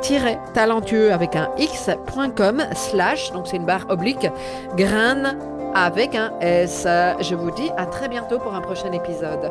tiret 0.00 0.38
talentueux 0.54 1.12
avec 1.12 1.36
un 1.36 1.48
X.com 1.58 2.62
slash, 2.74 3.32
donc 3.32 3.46
c'est 3.46 3.56
une 3.56 3.66
barre 3.66 3.86
oblique, 3.88 4.28
grain 4.76 5.36
avec 5.74 6.14
un 6.14 6.32
S. 6.40 6.84
Je 6.84 7.34
vous 7.34 7.50
dis 7.50 7.70
à 7.76 7.86
très 7.86 8.08
bientôt 8.08 8.38
pour 8.38 8.54
un 8.54 8.60
prochain 8.60 8.92
épisode. 8.92 9.50